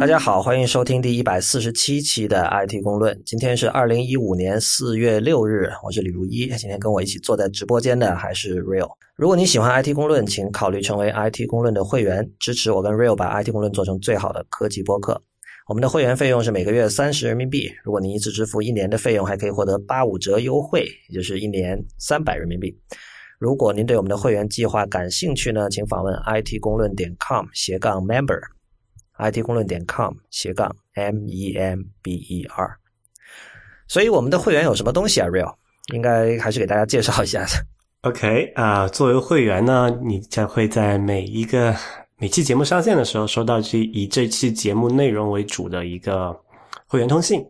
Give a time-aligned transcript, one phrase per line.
[0.00, 3.22] 大家好，欢迎收听第一百四十七期的 IT 公论。
[3.26, 6.46] 今天是二零一五年四月六日，我是李如一。
[6.56, 8.88] 今天跟我一起坐在直播间的还是 Real。
[9.14, 15.22] 如果你喜欢 IT 公论，请考虑成为 IT 公论的会员，支持我跟 Real 把 IT 公论做成最好的科技播客。
[15.68, 22.74] 我们的会员费用是每个月三十人民币，如果您一次支付一年的费用，还可以获得八五折优惠，也就是一年三百人民币。
[23.38, 28.40] 如果您对我们的会员计划感兴趣呢，请访问 it 公论点 com 斜杠 member。
[29.28, 32.76] It 公论点 com 斜杠 m e m b e r，
[33.88, 35.54] 所以我们的会员有什么东西啊？Real
[35.92, 37.48] 应该还是给大家介绍一下的。
[38.02, 41.74] OK 啊，作为会员呢，你将会在每一个
[42.16, 46.34] 每期节目上线的时候，收到这以这期节目内容为主的一个
[46.86, 47.44] 会员通信，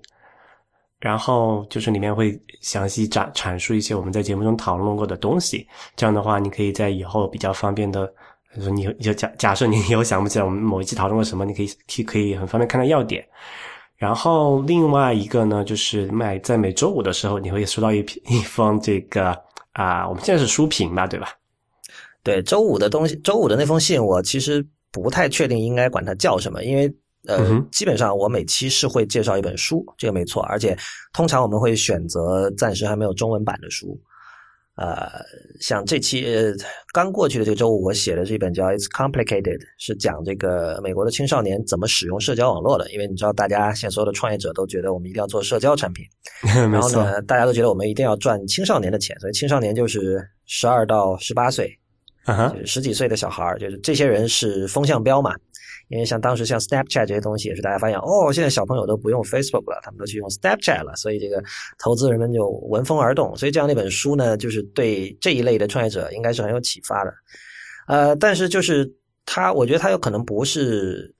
[0.98, 5.66] 然后就是里面会详细展阐述一些我们在节目中讨论过的东西。
[5.94, 8.12] 这样的话，你可以在以后比较方便的。
[8.56, 13.24] 就说你就假假设你以后想不起来我们某一期讨论过什么，你可以可可以很方便看到要点。
[13.96, 19.36] 然后另外一个呢，就是每在每周五的时候，你会收到一篇一封这个
[19.72, 21.28] 啊，我们现在是书评吧，对吧？
[22.22, 26.92] 对，周五的东西，周五的那封信，我其实不太确定应该管它叫什么，因为
[27.26, 30.76] 呃，基本上我每期是会介绍一本书，这个没错，而且
[31.12, 34.00] 通常我们会选择暂时还没有中文版的书。
[34.80, 35.22] 呃，
[35.60, 36.26] 像这期
[36.90, 39.42] 刚过去的这个周五，我写的这本叫《It's Complicated》，
[39.76, 42.90] 是讲这个美国的青少年怎么使用社交网络的。
[42.90, 46.02] 因为你知道，大家现在所有的创业者都觉得我们一定要做社交产品，
[46.72, 51.70] 然后呢，大家都觉得我们一定要赚青少年的钱，所以青少年就是十二到十八岁，
[52.26, 55.34] 就是十几岁的小孩儿就是这些人是风向标嘛。
[55.90, 61.42] 因为像当时像 Snapchat 这些东西，也是大家发现哦，现在小朋友都不用 Facebook 了，他们都去用 Snapchat 了，所以这个
[61.80, 63.36] 投资人们就闻风而动。
[63.36, 67.12] 所以这样的一本书呢，就是对这一类的创业者应该是很有启发的。
[67.88, 68.88] 呃，但是就是
[69.26, 71.12] 他，我觉得他有可能不是，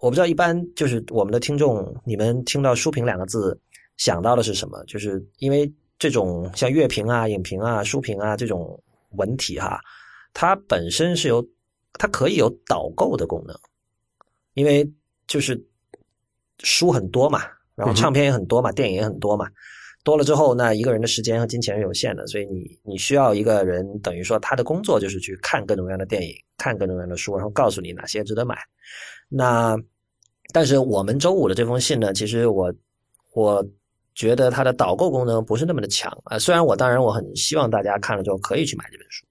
[0.00, 3.56] 我不知道一般就是我们的听众，你们听到书评两个字
[3.96, 4.82] 想到的是什么？
[4.86, 9.78] 就是因为这种像乐评啊、影评啊、书评啊这种文体哈，
[10.34, 11.46] 它本身是有，
[11.92, 13.56] 它可以有导购的功能。
[14.56, 14.90] 因为
[15.26, 15.62] 就是
[16.60, 17.42] 书很多嘛，
[17.74, 19.46] 然后唱片也很多嘛，电影也很多嘛，
[20.02, 28.56] 多了之后，那一个人的时间和金钱是有限的，所以你你需要一个人，等于说他的工作就是去看各种各样的电影，看各种各样的书，然后告诉你哪些值得买。
[29.28, 29.76] 那
[30.54, 32.72] 但是我们周五的这封信呢，其实我
[33.34, 33.62] 我
[34.14, 36.38] 觉得它的导购功能不是那么的强啊。
[36.38, 39.26] 虽然我当然我很希望大家看了之后可以去买这本书，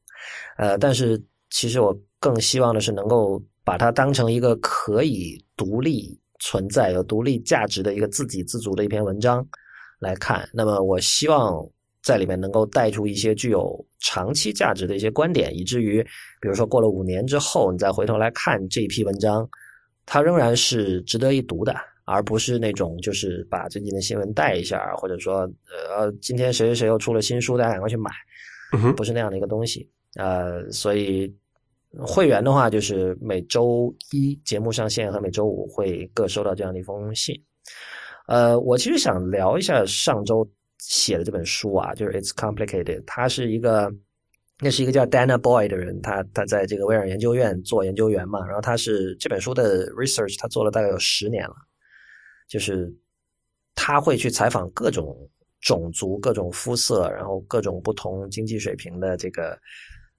[0.58, 1.20] 呃，但是
[1.50, 3.42] 其实我更希望的是能够。
[3.66, 9.46] 把它当成一个可以独立存在、有独立价值的一个自给自足的一篇文章
[10.00, 10.48] 来看。
[10.54, 11.68] 那么，我希望
[12.04, 16.04] 在里面能够带出一些具有长期价值的一些观点，以至于，
[16.40, 19.50] 比如说过了五年之后，你再回头来看这一批文章，
[20.06, 25.50] 它仍然是值得一读的，而不是那种就是把最近的新闻带一下，或者说，
[25.98, 28.12] 呃，今天谁谁谁又出了新书，大家赶快去买，
[28.96, 29.90] 不是那样的一个东西。
[30.18, 31.36] 呃，所以。
[32.00, 37.36] 会员的话，就是每周一节目上线和每周五会各收到这样的一封信。
[38.28, 40.48] 呃，我其实想聊一下上周
[40.80, 43.00] 写的这本书啊，就是《It's Complicated》。
[43.06, 43.92] 他是一个，
[44.60, 48.46] 那是一个叫 Dana Boy 的人，他他在这个威尔研究院做研究员嘛。
[48.46, 51.56] 然后他是这本书的 research，他做了大概有十年了。
[52.48, 52.92] 就是
[53.76, 55.16] 他会去采访各种
[55.62, 59.58] 种族、各种肤色，然后各种不同经济水平的这个。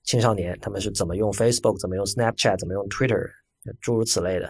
[0.07, 3.29] 青少年他们是怎么用 Facebook，怎么用 Snapchat，怎么用 Twitter，
[3.81, 4.49] 诸如此类的。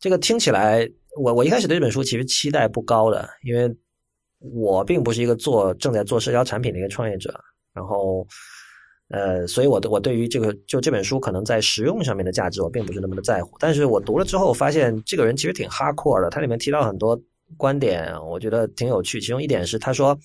[0.00, 0.88] 这个听起来，
[1.20, 3.72] 我我一开始对这本书其实期待不高的，因为
[4.38, 7.38] 我并不是一个做正在做社交产品的一个创业者。
[7.74, 8.26] 然后，
[9.08, 13.56] 呃，所以我我对于这个就这本书可能在实用上面的价值，我并不是那么的在乎。
[13.60, 16.30] 但是我读了之后发现，这个人其实挺 hardcore 的。
[16.30, 17.20] 他里面提到很多
[17.56, 19.20] 观点，我觉得挺有趣。
[19.20, 20.18] 其中一点是他说。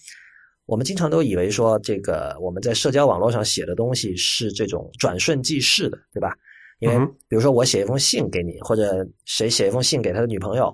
[0.70, 6.36] 我们经常都以为说，这个我们在社交网络上写的东西是这种转瞬即逝的，对吧？
[6.80, 6.96] 因为
[7.28, 10.74] 比如说我写一封信给你，或者谁写一封信给他的女朋友，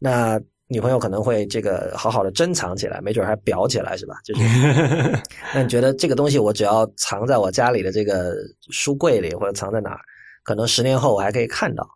[0.00, 4.16] 那女朋友可能会这个好好的珍藏起来，没准还裱起来，是吧？
[4.24, 4.42] 就是，
[5.54, 8.34] 那你觉得这个东西我只要藏在我家里的这个
[8.72, 10.00] 书柜里，或者藏在哪儿，
[10.42, 11.88] 可能十年后我还可以看到。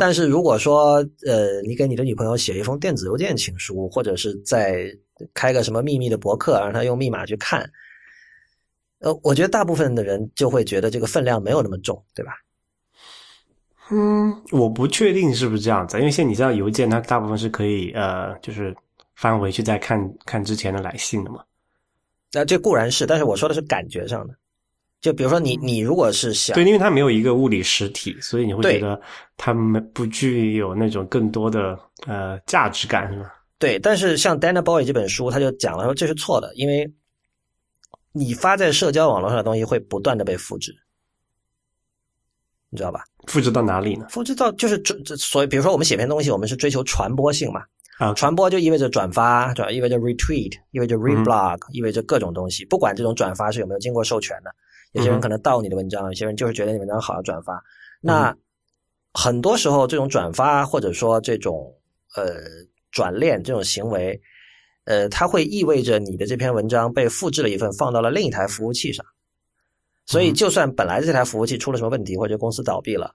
[0.00, 0.94] 但是如果说，
[1.24, 4.92] 呃，你给你的女朋友写一封电子邮件情书，或者是在
[5.34, 7.70] 开个什么秘密的博客，让他用密码去看，
[9.00, 12.32] 呃，我觉得大部分的人就会觉得这个分量没有那么重，对吧？
[13.90, 18.76] 嗯，我不确定是不是这样子，因为现在你知道邮件它大部分是可以呃，就是
[19.14, 21.42] 翻回去再看看之前的来信的嘛。
[22.32, 24.34] 那这固然是，但是我说的是感觉上的。
[25.00, 29.00] 就比如说你你如果是想对，因为它没有一个物理实体，所以你会觉得
[29.36, 33.32] 它们不具有那种更多的呃价值感，是吧？
[33.58, 36.92] 对，但是像 Dana Boy 这本书，他就讲了说这是错的，因为
[38.12, 40.72] 你发在社交网络上的东西会不断的被复制，
[42.70, 43.04] 你知道吧？
[43.26, 44.06] 复制到哪里呢？
[44.08, 47.62] 复制到就是这，所以比如说我们写篇东西，我们是追求传播性嘛。
[47.98, 52.64] 啊，传播就意味着转发，转意味着 retweet，意味着 reblog，意味着各种东西。
[52.64, 54.54] 不管这种转发是有没有经过授权的，
[54.92, 57.60] 有些人可能盗你的文章，有些人就是觉得你文章好要转发。
[58.00, 58.32] 那
[59.12, 61.74] 很多时候这种转发或者说这种
[62.14, 62.36] 呃
[62.90, 64.20] 转链这种行为，
[64.84, 69.04] 呃，它会意味着你的这篇文章被复制了一份放到了另一台服务器上。
[70.06, 73.14] 所以就算本来这台服务器出了什么问题，或者公司倒闭了。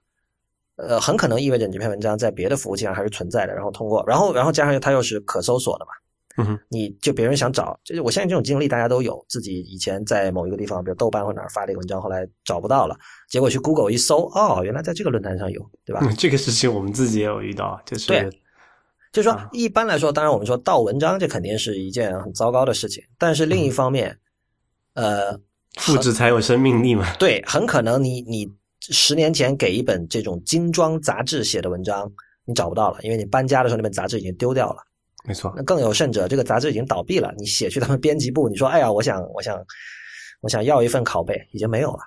[0.76, 5.92] 呃，很可能意味着你这篇文章在别的服务器上还是存在的，然后通过，然后，然后加上它又是可搜索的嘛，
[6.36, 12.96] 嗯哼，你就别人想找，就是我相信这种经历大家都有，自己以前在某一个地方，比如豆瓣或哪儿发了一个文章，后来找不到了，
[13.30, 16.00] 结果去 Google 一搜，哦，原来在这个论坛上有，对吧？
[16.18, 18.28] 这个事情我们自己也有遇到，就是对，
[19.14, 24.18] 就是说一般来说，当然我们说盗文章这肯定是一件很糟糕的事情，但是另一方面，
[24.92, 25.40] 呃，
[25.76, 28.46] 复制才有生命力嘛，对，很可能你你。
[28.90, 32.12] 十年前给一本这种精装杂志写的文章，
[32.44, 34.76] 你找不到了，因为你搬家的时候那本杂志已经丢掉了。
[35.26, 35.50] 没错。
[35.56, 39.58] 那更有甚者，这个杂志已经倒闭了，你写去他们编辑部，你说：“哎呀，我想，我想，
[40.42, 42.00] 我想要一份拷贝，已经没有了。”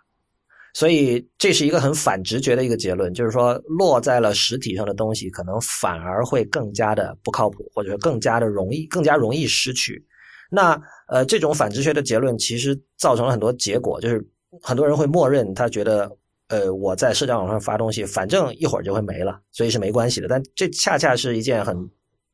[0.78, 10.06] 所以这是一个很反直觉的一个结论，就是说落在了实体上的东西，可能反而会更加的不靠谱，或者说更加的容易，更加容易失去。
[10.52, 14.24] 那呃，这种反直觉的结论其实造成了很多结果，就是
[14.62, 16.16] 很多人会默认他觉得。
[16.50, 20.30] 呃，我在社交网上发东西，反正一会儿就会没了，所以是没关系的。
[20.30, 21.76] 但这恰恰是一件很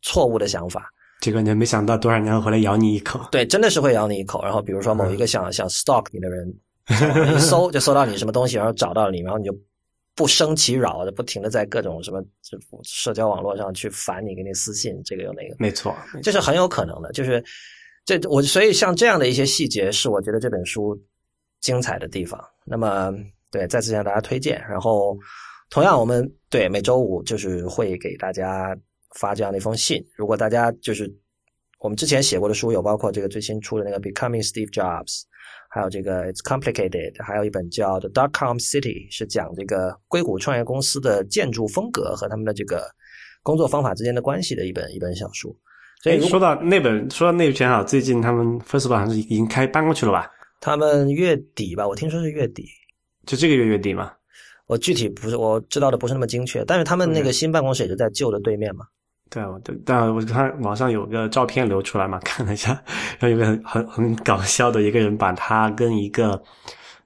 [0.04, 0.88] 错误的想法。
[1.20, 3.20] 这个你没想到多少年后回来咬你一口。
[3.32, 4.44] 对，真的是会咬你一口。
[4.44, 6.48] 然后比如说某一个想想 stalk 你的人，
[7.36, 9.56] 一搜就搜到你什么东西，然后找到你，然后你就
[10.16, 12.24] 不生其扰的不停的在各种什么
[12.84, 15.56] 社交网络上去烦你，给你私信，这个有那个。
[15.60, 17.12] 没错，这是很有可能的。
[17.12, 17.44] 就是
[18.06, 21.00] 这我所以像这样的一些细节，是我觉得这本书
[21.62, 22.40] 精彩的地方。
[22.66, 23.14] 那么。
[23.54, 24.60] 对，再次向大家推荐。
[24.68, 25.16] 然后，
[25.70, 28.76] 同样，我们对每周五就是会给大家
[29.12, 30.04] 发这样的一封信。
[30.16, 31.08] 如果大家就是
[31.78, 35.22] 我们之前写过的书，有包括这个最新出的那个《Becoming Steve Jobs》，
[35.74, 42.86] 还有这个《It's Complicated》，还有一本叫《The Dot Com City》，是讲这个硅谷创业公司的建筑风格和他们的这个
[43.42, 45.58] 工作方法之间的关系的一本一本小书。
[46.04, 50.30] 所以说到那本，说到那篇啊，最近他们 First 好像是已经开搬过去了吧？
[50.62, 52.68] 他们月底吧，我听说是月底。
[53.26, 54.14] 就这个月月底嘛，
[54.68, 58.86] 我具体不是我知道的不是那么精确，但是他们那个新办公室也是在旧的对面嘛。
[59.34, 62.70] 对我，但我看网上有个照片流出来嘛， 看了一下，
[63.18, 66.40] 然后有个很很很搞笑的一个人，把他跟一个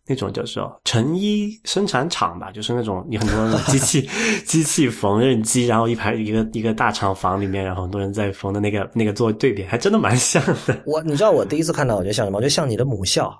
[0.06, 4.10] 那种叫做成衣生产厂吧，就是那种有很多机器
[4.46, 10.82] 机器缝纫机，然后一排一个一个大厂房里面，然后很多人在缝的那个那个做对比，还真的蛮像的。
[10.86, 12.38] 我你知道我第一次看到，我就像什么？
[12.38, 13.34] 我就像你的母校。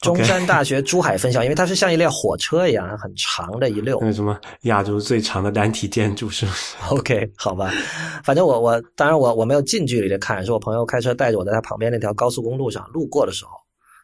[0.00, 3.98] 中山大学珠海分校，因为它是像一列火车一样，很长的一溜。
[4.00, 6.76] 那什么亚洲最长的单体建筑是不是？
[6.94, 7.72] OK，好吧，
[8.22, 13.50] 反正我我当然我我没有近距离的看，是我朋友开车带着我在他旁边那条高速公路上路过的时候，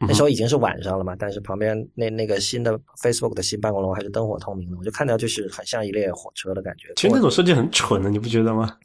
[0.00, 6.93] 那时候已经是晚上了嘛，但是旁边那那个新的 Facebook 的新办公楼还是灯火通明的，我就看到就是很像一列火车的感觉。
[6.96, 8.77] 其实那种设计很蠢的，你不觉得吗？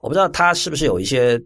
[0.00, 1.42] 我不知道他是不是有一些。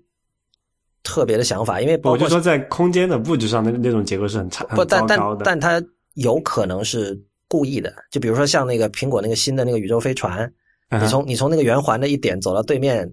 [1.02, 5.18] 特别的想法，因为我就说在空间的布置上，那那种结构是很差、不，但但。
[5.44, 5.82] 但它
[6.14, 10.52] 有可能是故意的，就比如说像那个苹果那个新的那个宇宙飞船，
[11.00, 13.10] 你从你从那个圆环的一点走到对面，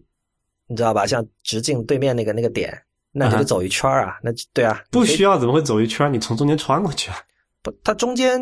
[0.68, 1.06] 你知道吧？
[1.06, 2.76] 像直径对面那个那个点，
[3.12, 4.18] 那就得走一圈啊。
[4.24, 6.12] 那对啊，不需要怎么会走一圈？
[6.12, 7.18] 你从中间穿过去啊？
[7.62, 8.40] 不，它中间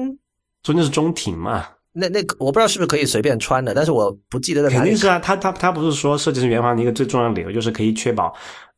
[0.64, 1.68] 中间是中庭嘛？
[1.92, 4.80] 那那个我不知道是不是可以随便穿的，但是我不记得在哪里。
[4.80, 8.34] 肯定是啊，他他他不是说设计成圆环的一个最重要的理由就是可以确保。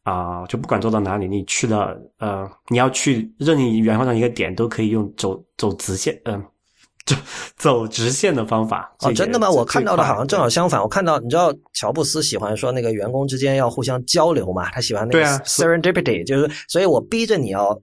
[0.08, 6.42] 啊，就不管做到哪里，你去了，呃，你要去任意远方上一个点，都可以用走走直线，嗯，
[7.06, 7.16] 走
[7.58, 8.90] 走直线的方法。
[9.02, 9.52] 哦，真的吗？
[9.52, 10.82] 我看到的好像正好相反。
[10.82, 17.78] 我看到，你知道，乔布斯喜欢说那个员工之间要互相交流嘛，他喜欢那个 serendipity，就是，所以我逼着你要。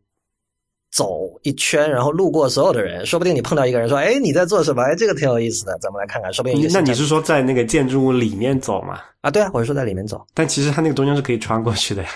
[0.94, 4.82] 走一圈，然后路过所有的人，说不定你碰到一个人说：“哎，你在做什么？
[4.84, 9.00] 哎，这个挺有意思的，咱们来看看。”说不定那你是说在那个建筑物里面走吗？
[9.20, 10.24] 啊，对啊，我是说在里面走。
[10.32, 12.08] 但其实它那个中间是可以穿过去的呀。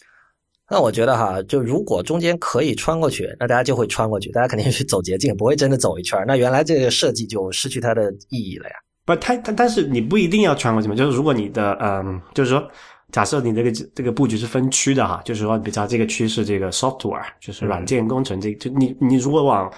[0.70, 6.18] 那我觉得哈，就如果中间可以穿过去，那大家就会穿过去，大家肯定是走捷径，不会真的走一圈。
[6.26, 8.74] 那原来这个设计就失去它的意义了呀。
[9.04, 10.94] 不，它但但是你不一定要穿过去嘛。
[10.94, 12.66] 就是如果你的嗯，就是说。
[13.12, 19.70] 假设你这个这个布局是分区的哈，就是说，比较这个区是这个 software，就是软件工程，这就你你如果往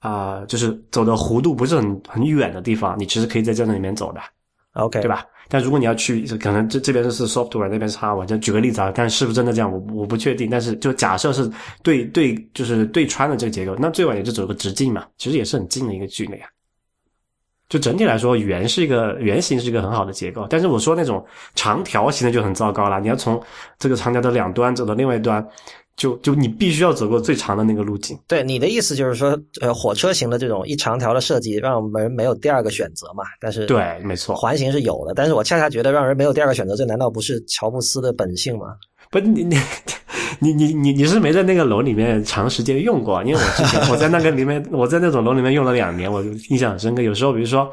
[0.00, 4.20] 啊，就是走的弧度不是很很远的地方，你其实可以在这里面走的
[4.74, 5.24] ，OK，对吧？
[5.48, 8.26] 但如果你要去，可能这这边是 software，那边是 hardware。
[8.26, 10.48] 就举个例子啊，但是不是真的这样，我我不确定。
[10.50, 11.50] 但是就假设是
[11.82, 16.48] 对对，就是对穿的这个结构，那最晚也就走个直径嘛，其实也是很近的一个距离啊。
[17.68, 23.00] 就整体来说，圆是一个圆形是一个很好的结构，但是我说那种长条形的就很糟糕了。
[23.00, 23.42] 你要从
[23.78, 25.46] 这个长条的两端走到另外一端。
[25.96, 28.18] 就就你必须要走过最长的那个路径。
[28.26, 33.22] 对你的意思就是说，呃，火车型的这种一长条的设计，让我们没有第二个选择嘛？
[33.40, 35.14] 但是对，没错，环形是有的。
[35.14, 38.74] 但是我恰恰觉得让人没有第二个选择，这难道不是乔布斯的本性吗？
[39.14, 39.56] 不，你 你
[40.40, 43.22] 你你你你是没在那个楼里面长时间用过？
[43.22, 47.02] 因为我之前我在那个里面， 我在那种楼里面用了两年，我印象很深刻。
[47.02, 47.72] 有时候比如说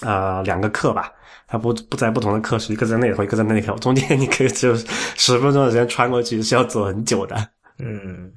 [0.00, 1.12] 啊，两个课吧。
[1.48, 7.36] 它不不在不同的课室，一个在那头，一个在那头，中间你可以只有十分钟的时间穿过去，是要走很久的。
[7.78, 8.32] 嗯，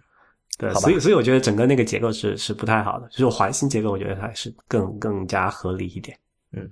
[0.59, 6.15] 对，所以所以我觉得整个那个结构是是不太好的，就是环形结构，我觉得还是更更加合理一点。
[6.55, 6.69] 嗯，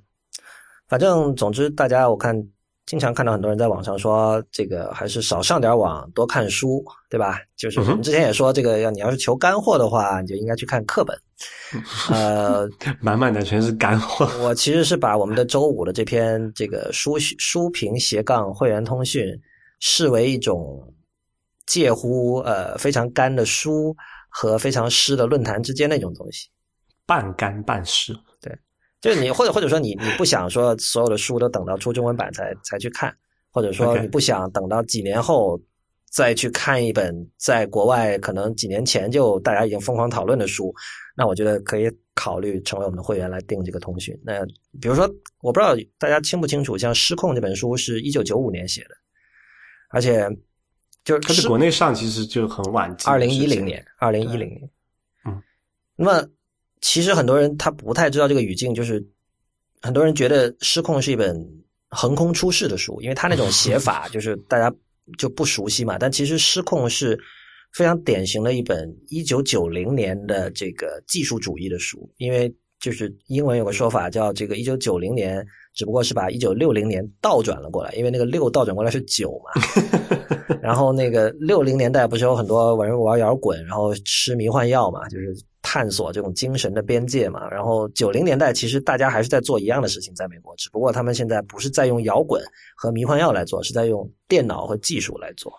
[0.88, 2.40] 反正总之，大家我看。
[2.88, 7.38] 经常看到很多人在网上说，这个还是少上点网，多看书，对吧？
[7.58, 11.16] 就是我们之前也说，这个要你要是求干货的话，你就应该去看课本。
[12.10, 12.66] 呃，
[13.02, 14.26] 满满的全是干货。
[14.42, 19.38] 我其实是把我们的周五的这篇这个书书评斜杠会员通讯
[19.80, 20.94] 视为一种
[21.66, 23.94] 介乎呃非常干的书
[24.30, 26.48] 和非常湿的论坛之间的一种东西，
[27.06, 28.18] 半干半湿。
[29.00, 33.16] 就是你，或者或者说你，你不想说所有的书都等到出中文版才才去看，
[33.52, 35.60] 或者说你不想等到几年后
[36.12, 40.74] 再去看一本在国外可能几年前就大家已经疯狂讨论的书，
[41.16, 44.20] 那我觉得可以考虑成为我们的会员来订这个通讯。
[44.26, 44.44] 那
[44.82, 45.08] 比如说，
[45.42, 48.96] 我不知道大家清不清楚，像《失控》这本书是一九九五年写的，
[49.92, 50.28] 而且
[51.04, 54.70] 就是它是国内上其实就很晚，二零一零年，二零一零年，
[55.26, 55.40] 嗯，
[55.96, 56.28] 那么。
[56.82, 59.04] 其实很多人他不太知道这个语境，就是
[59.82, 61.36] 很多人觉得《失控》是一本
[61.90, 64.72] 横空出世的书，因为他那种写法 就是大家
[65.18, 65.98] 就不熟悉嘛。
[65.98, 67.20] 但其实《失控》是
[67.74, 75.44] 非常典型的一本一九九零年的这个技术主义的书，因为就是英文有个说法叫这个一九九零年
[75.74, 79.52] 只不过是把一九六零年倒转了过来，因为那个六倒转过来是九嘛。
[80.62, 85.36] 然后那个六零年代不是有很多人玩摇滚，然后吃迷幻药嘛，就是。
[85.70, 92.42] 探索这种精神的边界嘛，然后九零年代其实大家还是在做一样的事情，在美国，只不过他们现在不是在用摇滚
[92.78, 95.52] 和迷幻药来做，是在用电脑和技术来做。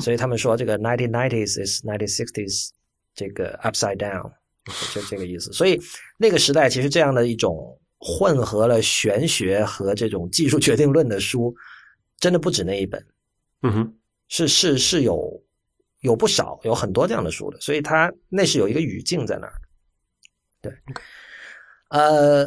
[0.00, 2.68] 所以他们说这个 nineteen nineties is nineteen sixties，
[3.12, 4.30] 这个 upside down，
[4.94, 5.52] 就这个意思。
[5.52, 5.80] 所以
[6.16, 11.52] 那个时代其实这样的一种混合了玄学和这种技术决定论的书，
[12.20, 13.04] 真的不止那一本。
[13.62, 13.94] 嗯哼，
[14.28, 15.43] 是是是有。
[16.04, 19.54] 有不少，有很多这样的书的，所以它那是有一个语境在那儿。
[20.60, 20.72] 对，
[21.88, 22.46] 呃，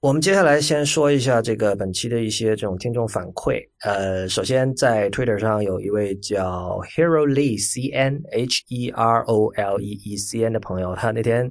[0.00, 3.60] 我们接下来先说一下这个本期的一些这种听众反馈。
[3.82, 10.52] 呃，首先在 Twitter 上有一位叫 Hero Lee C N H E R O L E E C N
[10.52, 11.50] 的朋友，他那天。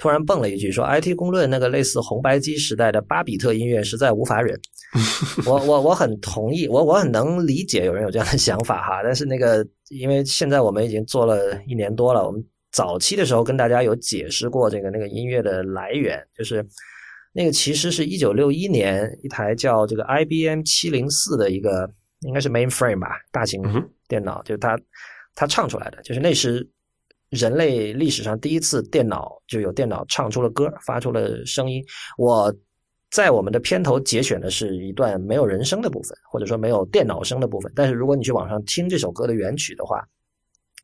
[0.00, 4.56] 突然蹦了一句说：“IT 公论那个类似红白机时代的巴比特音乐实在无法忍。
[5.44, 9.00] ”我我我很同意，我我很能理解有人有这样的想法哈。
[9.02, 16.66] 但是那个，因为现在我们已经做了一年多了，我们早期的时候跟大家有解释过这个那个音乐的来源，就是
[17.32, 21.90] 那个其实是一九六一年一台叫这个 IBM 七零四的一个
[22.20, 23.62] 应该是 Mainframe 吧大型
[24.06, 24.78] 电脑，就是它
[25.34, 26.68] 它唱出来的，就是那时。
[27.30, 31.84] 人类历史上第一次电脑就有电脑唱出了歌，发出了声音。
[32.16, 32.50] 我
[33.10, 37.72] 在我们的片头节选的是一段没有人声的部分，或者说没有电脑声的部分。
[37.74, 40.06] 但是如果你去网上听这首歌的原曲的话，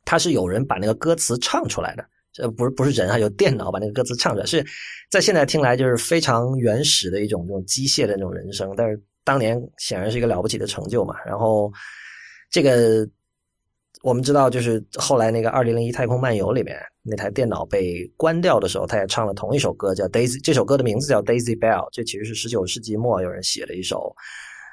[0.05, 4.65] 它是有人把那个歌词唱出来的，这不是不是人啊，有电脑把那个歌词唱出来，是
[5.11, 8.73] 在现在听来就是非常原始的一种这种机械的那种人声。
[8.77, 11.15] 但是当年显然是一个了不起的成就嘛。
[11.25, 11.73] 然后
[12.51, 13.07] 这个。
[14.05, 20.37] 我们知道，就是后来那个《二零零一太空漫游》里面那台电脑被关掉的时候，他也唱了同一首歌，叫《Daisy》。
[20.45, 24.15] 这首歌的名字叫《Daisy Bell》，这其实是十九世纪末有人写的一首。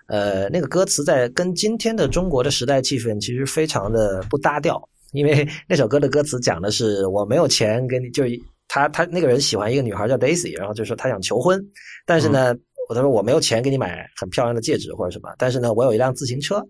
[0.09, 4.77] 呃，那个歌词在跟今天的中国的时代气氛其实非常的不搭调，
[5.13, 8.25] 因为 那首歌的歌词讲的是我没有钱给你，就
[8.67, 11.57] 他他那个人喜欢一个女孩叫 Daisy，然后就说他想求婚，
[12.05, 12.53] 但是呢，
[12.89, 16.61] 我他说我没有钱给你买很漂亮的戒指或者什么，但是呢，我有一辆自行车。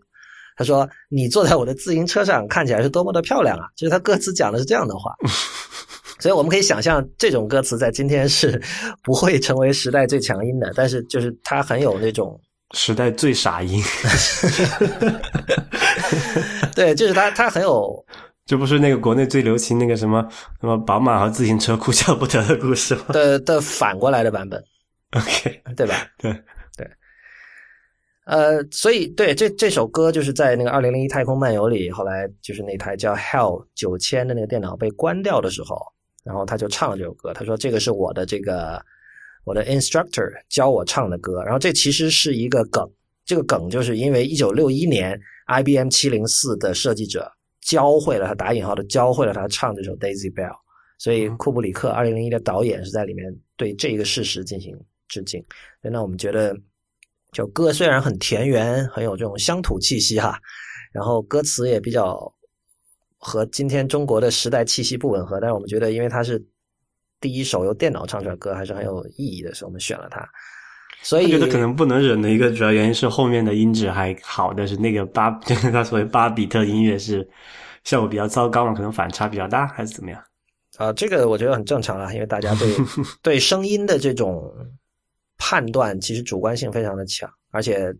[0.58, 5.13] 他说：“你坐在我的自行车上，看起来是多么的漂亮啊！”就是他歌词讲的是这样的话，
[6.20, 8.62] 所以我们可以想象，这种歌词在今天是
[9.03, 10.72] 不会成为时代最强音的。
[10.75, 12.39] 但是，就是它很有那种
[12.75, 13.81] 时代最傻音。
[16.75, 18.05] 对，就是它，它很有
[18.46, 20.27] 这不是那个国内最流行那个什么
[20.60, 23.05] 什么宝马和自行车哭笑不得的故事吗？
[23.13, 24.62] 的的反过来的版本，
[25.15, 26.05] OK，对吧？
[26.20, 26.43] 对对。
[28.25, 35.75] 呃，所以对这这首歌就是在那个二零零一太空漫游里，后来就是那台叫 Hell 九千的那个电脑被关掉的时候，
[36.24, 37.34] 然后他就唱了这首歌。
[37.34, 38.80] 他说：“这个是我的这个
[39.44, 42.88] 我的 instructor 教我唱的歌。”然后这其实是一个梗，
[43.25, 47.30] 这个梗就是因为一九六一年 IBM 七零四的设计者
[47.62, 50.56] 教会了他打引号的教会了他唱这首 Daisy Bell，
[51.00, 55.44] 所以库布里克二零零一的导演是在里面对这个事实进行致敬。
[55.82, 56.56] 那我们觉得。
[57.32, 60.38] 就歌虽然很田园，很有这种乡土气息哈，
[60.92, 62.20] 然后歌词也比较
[63.18, 66.44] 和今天中国的时代气息不吻合，但是我们觉得，因为它是
[67.22, 70.28] 第一首由电脑唱出来歌，还是很有意义的，所以我们选了它。
[71.04, 77.26] 所以觉得可能不能忍的一个主要原因是后面的音质还好，但是那个巴 就是他所谓巴比特音乐是
[77.86, 80.22] 效果比较糟糕嘛，可能反差比较大，还是怎么样？
[80.78, 82.76] 啊，这个我觉得很正常了，因为大家对
[83.24, 84.54] 对声音的这种。
[85.43, 87.91] 判断其实主观性非常的强，而且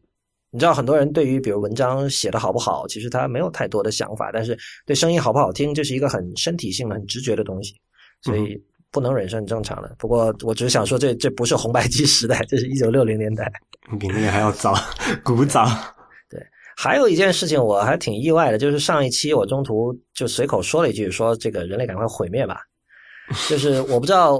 [0.52, 4.56] 你知道很多人对于比如文章写的好不好，其实他没有太多的想法，但是
[4.86, 7.74] 对声音好不好听，这是一个很身体性的、很直觉的东西，
[8.22, 8.56] 所以
[8.92, 9.96] 不能忍是很正常的。
[9.98, 13.52] 不过我只是想说，这这不是红白机时代，这是一九六零年代，
[14.00, 14.76] 比那个还要早，
[15.24, 15.66] 古早。
[16.30, 16.40] 对，
[16.78, 22.62] 还有一件事情我还挺意外的，就是上一期我中途就随口说了一句，说这个人类赶快毁灭吧，
[23.50, 24.40] 就是我不知道。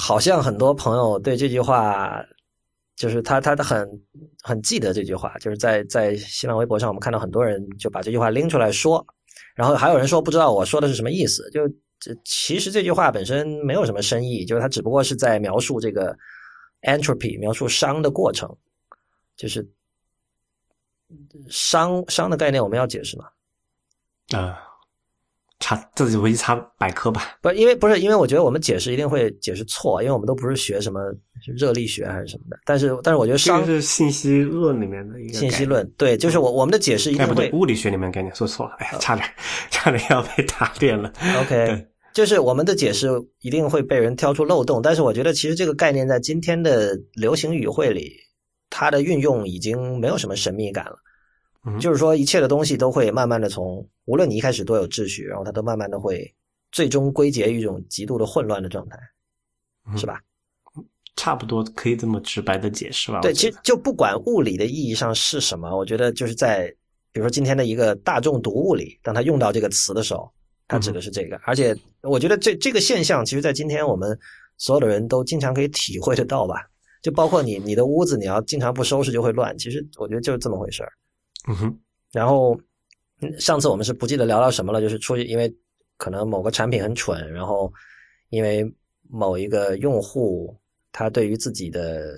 [0.00, 2.24] 好像很多朋友对这句话，
[2.94, 4.00] 就是他他他很
[4.42, 9.04] 很记得这句话，就是在在新浪微博上，我们看到很多人就把这句话拎出来说，
[9.56, 11.50] 然后还有人说不知道我说的是什么意思。
[11.50, 16.16] 就这其实这句话本身没有什么深意，就是它只不过是在描述这个
[16.82, 18.48] entropy，描述熵的过程，
[19.36, 19.68] 就是
[21.50, 23.24] 熵熵的概念我们要解释吗？
[24.38, 24.67] 啊。
[25.60, 27.36] 查自己回去查百科吧。
[27.42, 31.00] 不，因为不是因为我觉得我们解释一定会解释错，因为我们都不是学什么
[31.56, 32.58] 热力学还是什么的。
[32.64, 39.28] 但是，但是我觉得熵是信息论里面的一个信息论，对，就是我我们的解释一定会物理学里面概念说错了，哎呀，差点
[39.70, 41.12] 差点要被打脸了。
[41.42, 43.08] OK，就是我们的解释
[43.40, 44.80] 一定会被人挑出漏洞。
[44.80, 48.12] 但是我觉得其实这个概念在今天的流行语汇里，
[48.70, 50.96] 它的运用已经没有什么神秘感了。
[51.80, 56.32] 就是说，一切的东西都会慢慢的从，无论你一开始多有秩序，然后它都慢慢的会
[56.72, 58.98] 最终归结于一种极度的混乱的状态，
[59.96, 60.20] 是吧？
[61.16, 63.20] 差不多可以这么直白的解释吧。
[63.20, 66.68] 对，其实就不管物理的意义上是什么，我觉得就是在
[67.10, 70.30] 比如说今天的一个大众读物里，当他用到这个词的时候，
[70.68, 71.36] 他指的是这个。
[71.42, 74.16] 而且我觉得这这个现象，其实在今天我们
[74.58, 76.64] 所有的人都经常可以体会得到吧。
[77.02, 79.56] 就包括你你的屋子，你要经常不收拾就会乱。
[79.58, 80.92] 其实我觉得就是这么回事儿。
[81.48, 81.78] 嗯哼，
[82.12, 82.58] 然后
[83.38, 85.52] 上次我们是不记得聊到什么了，就是出去，因为
[85.96, 87.72] 可能某个产品很蠢，然后
[88.28, 88.70] 因为
[89.08, 90.54] 某一个用户
[90.92, 92.14] 他对于自己的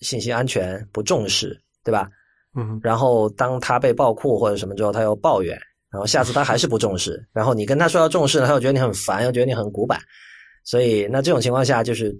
[0.00, 2.08] 信息安全不重视，对吧？
[2.54, 5.56] 嗯，然后当他被爆库或者什么之后，他又抱怨，
[5.90, 10.00] 然后下次他还是不重视，然后你跟他说要重视，他又觉得你很烦，又觉得你很古板，
[10.64, 12.18] 所以那这种情况下，就是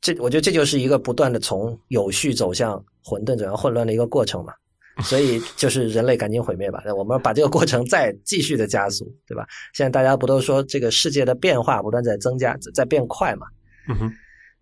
[0.00, 4.52] 这我觉得这就是一个不断的从有序走向混沌走向混乱的一个过程嘛。
[5.02, 9.44] 所以就是人类赶紧毁灭吧，那我们把这个过程再继续的加速，对吧？
[9.72, 13.46] 现在大家不都说这个世界的变化不断在增加，在变快嘛？
[13.88, 14.12] 嗯哼。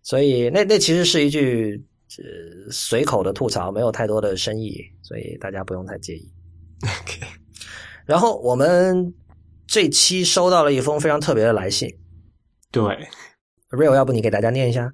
[0.01, 1.79] 所以那那其实是一句
[2.17, 6.27] 呃随口的吐槽，没有太多的深意，所以大家不用太介意。
[6.81, 7.21] OK。
[8.05, 9.13] 然后我们
[9.67, 11.87] 这期收到了一封非常特别的来信。
[12.71, 12.81] 对
[13.69, 14.91] ，Real，要不你给大家念一下？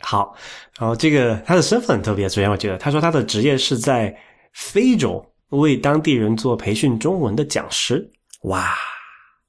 [0.00, 0.34] 好。
[0.78, 4.16] 然后这个他的身份很特别，首先我觉得他说他的职业是在。
[4.52, 8.08] 非洲为当地人做培训中文的讲师，
[8.42, 8.74] 哇！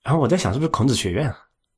[0.04, 1.32] 然后我在想，是不是孔子学院？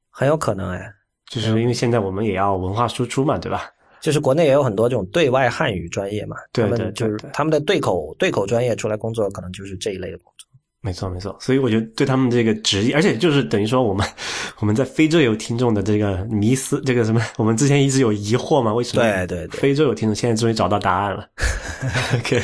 [0.10, 0.94] 很有可能哎，
[1.28, 3.70] 就是因为现在我们也要文化输出嘛，对吧？
[4.00, 10.48] 就是国内也有很多这种对外汉语专业嘛，对对，就是他们的对口对口专业出来工作，可能就是这一类的工作。
[10.84, 14.08] 没错没错，所以我觉得对他们这个职业，而且就是等于说我们
[14.60, 19.04] 我们在非洲有听众的这个迷思，这个什么，我们之前一直有疑惑嘛，为什么？
[19.04, 21.30] 对对对，非洲有听众，现在终于找到答案了。
[22.18, 22.42] OK。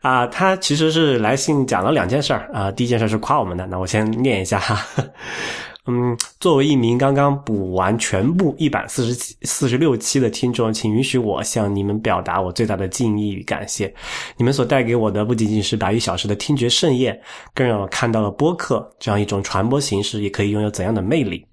[0.02, 2.70] 啊，他其实是来信讲了两件事儿啊。
[2.70, 4.86] 第一件事是夸我们的，那我先念一下哈。
[5.86, 13.92] 嗯，作为一名刚刚补完全部一百四十七、四十六期的听众，请允许我向你们表达我最大的敬意与感谢。
[14.36, 17.18] 你们所带给我的不仅仅是百余小时的听觉盛宴，
[17.54, 21.44] 更让我看到了播客这样一种传播形式也可以拥有怎样的魅力。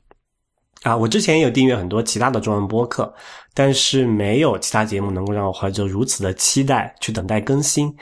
[0.83, 3.12] 啊，我之前也有订阅很多其他的中文播客，
[3.53, 7.93] 但是没有其他节目能够让我怀着如此的期待去等待更新。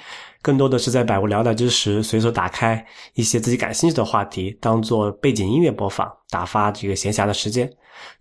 [0.46, 7.68] 更多的是在百无聊赖之时，随手打开一些自己感兴趣的话题，当做背景音乐播放，打发这个闲暇的时间。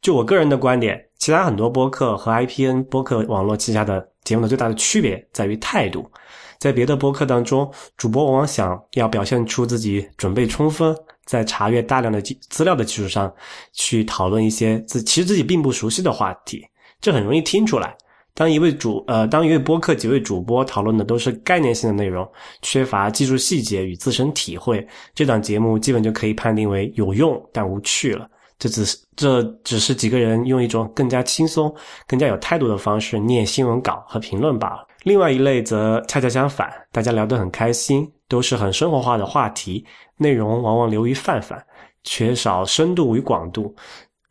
[0.00, 6.10] 就我个人的观点，其他很多播客和 IPN 播客网络旗下的节目的最大的区别在于态度。
[6.58, 13.30] 在别的播客当中，主播往往想要表现出自己准备充分，在查阅大量的资料的基础上，
[13.74, 16.64] 去讨论一些自其实自己并不熟悉的话题，
[17.02, 17.94] 这很容易听出来。
[18.34, 22.28] 当一位主呃，当一位播客几位主播讨论的都是概念性的内容，
[22.62, 28.28] 缺乏技术细节与自身体会，这档节目基本就可以判定为有用但无趣了。
[28.58, 31.72] 这只是这只是几个人用一种更加轻松、
[32.06, 34.86] 更加有态度的方式念新闻稿和评论罢了。
[35.04, 39.84] 另外一类则恰恰相反，大家聊得很开心，都是很生活化的话题，
[40.16, 41.62] 内容往往流于泛泛，
[42.04, 43.74] 缺少深度与广度。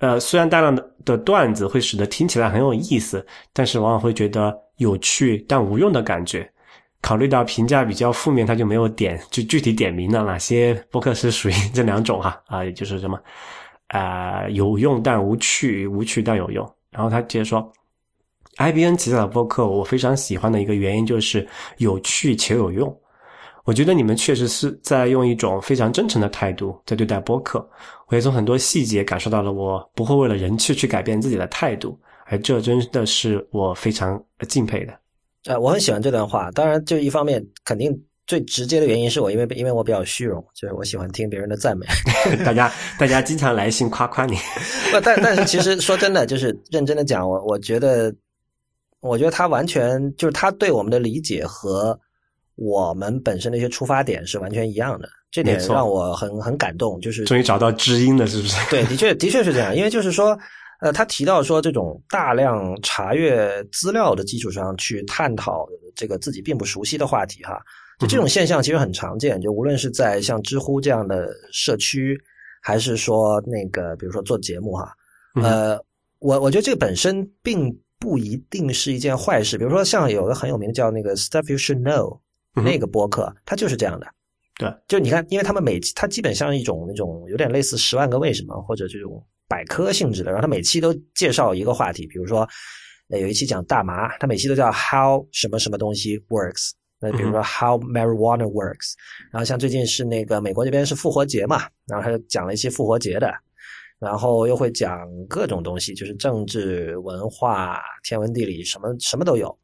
[0.03, 6.45] 呃，虽然大量的的段子会使得听起来很有意思，但是往往会觉得有趣但无用的感觉。
[6.99, 13.17] 考虑到评价比较负面，他就没有点就具体点名了哪些播客是属于 这两种哈啊，也就是什么
[13.87, 16.69] 啊有用但无趣，无趣但有用。
[16.91, 17.71] 然后他接着说。
[18.57, 22.95] IBN 旗下的播客，我非常喜欢的一个原因就是有趣且有用。
[23.65, 27.65] 我觉得你们确实是在用一种非常真诚的态度在对待播客。
[28.07, 34.93] 我也从很多细节感受到了我不会为了人气去改变自己的态度，而这真的是我非常敬佩的。
[35.45, 36.51] 呃，我很喜欢这段话。
[36.51, 37.97] 当然，就一方面，肯定
[38.27, 41.85] 最直接的原因是我因为因为我比较虚荣，就是我喜欢听别人的赞美。
[42.45, 44.35] 大家大家经常来信夸夸你。
[44.91, 48.13] 不，但但是其实说真的，就是认真的讲，我我觉得。
[49.05, 51.99] 我觉得他完全就是他对我们的理解和
[52.55, 56.99] 我们本身的一些出发点是完全一样的，这点让我很很感动。
[57.01, 58.55] 就是终于找到知音了，是不是？
[58.69, 59.75] 对，的确的确是这样。
[59.75, 60.37] 因为就是说，
[60.81, 67.59] 呃，他提到说，这种大量查阅资料的基础上去探讨这个自己并不熟悉的话题，哈，
[67.99, 69.41] 就这种现象其实很常见。
[69.41, 72.15] 就无论是在像知乎这样的社区，
[72.61, 74.93] 还是说那个比如说做节目，哈，
[75.41, 75.79] 呃，
[76.19, 77.75] 我我觉得这个本身并。
[77.99, 79.57] 不一定是一件坏事。
[79.57, 82.19] 比如说，像有个很有名的叫那个 Stuff You Should Know
[82.55, 84.07] 那个播客，它就是这样的。
[84.59, 92.05] 对，就你看，因为他们每期它基本像一种那种有点类似《十万个为什么》或者这种百科性质的，然后他每期都介绍一个话题。
[92.05, 92.47] 比如说，
[93.07, 96.71] 有一期讲大麻，他每期都叫 How 什么什么东西 Works。
[96.99, 98.93] 那比如说 How Marijuana Works。
[99.31, 103.33] 然后像最近是那个美国这边是复活节嘛，然后他就讲了一些复活节的。
[103.99, 109.57] 然后又会讲各种东西，就是政治、文化、天文、地理，什么什么都有。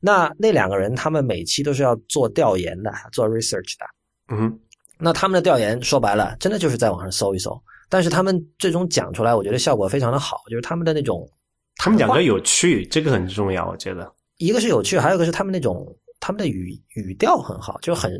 [0.00, 3.86] 那那两个人，他们每期都是要做调研的，做 research 的。
[4.28, 4.58] 嗯，
[4.98, 7.60] 那他们的调研说白了，真的就是在网上搜一搜。
[7.88, 11.28] 但是他们最终讲出来，我觉得效果非常的好，就是他们的那种，
[11.76, 14.12] 他们讲的有趣，这个很重要，我觉得。
[14.36, 15.86] 一个是有趣，还有一个是他们那种
[16.20, 18.12] 他们的语语调很好，就很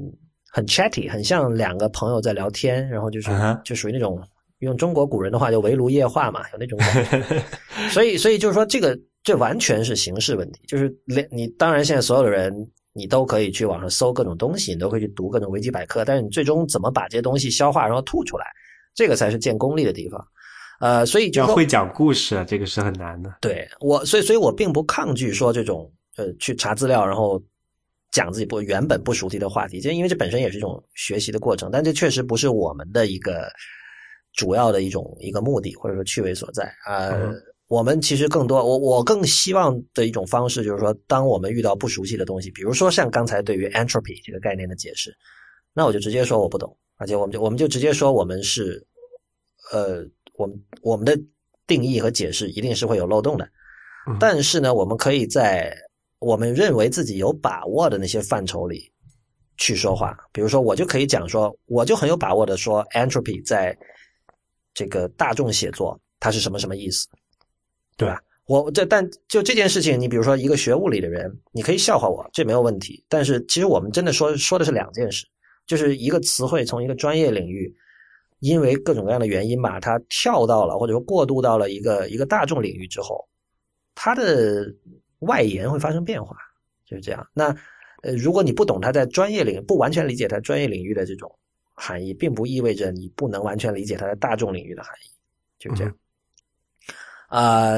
[0.50, 3.30] 很 chatty，很像两个朋友在聊天，然后就是
[3.64, 4.20] 就属于那种。
[4.60, 7.42] 用中国古人的话，就围炉夜话嘛，有那种感觉。
[7.94, 10.60] 所以，所以就是说，这个这完全是形式问题。
[10.66, 12.52] 就是连你当然现在所有的人，
[12.92, 16.04] 你都可以去网上搜各种东西，你都可以去读各种维基百科。
[16.04, 18.46] 但是你最终怎么把这些东西消化，然后吐出来，
[18.94, 20.26] 这个才是见功力的地方。
[20.80, 23.34] 呃，所以就要会讲故事，这个是很难的。
[23.40, 27.42] 对我，所以，所以我并不抗拒说这种呃去查资料，然后
[28.10, 31.70] 讲自己不原本不熟悉的话题，就因为这本身也是一种学习的过程。
[31.70, 33.48] 但这确实不是我们的一个。
[34.34, 37.10] 主要的一种一个目的或者说趣味所在啊，
[37.68, 45.16] 我们其实更多我我更希望的一种方式就是说，当我们遇到不熟悉的东西，比如说像刚才对于 entropy 这个概念的解释，
[45.72, 48.84] 那我就直接说我不懂，而且我们就我们就直接说我们是
[49.72, 50.04] 呃，
[50.34, 51.18] 我们我们的
[51.66, 53.48] 定义和解释一定是会有漏洞的，
[54.18, 55.76] 但是呢，我们可以在
[56.18, 58.90] 我们认为自己有把握的那些范畴里
[59.56, 63.76] 去说话，比如说我就可以讲说，我就很有把握的说 entropy 在。
[64.74, 67.08] 这个大众写作它是什么什么意思，
[67.98, 68.18] 对吧？
[68.46, 73.04] 我这但就这件事情，你比如说一个学物理的人，你可以笑话我，这没有问题。
[73.08, 75.26] 但是其实我们真的说说的是两件事，
[75.66, 77.70] 就是一个词汇从一个专业领域，
[78.38, 83.28] 因为各种各样的原因吧，它跳到了或者说过渡到了一个一个大众领域之后，
[83.94, 84.72] 它的
[85.18, 86.34] 外延会发生变化，
[86.86, 87.28] 就是这样。
[87.34, 87.54] 那
[88.02, 91.30] 呃，如果你不懂它在专业领不完全理解它专业领域的这种。
[91.80, 95.10] 含义并不意味着你不能完全理解它在大众领域的含义，
[95.60, 95.94] 就这样。
[97.28, 97.76] 啊，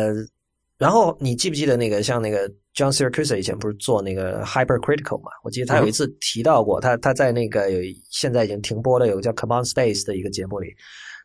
[0.78, 5.30] 然后你记不记得那个像那个 John Siracusa 以前不是做那个 Hypercritical 嘛？
[5.44, 10.74] 我记得他有一次提到过，他他在那个有现在已经停播了有个叫 Common Space 的一个节目里，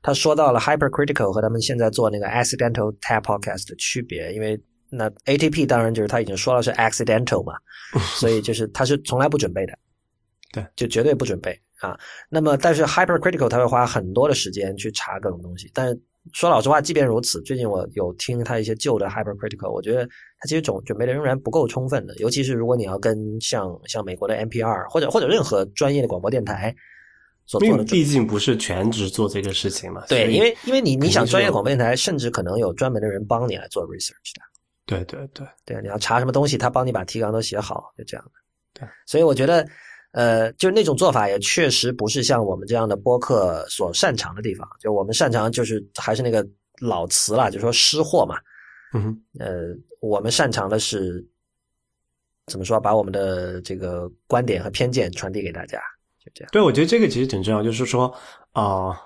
[0.04, 4.60] 他说到了 Hypercritical 和他们现在做那个 Accidental Tab Podcast 的区别，因为
[4.90, 7.54] 那 ATP 当然就是他已经说了是 Accidental 嘛，
[8.16, 9.78] 所以就是他是从来不准备的。
[10.54, 12.00] 对，就绝对不准备啊。
[12.30, 15.70] 那么，但是 hypercritical 他会花很多的时间去查各种东西。
[15.74, 16.02] 但是
[16.34, 22.16] 说老实话，即便如此，最近我有听他一些旧的 hypercritical，我觉得他其实准准备的仍然不够充分的。
[22.18, 26.76] 尤其是如果你要跟像像美国的 NPR 或者或者任何专业的广播电台
[27.46, 30.04] 所做的，毕竟不是全职做这个事情嘛。
[30.08, 34.42] 对，因为因为你你想专业广播电台，甚至可能有专门的人帮你来做 research 的。
[34.88, 38.32] 对对对对，你要查什么东西，他帮你把提纲都写好，就这样的。
[38.80, 39.68] 对，所以我觉得，
[40.16, 44.66] 呃，就是那种做法也确实不是像我们这样的播客所擅长的地方。
[44.80, 46.48] 就我们擅长就是还是那个
[46.80, 48.38] 老词了，就说失货嘛。
[48.94, 51.22] 嗯，呃，我们擅长的是
[52.48, 55.80] 怎么说，把我们的这个观点和偏见传递给大家，
[56.24, 56.50] 就这样。
[56.54, 58.14] 对，我觉得这个其实挺重要，就是说
[58.54, 58.98] 啊。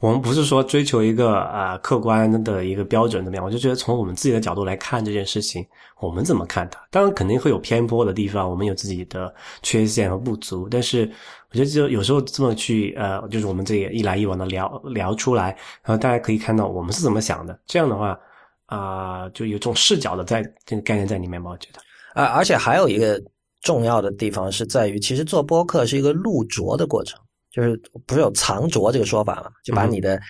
[0.00, 3.44] 我们不是说追求一个啊客观的一个标准怎么样？
[3.44, 5.64] 我就觉得从我们自己的角度来看这件事情，
[6.00, 6.80] 我们怎么看它？
[6.90, 9.32] 当然肯定会有偏颇的地方，我们有自己的
[9.62, 10.66] 缺陷和不足。
[10.70, 11.02] 但是
[11.50, 15.48] 我觉得就有时候这么去呃，就是我们这一来一往的聊聊出来，
[15.82, 17.60] 然后大家可以看到我们是怎么想的。
[17.66, 18.18] 这样的话
[18.64, 21.50] 啊，就有这种视角的在这个概念在里面吧？
[21.50, 21.80] 我觉得
[22.14, 23.22] 啊，而且还有一个
[23.60, 27.20] 重要的地方是在于，其实做播客是一个录着的过程。
[27.50, 29.50] 就是不是有藏拙这个说法嘛？
[29.64, 30.20] 就把你的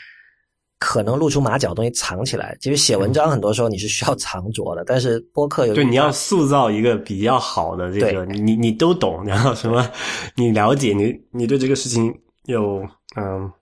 [0.78, 2.56] 可能露出马脚的东西藏起来。
[2.60, 9.86] 其实写文章很多时候你是需要藏拙的，但是播客有对你要塑造一个比较好的这个，你你都懂，然后什么
[10.34, 12.10] 你了解，你你对这个事情
[12.46, 12.82] 有
[13.16, 13.52] 嗯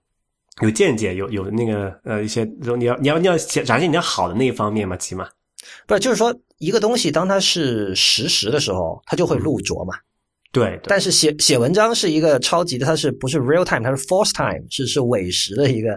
[0.61, 2.45] 有见解，有有那个呃一些，
[2.77, 5.27] 你要你要你要展现你要好的那一方面嘛，起码
[5.85, 9.95] 不是就是说一个东西当它是实时的时候，它就会露拙嘛。
[10.51, 13.83] 对，但是写写文章是一个超级的，它是不是 real time？
[13.83, 15.95] 它是 force time，是是伪时的一个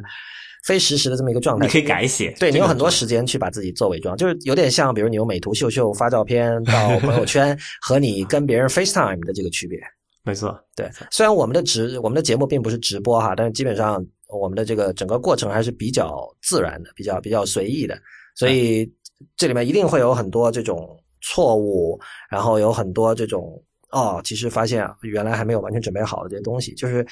[0.66, 1.64] 非实时的这么一个状态。
[1.64, 9.78] 你可以改写，对你有很多时间去把自己做伪装，就是有点像，比如你用美图秀秀发照片到朋友圈， 和你跟别人 FaceTime 的这个区别。
[10.22, 10.86] 没错，对。
[11.10, 17.98] 虽然我们的直我们的节目并不是直播哈，但是基本上我们的这个整个过程还是比较自然的，比较比较随意的，
[18.36, 18.86] 所以
[19.34, 20.86] 这里面一定会有很多这种
[21.22, 21.98] 错误，
[22.30, 23.50] 然后有很多这种。
[23.92, 27.06] 哦，其实发现啊原来还没有完全准备好的这些东西，就是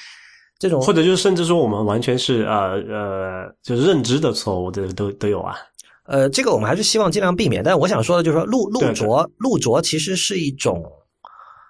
[0.59, 5.55] 这种，或者就是甚至说我们完全是呃呃，就是认知的错误，这都都有啊。
[6.05, 7.63] 呃，这个我们还是希望尽量避免。
[7.63, 10.83] 但是我想说的就是说，露露着露着其实是一种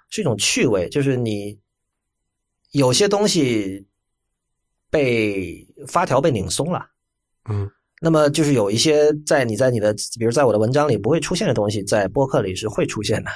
[0.09, 1.59] 是一种趣味，就是你
[2.71, 3.85] 有些东西
[4.89, 6.85] 被发条被拧松了，
[7.49, 7.69] 嗯，
[8.01, 13.29] 那么就是有一些在你在你的，比如在我的文章里不会出现的东西，在播客里是会出现的。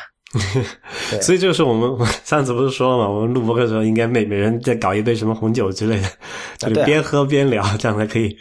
[1.22, 6.10] 所以就是我们 上次不是说了嘛，我们录播的时候应该每每人再搞一杯什么红酒之类的，
[6.58, 8.36] 就是边喝边聊，这样才可以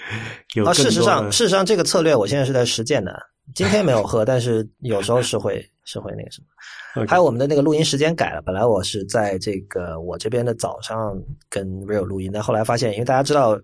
[0.54, 0.64] 有。
[0.64, 3.14] 啊，事实上，事实上这个策略我现在是在实践的。
[3.54, 7.06] 今天没有喝，但是有时候是会是会那个什么。
[7.06, 11.14] 还有我们的那个录音时间改了，本来我是在这个我这边的早上
[11.50, 13.60] 跟 Real 录音，但后来发现，因为大家知道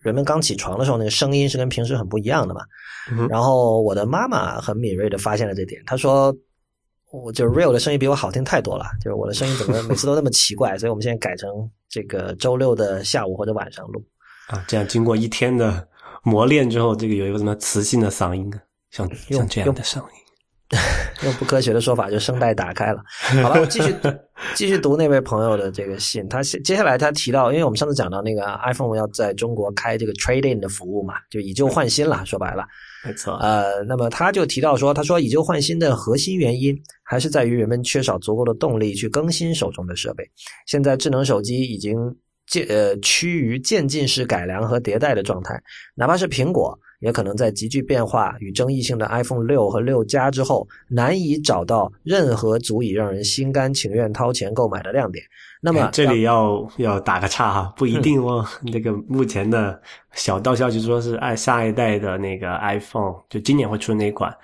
[0.00, 2.62] 人们刚起床的时候那个声音是跟平时很不一样的嘛。
[3.28, 6.34] 然后我的妈妈很敏锐的发现了这点，她说。
[7.12, 11.50] 我就是 real 的声音比我好听太多了，就是我的声音怎么每次都那么奇怪，所以我们现在改成
[11.88, 14.02] 这个周六的下午或者晚上录
[14.48, 15.86] 啊，这样经过一天的
[16.22, 18.50] 磨练之后，这个有一个什么磁性的嗓音，
[18.90, 20.08] 像像这样的声音。
[21.24, 23.02] 用不科学的说法，就声带打开了。
[23.42, 23.92] 好了，我继续
[24.54, 26.28] 继续读那位朋友的这个信。
[26.28, 32.24] 他接下来他提到，因为我们上次讲到那个 iPhone 要在中国开这个 Trade In 的服务嘛，就以旧换新了。
[32.24, 32.64] 说白了，
[33.04, 33.34] 没错。
[33.36, 40.24] 呃，那么他就提到说，他说以旧换新的核心原因还是在于人们缺少足够的动力去更新手中的设备。
[40.66, 41.96] 现在智能手机已经
[42.46, 45.60] 渐呃趋于渐进式改良和迭代的状态，
[45.94, 46.78] 哪怕是苹果。
[47.00, 55.24] 也可能在急剧变化与争议性的 iPhone 六和六加之后，难以找到任何足以让人心甘情愿掏钱购买的亮点。
[55.62, 58.46] 那么这里要要打个岔哈，不一 定哦。
[58.62, 59.78] 那个目前的
[60.12, 64.34] 小道消息说是爱下一代的那个 iPhone，就今年会出那一款，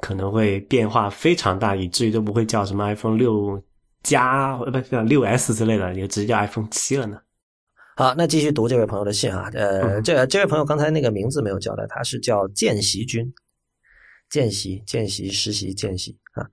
[0.00, 3.62] 可能会变化非常大，以至于都不会叫什么 iPhone 六
[4.02, 7.18] 加，呃，不是六 S 之类的，也直接叫 iPhone 七了呢。
[8.00, 9.50] 好，那继续读这位朋友的信啊。
[9.52, 13.30] 呃，这这位朋友刚才那个名字没有交代，他是叫见习君，
[14.30, 16.48] 见习见习实习见习啊。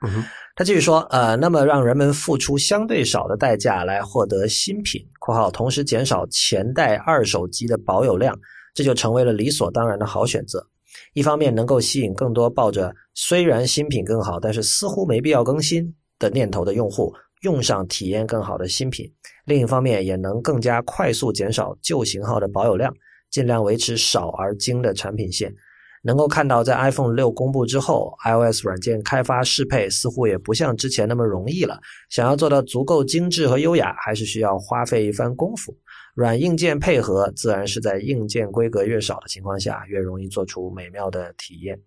[0.58, 8.38] 他继续说，呃，那么让人们付出相对少的代价来获得新品（括号同时减少前代二手机的保有量），
[8.76, 10.68] 这就成为了理所当然的好选择。
[11.14, 17.14] 一方面能够吸引更多抱着虽然新品更好，但是似乎没必要更新的念头的用户。
[17.44, 19.08] 用上体验更好的新品，
[19.48, 22.94] 另一方面也能更加快速减少旧型号的保有量，
[23.32, 25.56] 尽量维持少而精的产品线。
[26.04, 31.80] 能够看到，在 iPhone 六公布之后，iOS 软件开发适配似乎也不像之前那么容易了。
[32.10, 35.76] 想要做到足够精致和优雅，还是需要花费一番功夫。
[36.14, 41.80] 软硬件配合，自然是在硬件规格越少的情况下，越容易做出美妙的体验。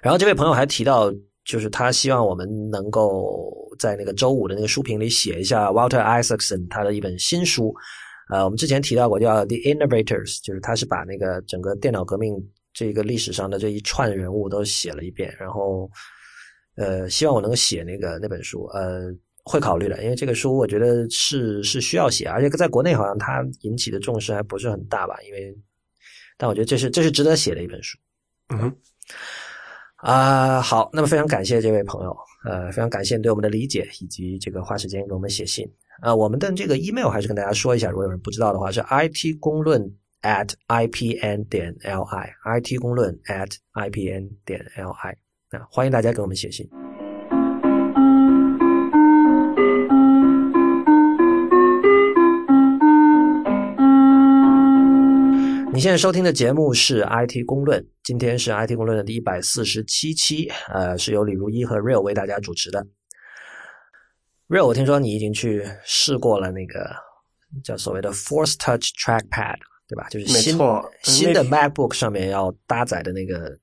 [0.00, 1.12] 然后这位朋友还提到，
[1.44, 7.74] 就是他希望我们能够在那个周五的那个书评里写一下 Walter Isaacson 他的一本新书。
[8.28, 12.36] 呃，我们之前提到过叫《The Innovators》，就是他是把那个整个电脑革命
[12.72, 15.34] 这个历史上的这一串人物都写了一遍。
[15.36, 15.90] 然后，
[16.76, 18.66] 呃，希望我能够写那个那本书。
[18.66, 25.16] 呃，会考虑的，因为这个书我觉得是是需要写，而且在国内好像它引起的重视还不是很大吧。
[25.26, 25.52] 因为，
[26.36, 27.98] 但我觉得这是这是值得写的一本书。
[28.50, 28.72] 嗯。
[30.02, 35.70] 啊，好，那么非常感谢这位朋友，呃，非常感谢对我们的理解，以及这个花时间给我们写信。
[36.00, 39.82] 啊，我们的这个 email 还是跟大家说一下，如果有人不知道的话，是 it 公论
[40.22, 44.90] at ipn 点 li，it 公论 at ipn 点 li，
[45.50, 46.66] 啊，欢迎大家给我们写信。
[55.72, 62.84] 你现在收听的节目是 IT 公论，今天是 IT 公论的第一百四十七期，呃，是由李如一和 Real 为大家主持的。
[64.48, 66.90] Real，我听说你已经去试过了那个
[67.62, 70.08] 叫所谓的 Force Touch Trackpad，对吧？
[70.08, 70.58] 就是新
[71.02, 73.56] 新的 MacBook 上面要搭载的那个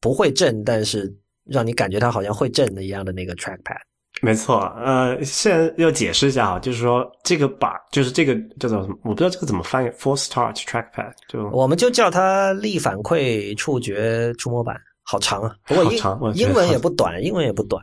[0.00, 3.80] 不会震，但是让你感觉它好像会震的一样的那个 Trackpad。
[4.20, 8.96] 没错，呃，现在要解释一下啊，就是说这个把，就是这个叫做什么？
[9.04, 15.54] 我不知道这个怎么翻译，Force Touch Trackpad，就我们就叫它力反馈触觉触摸板，好长啊！
[15.66, 16.00] 不过英
[16.34, 17.80] 英文也不短，英文也不短。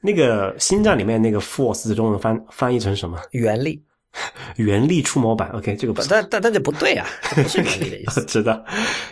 [0.00, 3.18] 那个星战里面那个 Force 中文翻翻译成什么？
[3.32, 3.82] 原力，
[4.56, 5.50] 原力触摸板。
[5.50, 8.24] OK，这个不，但但但这不对啊，不是原力的意思。
[8.26, 8.64] 知道，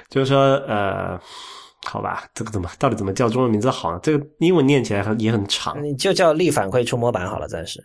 [0.09, 1.21] 就是说呃。
[1.87, 3.99] 好吧，这个怎么到底怎么叫中文名字好呢？
[4.03, 7.83] 这个英文念起来很也很长，你就叫力反馈触摸板好了，暂时。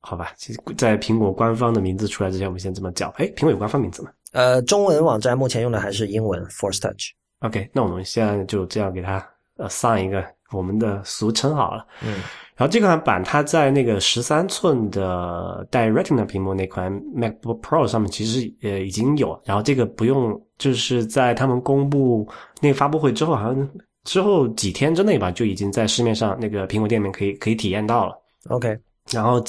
[0.00, 3.08] 好吧，其实，在苹果官方的名字出来之前，我们先这么叫。
[3.16, 4.10] 哎，苹果有官方名字吗？
[4.32, 7.12] 呃，中文网站目前用的还是英文 Force Touch。
[7.40, 11.86] OK，那我们现在就这样给它呃上一个我们的俗称好了。
[12.02, 12.20] 嗯。
[12.56, 22.28] 然后这款板它在那个十三寸的带 Retina 屏幕那款 MacBook Pro 上面其实呃已经有，然后这个不用就是在他们公布
[22.60, 23.70] 那个发布会之后，好像
[24.04, 28.14] 之后几天之内吧，就已经在市面上那个苹果店面可以可以体验到了。
[28.48, 28.78] OK，
[29.10, 29.42] 然后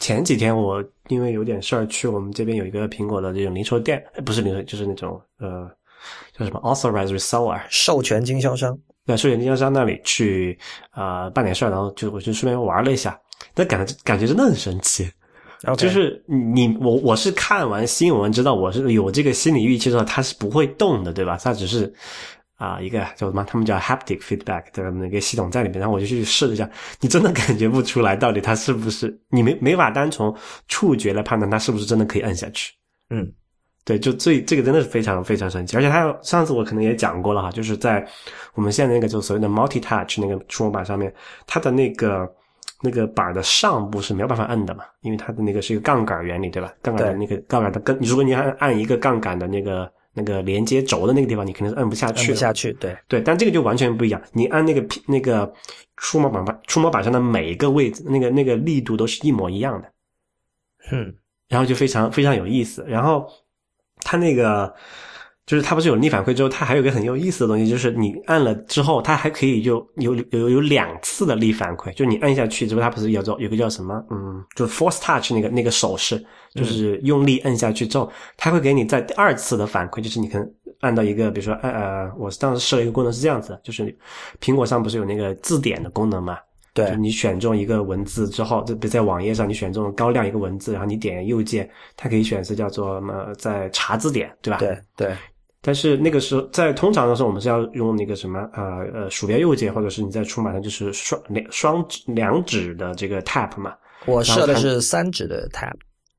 [0.00, 5.70] 前几天我因为有点事儿去我们这边有一个苹果的这种零售店，不是零售就是那种呃
[6.36, 8.76] 叫什么 Authorized Reseller 授权经销商。
[9.04, 10.58] 在授权经销商那里去
[10.90, 13.18] 啊办点事儿，然后就我就顺便玩了一下，
[13.54, 15.10] 那感感觉真的很神奇。
[15.62, 21.38] 然后就是你我我是看完新闻知道我是有这个心理预期的，它是不会动的，对吧？
[21.42, 21.92] 它只是
[22.56, 26.68] 啊一个叫什么，他们叫 haptic feedback 的那个系统在里面，然后我就去试了一下，
[27.00, 30.34] 你真的感觉不出来到底它是不是你没没法单从
[30.68, 32.72] 触觉来判断它是不是真的可以摁下去。
[33.10, 33.32] 嗯。
[33.84, 38.06] 对，就最这个真的是非常非常神奇，而且它上次我可能也讲过了哈，就是在
[38.54, 41.12] 我们现在那个就所谓的 multi touch 那个触摸板上面，
[41.48, 42.24] 它的那个
[42.82, 46.72] 那个板的上部是没有办法摁的嘛，因为它的那个是一个杠杆原理，对吧？
[46.82, 53.20] 杠杆的那个杠杆的根，如果你按按一个杠杆的那个那个连接轴的那个地方，你肯定是摁不下去，摁不下去，对对。
[53.20, 55.50] 但这个就完全不一样，你按那个那个
[55.96, 59.92] 触摸板板触摸板上的每一个位置，那个那个力度都是一模一样的，
[60.90, 61.14] 嗯，
[61.48, 63.26] 然后就非常非常有意思，然后。
[64.04, 64.74] 它那个
[65.52, 83.94] 就是它不是有逆反馈之后，它还有个很有意思的东西，就是你按了之后，它还可以就有有有两次的力反馈，就你按下去之后，它不是有做有个叫什么，嗯，就是 force touch 那个那个手势，就是用力按下去之后，它会给你在第二次的反馈，就是你可能按到一个，比如说按呃，我当时设了一个功能是这样子，就是
[84.40, 86.38] 苹果上不是有那个字典的功能嘛？
[86.72, 94.56] 对，你选中一个文字之后，这在网页上你选中高亮一个文字，然后你点右键，它可以选择叫做什么在查字典，对吧？
[94.56, 95.14] 对对。
[95.62, 103.74] 但是那个时候在通常的时候，我们是要用那个什么呃呃鼠标右键，或者是你在出码上就是双两双指两指的这个 tap 嘛。
[104.04, 105.72] 我设的是三指的 tap。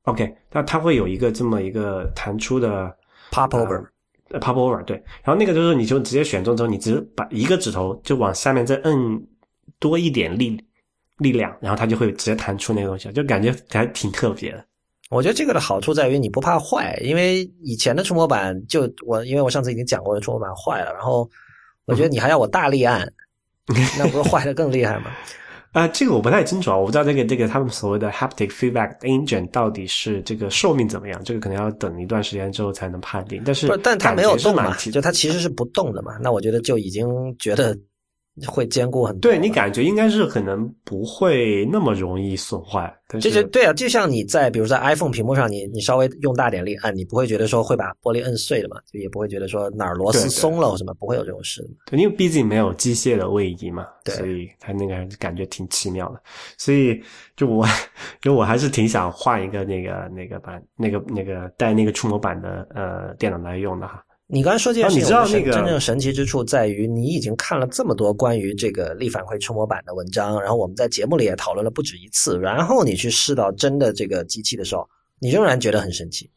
[0.04, 2.92] OK，那它会有一个这么一个弹出的
[3.30, 3.86] pop over，
[4.30, 4.96] 呃 pop over 对。
[5.22, 9.24] 然后那个就是你就直接选中之后，你只把一个指头就往下面再摁。
[9.80, 10.58] 多一点力
[11.18, 14.64] 力量，然后它就会直接弹出那个东西，就感觉还挺特别的。
[15.10, 21.28] 我觉得这个的好处在于你不怕坏，因为以前的触摸板就我，因为我上次已经讲过，触摸板坏了，然后
[21.84, 23.06] 我觉得你还要我大力按，
[23.98, 25.10] 那不是坏的更厉害吗？
[25.72, 33.42] 啊， 这个我不太清楚啊，我不知道这个这个他们所谓的 haptic feedback engine 到底是这个寿命怎么样，这个可能要等一段时间之后才能判定。
[33.44, 36.16] 但是，但它没有动嘛，就它其实是不动的嘛。
[36.20, 37.06] 那我觉得就已经
[37.38, 37.76] 觉得。
[38.46, 42.92] 会兼顾很多，对你感觉应该是可能不会那么容易损坏。
[43.20, 48.76] 这就对啊，就像你在比如在 iPhone 屏幕上，你你稍微用大点力按，你不会觉得说会把玻璃摁碎的嘛？
[48.92, 51.62] 就也不会觉得说哪儿螺丝松了或什么，不会有这种事。
[51.86, 56.20] 对，因为毕竟没有机械的位移嘛，所以它那个感觉挺奇妙的。
[56.58, 57.00] 所以
[57.36, 57.64] 就我，
[58.20, 64.03] 就我还是挺想换一个那个那个版，那个那个带那个触摸板的呃电脑来用的哈。
[64.26, 74.88] 你刚才说这件事情，你知道那个真正神奇之处在于，你已经看了这么多关于这个力反馈触摸板的文章，然后我们在节目里也讨论了不止一次，然后你去试到真的这个机器的时候，
[75.20, 76.30] 你仍然觉得很神奇。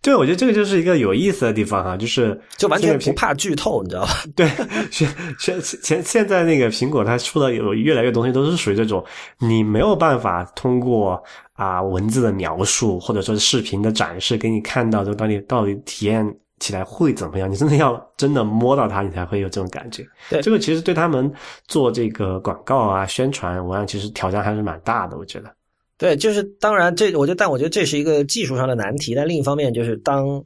[0.00, 4.24] 对，我觉得这个就是一个有意思的地方哈，就是就完全不怕剧透，你知道吧？
[4.34, 4.48] 对，
[4.90, 5.06] 现
[5.38, 9.04] 现现现在那个苹果它出的有越来越东西都是属于这种，
[9.38, 11.22] 你没有办法通过
[11.52, 16.34] 啊文字的描述或者说视频的展示给你看到就到底到底体验。
[16.60, 17.50] 起来会怎么样？
[17.50, 20.06] 你真的要真的摸到它，你才会有这种感觉。
[20.30, 21.30] 对，这个其实对他们
[21.66, 25.16] 做这个广告啊、宣传，我想其实挑战还是蛮大的。
[25.16, 25.52] 我觉得，
[25.96, 29.14] 对，就是当然这，我觉得，但我觉得这是一个技术上的难题。
[29.14, 30.42] 但另一方面，就是当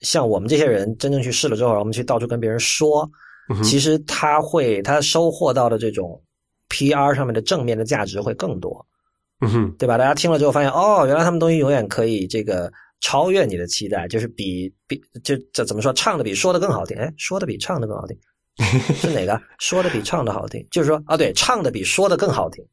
[0.00, 3.08] 像我们这些人真正去试了之后，我们去到处跟别人说，
[3.62, 6.20] 其实他会他收获到的这种
[6.68, 8.84] PR 上面的正面的价值会更多，
[9.40, 9.96] 嗯哼，对吧？
[9.98, 12.72] 大家听了之后发现，哦，原来他们东西永远可以这个。
[13.00, 16.96] 超越你的期待，就是比比就这怎么说，唱的比说的更好听。
[16.96, 18.16] 哎，说的比唱的更好听，
[18.94, 19.40] 是哪个？
[19.58, 22.64] 说的比唱的好听，就是说啊，对，唱的比说的更好听，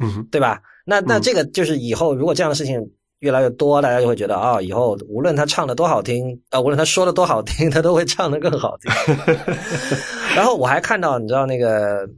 [0.00, 0.62] 嗯，对吧？
[0.84, 2.80] 那那这个就是以后如果这样的事情
[3.18, 9.16] 越来越多，大家就会觉得啊，以后无论他唱的多好听啊，无论他说的多好听，他都会唱的更好听。
[10.36, 12.08] 然后我还看到，你知道那个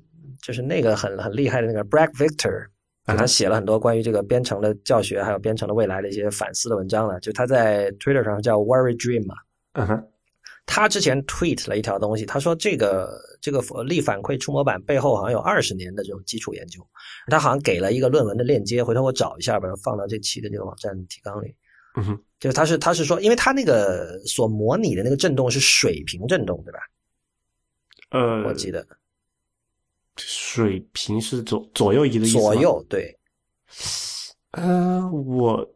[0.42, 2.66] 就是那个很很厉害的那个 Brad Victor。
[3.06, 7.20] 他写了很多关于这个编程的教学，还有编程的未来的一些反思的文章了。
[7.20, 9.34] 就他在 Twitter 上叫 Worry Dream 嘛，
[9.72, 10.08] 嗯哼，
[10.64, 16.80] 他之前 tweet 了一条东西，他说这个这个力反馈触摸板背后好像有二十年的这种基础研究。
[17.26, 21.54] 他好像给了一个论文的链接，回头我找一下，把它放到这期的这个网站提纲里。
[21.96, 26.78] 嗯哼，就是他是他是说，因为他那个所模拟的那个震动是水平震动，对吧？
[28.10, 28.86] 呃，我记得。
[30.16, 33.16] 水平是左左右移的意思左右对，
[34.52, 35.66] 呃，我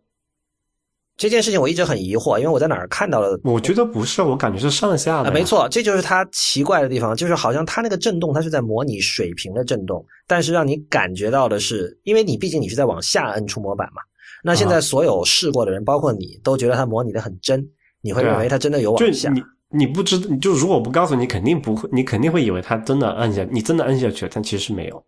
[1.17, 3.41] 这件事情我一直很疑惑，因为我在哪儿看到了？
[3.43, 5.33] 我觉得不是，我感觉是上下的。
[5.33, 14.01] 没错，这就是它奇怪的地方，就是好像它那个震动，它是在模拟水平的震动，但是让你感觉到的是，因为你毕竟你是在往下摁触摸板嘛。
[14.45, 17.69] 那现在所有试过的人，包括你，都觉得它模拟的很真，
[18.01, 19.29] 你会认为它真的有往下。
[19.31, 19.43] 你
[19.87, 25.05] 不知，你就如果不告诉你，肯定不会，你肯定会以为他真的按下，你真的按下去了，但其实没有。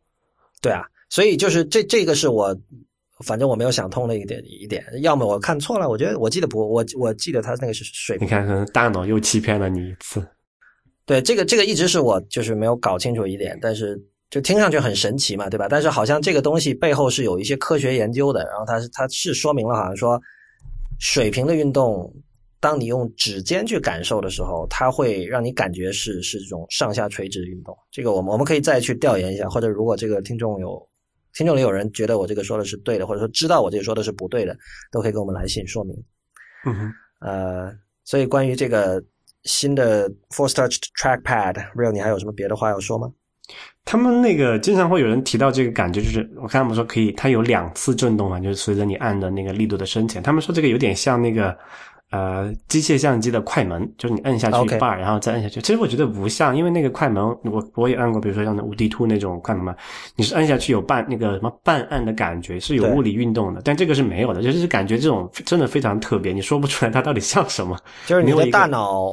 [0.60, 2.54] 对啊，所以就是这这个是我，
[3.24, 8.26] 反正我没有想通的一点一点，要么我看错了，我觉得我记得不，我我记得他那个是水平。
[8.26, 10.22] 你看，可能大脑又欺骗了你一次。
[11.06, 13.98] 对，这个这个一直是我就是没有搞清楚一点，但是
[14.28, 15.66] 就听上去很神奇嘛，对吧？
[15.70, 20.20] 但是好像这个东西背后是有一些科学研究的，然后它是它是说明了，好像说
[20.98, 22.12] 水平的运动。
[22.60, 27.74] 当你用指尖去感受的时候，它会让你感觉是是这种上下垂直的运动。
[27.90, 30.86] 这个我们我们可以再去调研一下，或者如果这个听众有
[31.32, 34.54] 听众里有人觉得我这个说的是对的，或者说知道我这个说的是不对的，
[34.92, 35.96] 都可以给我们来信说明。
[36.66, 37.72] 嗯哼，呃，
[38.04, 39.02] 所以关于这个
[39.44, 43.10] 新的 Force Touch Trackpad，Real，你还有什么别的话要说吗？
[43.86, 51.56] 他们那个经常会有人提到这个感觉，就是我看他们说可以，它有两次震动嘛，就是随着你按的那个力度的深浅，他们说这个有点像那个。
[52.10, 55.60] 呃，机械相机的快门，就是你摁下去一半，然后再摁下去。
[55.60, 59.76] 其实我觉得不像，因为那个快门，我我也按过，比如说像那五 D Two 那种快门嘛，
[60.16, 63.62] 你是摁下去有半那个什么半按的感觉，是有物理运动的。
[63.64, 67.78] 但这个是没有的，就是感觉这种真的非常特别，你说不出来它到底像什么。
[68.06, 69.12] 就是你的大脑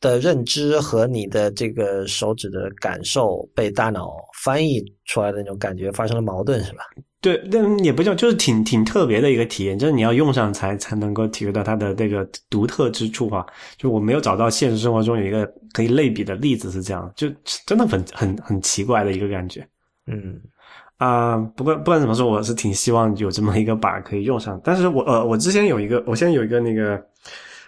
[0.00, 6.82] 的认知和你的这个手指的感受被大脑翻译出来的那种感觉发生了矛盾，是吧？
[7.22, 13.46] 对，但也不叫，就是挺挺特别的一个体验，就是你要用上才才能够体会到它的那个独特之处哈。
[13.78, 17.28] 就我没有找到现实生活中有一个可以类比的例子是这样，就
[17.64, 19.64] 真的很很很奇怪的一个感觉。
[20.08, 20.40] 嗯，
[20.96, 24.60] 啊，不过不管怎么说，我是挺希望有这么一个板可以用上。
[24.64, 27.00] 但是我呃，我之前有一个，我现在有一个那个，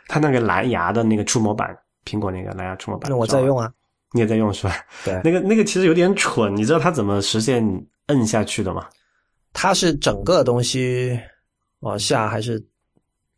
[0.09, 3.73] 它那个蓝牙的那个触摸板，苹果那个蓝牙触摸板，那我在用啊，
[4.11, 4.75] 你也在用是吧？
[5.05, 7.65] 对，那个那个其实有点蠢，你知道它怎么实现
[8.09, 8.85] 摁下去的吗？
[9.55, 11.19] 它是整个东西
[11.81, 12.63] 往下还是？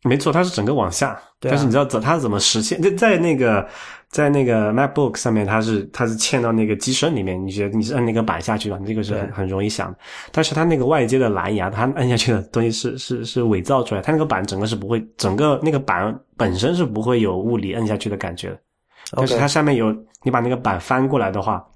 [0.03, 2.81] 没错，它是整个往下，对但是你知道怎它怎么实现？
[2.81, 3.67] 就在那个
[4.09, 9.99] 在那个 MacBook 上面，它是它是嵌到那个机身里面，你觉得你是按那个板下去的，这个是很很容易想的。
[10.31, 18.61] 但是它那个外接的蓝牙，它按下去的东西是是是伪造出来，它那个板整个是不会，整个那个板本身是不会有物理摁下去的感觉的。
[19.12, 19.93] 但是它上面有，
[20.23, 21.67] 你把那个板翻过来的话，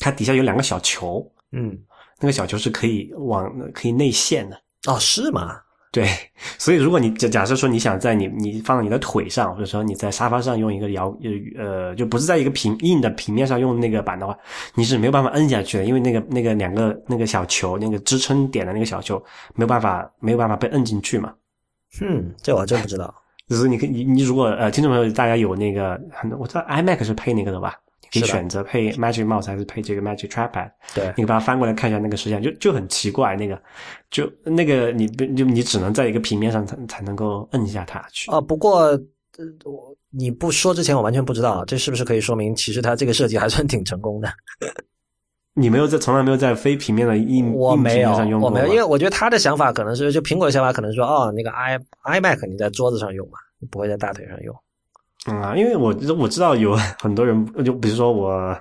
[0.00, 1.78] 它底下有两个小球，嗯，
[2.22, 4.56] 那个小球是可以往可以内陷的。
[4.86, 5.60] 哦，是吗？
[5.92, 6.08] 对，
[6.56, 14.34] 所以如果你假假设说你想在你你放在你的腿上，或者说你在沙发上用一个摇呃呃，就不是在一个平硬的平面上用那个板的话，
[14.74, 19.22] 你是没有办法摁下去的，因为那个那个两个那个小球那个支撑点的那个小球
[19.54, 21.34] 没有办法没有办法被摁进去嘛。
[22.00, 23.14] 嗯，这我还真不知道。
[23.50, 27.74] 就是你可你你如果呃听众朋友大家有那个很我知道 iMac 是配那个的吧？
[28.12, 30.70] 可以选择配 Magic Mouse 还是配这个 Magic Trackpad？
[30.94, 33.60] 对，你把它翻过来看一下那个实际上就就很奇怪，那个
[34.10, 38.30] 就那个你就你只能在一个平面上才才能够摁一下它去。
[38.30, 39.00] 哦，不过呃
[39.64, 44.30] 我你不说之前我完全不知道，这是不是可以说明其实它这个设计还算挺成功的？
[45.54, 54.54] 你没有在从来没有在非平面的硬硬我没有平面上用，过我没有，因为我觉得他的想法可能是就苹果的想法可能是说哦，那个 i iMac 你在桌子上用嘛，你不会在大腿上用。
[55.26, 58.56] 嗯啊，因为我我知道有 很多人，就比如说我，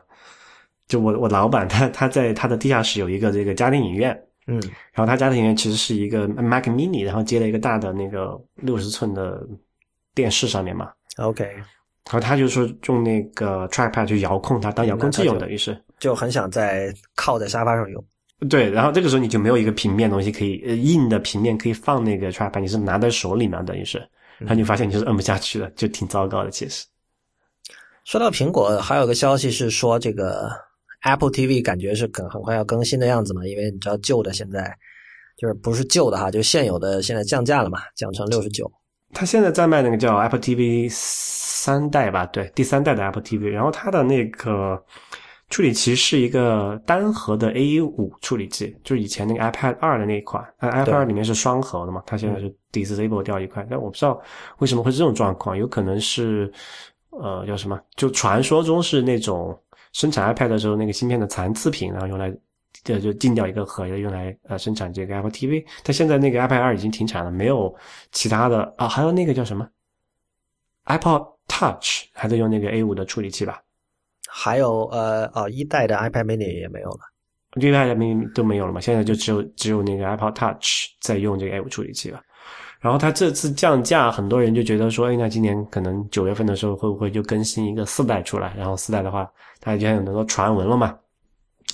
[0.88, 4.16] 就我我老板他他在他的地下室有一个这个家庭影院，
[4.47, 4.62] 嗯。
[4.93, 9.41] 然后他家庭影院其实是一个 Mac Mini，然后接了一个大的那个六十寸的
[10.14, 18.03] 电视上面嘛，，OK，然后他就说用那个 trackpad 去遥控它当遥控器用，等于是就很想在靠在沙发上用。
[18.49, 23.99] 对，然后这个时候你就没有一个平面东西可以呃硬的平面可以放那个 trackpad，你是拿在手里面，等于是，
[24.41, 26.85] 然后你发现你就是摁不下去了，就挺糟糕的，其实。
[28.03, 30.49] 说到苹果，还有个消息是说这个
[31.03, 34.75] Apple TV 感觉是很很快要更新的样子嘛，因为你知道旧的现在
[35.37, 38.69] 就是不是旧的哈，就现有的现在降价了嘛，降成六十九。
[39.13, 44.81] 它现在在卖那个叫 Apple TV 三代吧，对，第三代的 Apple TV，然后它的那个
[45.52, 54.20] 处理器是一个单核的 A 五处理器，就是以前那个 iPad 二的那一款，那 iPad 二里面是双核的嘛，它现在是 disable 掉一块，但我不知道
[54.58, 56.52] 为什么会这种状况，有可能是
[57.12, 59.56] 呃叫什么，就传说中是那种
[59.93, 62.36] 生产 iPad 的时候那个芯片的残次品，然后用来。
[62.86, 65.64] 呃，就禁掉一个核，用来呃生产这个 Apple TV。
[65.84, 67.72] 但现在那个 iPad 二已经停产了，没有
[68.12, 69.68] 其他的啊，还有那个叫什么
[70.86, 73.62] iPod Touch 还在用那个 A 五的处理器吧？
[74.34, 76.99] 还有呃哦一代的 iPad Mini 也没有了。
[77.59, 78.79] 这代没都没有了嘛？
[78.79, 82.21] 现在就只有只有那个 iPod Touch 在用这个 A 五处理器了。
[82.79, 88.55] 然后它这次降价，很多人就觉得说，哎，那今年可能九月份的时候会不会就更新一个四代出来？
[88.57, 89.29] 然后四代的话，
[89.59, 90.97] 大家就有很多传闻了嘛。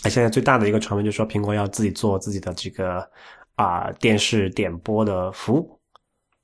[0.02, 3.08] 哎，现在最大的一个传闻就是说，苹果要自己做自己的这个
[3.56, 5.80] 啊、电视点播的服务。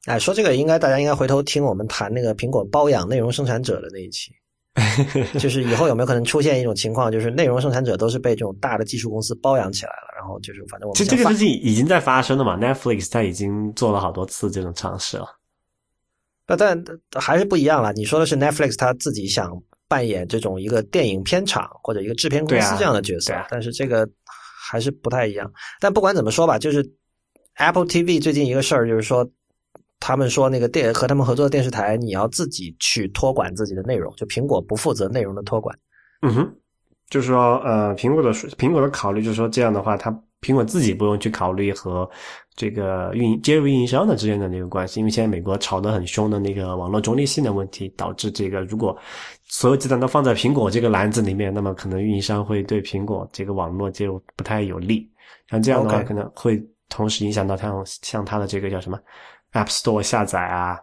[0.06, 4.32] 哎，说这个应该大家应该回头听我们谈那个苹果包养内容生产者的那一期，
[5.40, 15.28] 就是以后有没有可能出现一种情况，就是内容生产者都是被这种大的技术公司包养起来了，然后就是反正我们其实这个事情已经在发生了嘛，Netflix 它已经做了好多次这种尝试了。
[16.48, 16.84] 那但
[17.16, 17.94] 还是不一样了。
[17.94, 19.52] 你说的是 Netflix 它自己想
[19.88, 24.10] 扮演这种一个电影片厂或者一个制片公司这样的角色，但是这个
[24.70, 25.50] 还是不太一样。
[25.80, 26.84] 但不管怎么说吧，就是
[27.56, 29.30] Apple TV 最近一个事儿，就是说
[30.06, 35.74] 他们说那个电和他们合作的电视台，你要自己去托管自己的内容，就苹果不负责内容的托管。
[36.24, 36.56] 嗯哼，
[37.10, 42.10] 就是说，呃，苹果的苹果的考虑就是说，这样的话，它苹果自己不用去考虑和
[42.54, 48.94] 这个运营接入运营商的之间的那个关系，因为现在美国吵得很凶的那个网络中立性的问题，导致这个如果
[49.48, 55.10] 所有鸡蛋都放在苹果这个篮子里面，那么可能运营商会对苹果这个网络接入不太有利。
[55.50, 59.00] 像这样的话，可能会同时影响到像像它的这个叫什么
[59.54, 60.80] App Store 下载啊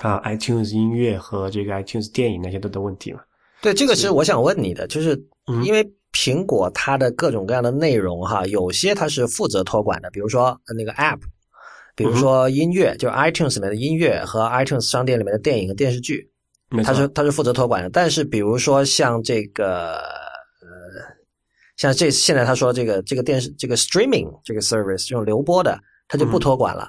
[0.00, 3.20] 啊 iTunes 音乐和这个 iTunes 电影那些都的问题嘛。
[3.60, 5.14] 对，这个是我想问你的，就是
[5.50, 11.18] 嗯因为苹果它的各种各样的内容哈，有些它是负责托管的，比如说呃那个 App，
[11.96, 16.30] 比如说音乐，就 iTunes 里面的音乐和 iTunes 商店里面的电影和电视剧，
[16.84, 17.90] 它是它是负责托管的。
[17.90, 19.96] 但是比如说像这个
[20.60, 20.68] 呃，
[21.76, 26.88] 像这现在他说这个这个电视这个 streaming 这个 service 这种流播的，它就不托管了。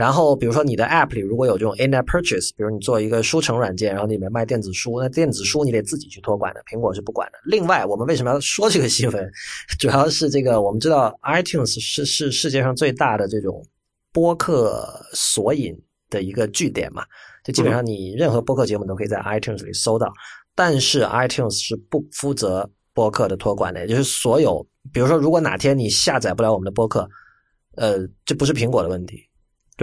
[0.00, 7.38] 然后，比如说你的 App 里如果有这种 in-app purchase，比如你做一个书城软件，然后里面卖电子书，那电子书你得自己去托管的，苹果是不管的。
[7.44, 9.30] 另外，我们为什么要说这个新闻？
[9.78, 13.62] 主要是这个我们知道 iTunes 是是世界上最大的这种
[14.10, 15.78] 播客索引
[16.08, 17.04] 的一个据点嘛，
[17.44, 20.10] 就基本上你任何播客节目都可以在 iTunes 里搜到，
[20.54, 27.06] 但是 iTunes 是不负责播客的托管的，也就是所有，比如说如果哪天你下载不了我们的播客，
[27.76, 29.26] 呃，这不是苹果的问题。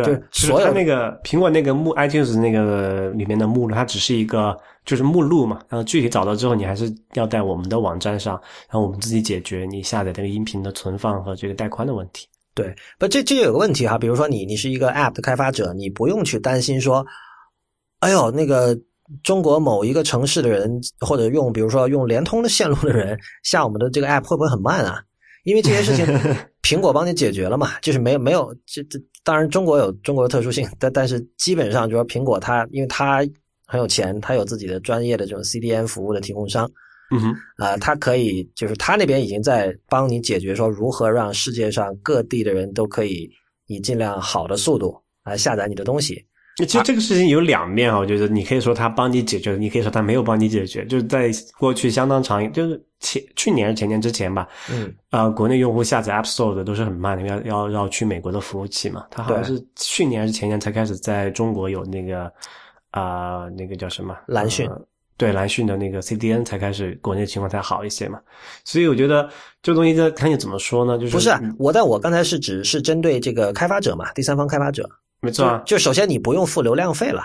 [0.03, 5.59] 对，所有那个苹果那个目 iTunes 那个里面的目录，它只是一个就是目录嘛。
[5.69, 8.33] 然后具体找到之后，你还是要在我们的网站上，
[8.69, 12.27] 然后我们自己解决你下载这个音频的存放和这个带宽的问题。
[12.53, 17.05] 对，不，这这有个问题哈，比如说你你是一个 App 的开发者，你不用去担心说，
[17.99, 18.77] 哎呦，那个
[19.23, 25.01] 中国某一个城市的人或者用比如说用联通的线路的人下我们的这个 App 会不会很慢啊？
[25.43, 26.05] 因为这些事情
[26.67, 33.25] 苹果帮你解决了嘛，就是没有没有这这当然中国有中国的特殊性，但但是基本上就说苹果它因为它
[33.65, 36.69] 很有钱，它有自己的专业的这种 CDN 服务的提供商。
[37.09, 43.29] 嗯哼，啊，它可以，就是它那边已经在帮你解决说如何让世界上各地的人都可以
[43.67, 44.93] 以尽量好的速度
[45.23, 46.26] 来下载你的东西。
[46.65, 50.83] 其实这个事情有两面啊，我觉得你可以说他帮你解决，你可以说他没有帮你解决。
[50.85, 51.29] 就是在
[51.59, 59.05] 过去相当长，就是前去年前年之前吧，嗯，啊，国内用户下载 App Store 的都是很慢的，要要要去美国的服务器嘛。
[59.11, 62.31] 他好像是去年还是前年才开始在中国有那个
[62.91, 64.69] 啊，那个叫什么蓝讯。
[65.19, 68.19] 对蓝讯的那个 CDN 才开始，国内情况才好一些嘛，
[68.63, 69.27] 所以我觉得
[69.63, 70.95] 这东西在看你怎么说呢？
[70.95, 74.87] 就是不是啊我，但我刚才是指是针对这个开发者嘛，第三方开发者，
[75.21, 75.61] 没错啊。
[75.65, 77.23] 就首先你不用付流量费了，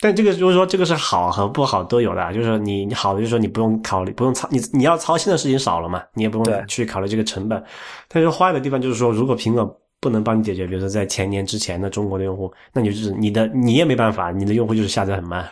[0.00, 7.62] 但这个就是说这个是好和不好都有的，就是你你好的就是说你不用考虑不用操你你要操心的事情少了嘛，你也不用去考虑这个成本。
[8.08, 15.48] 但是坏的地方就是说，如果苹果不能帮你解决，比如说在前年之前的中国的用户，那你就是你的你也没办法，你的用户就是下载很慢。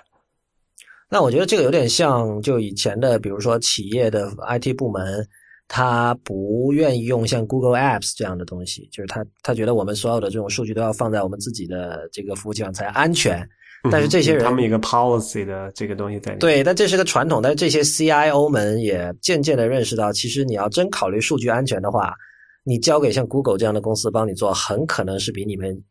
[1.09, 5.27] 那我觉得这个有点像，就以前的，比如说企业的 IT 部门，
[5.69, 13.49] 他不愿意用像 Google Apps 这样的东西，就是他他觉得我们所有的这种数据都要放在我们自己的这个服务器上才安全。
[13.91, 17.43] 但是这些人他们一个 policy 的这个东西在对，但这是个传统。
[17.43, 22.15] 但是这些 CIO 们也渐渐的认识到，其实你要真考虑数据安全的话，
[22.63, 25.83] 你交给像 Google 这样的公司帮你做，很可能是比你们。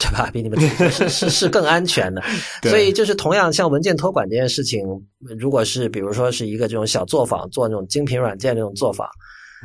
[0.00, 0.30] 对吧？
[0.32, 2.22] 比你们是是是更安全的，
[2.64, 4.82] 所以就是同样像文件托管这件事情，
[5.38, 9.10] 如果是比如说是一个这种小作坊做那种精品软件那种做法，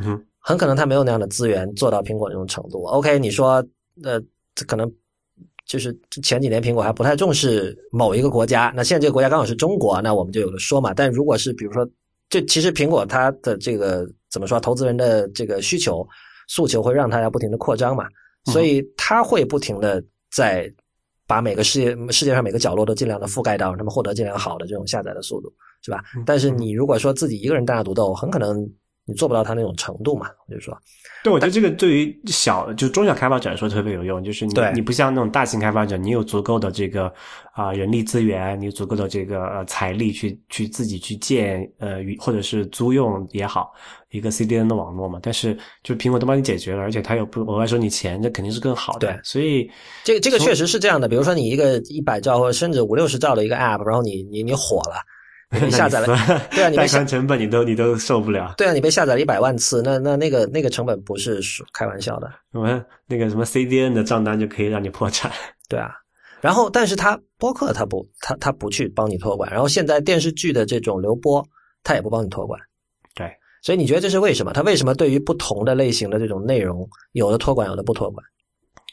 [0.04, 2.84] 嗯，很可能他没有那样的资源做到苹果那种程度。
[2.84, 3.66] OK，你说
[4.04, 4.22] 呃，
[4.68, 4.92] 可能
[5.66, 10.94] 就是前几年苹果还不太重视某一个国家，那现在这个国家刚好是中国，那我们就有的说嘛。
[10.94, 11.88] 但如果是比如说，
[12.30, 16.06] 就其实苹果它的这个怎么说，投资人的这个需求
[16.50, 18.06] 诉求会让它要不停的扩张嘛，
[18.52, 20.04] 所以它会不停的。
[20.36, 20.70] 在
[21.26, 26.04] 把每个世界世界上每个角落都尽量的覆盖到，让他们获得尽量好的这种下载的速度，是吧？
[26.26, 28.62] 但是你如果说自己一个人单打独斗，很可能
[29.06, 30.28] 你做不到他那种程度嘛。
[30.50, 30.78] 就是说，
[31.26, 37.12] 对，我觉得这个对于小就中小开发者来说特别有用，就是你你不像那种大型开发者，你有足够的这个
[37.56, 43.74] 啊人力资源，你有足够的这个呃财力去去自己去建呃或者是租用也好。
[44.12, 49.08] 一个 CDN 的网络嘛，但是就苹果都帮你解决了，而且它又不额外收你钱，这肯定是更好的。
[49.08, 49.68] 对，所以
[50.04, 51.10] 这个这个确实是这样的。
[51.10, 55.02] 比如说你一个一百兆或者甚至五六十兆的一个 App，然后你你你火了，
[55.64, 56.08] 你下载了，
[56.52, 58.54] 对啊，你带宽成本你都你都受不了。
[58.58, 61.40] 对啊，你被下载了一百万次，那那那个那个成本不是
[61.74, 62.30] 开玩笑的。
[62.52, 65.32] 什么那个什么 CDN 的账单就可以让你破产。
[65.70, 65.92] 对啊，
[66.42, 71.46] 然后但是他播客他不他他不去帮你托管，然后现在电视剧的这种流播
[71.84, 72.60] 他也不帮你托管。
[73.16, 73.32] 对
[73.62, 74.54] 所以你觉得这是为什么？
[74.54, 78.24] 他为什么对于不同的类型的这种内容，有的托管，有的不托管？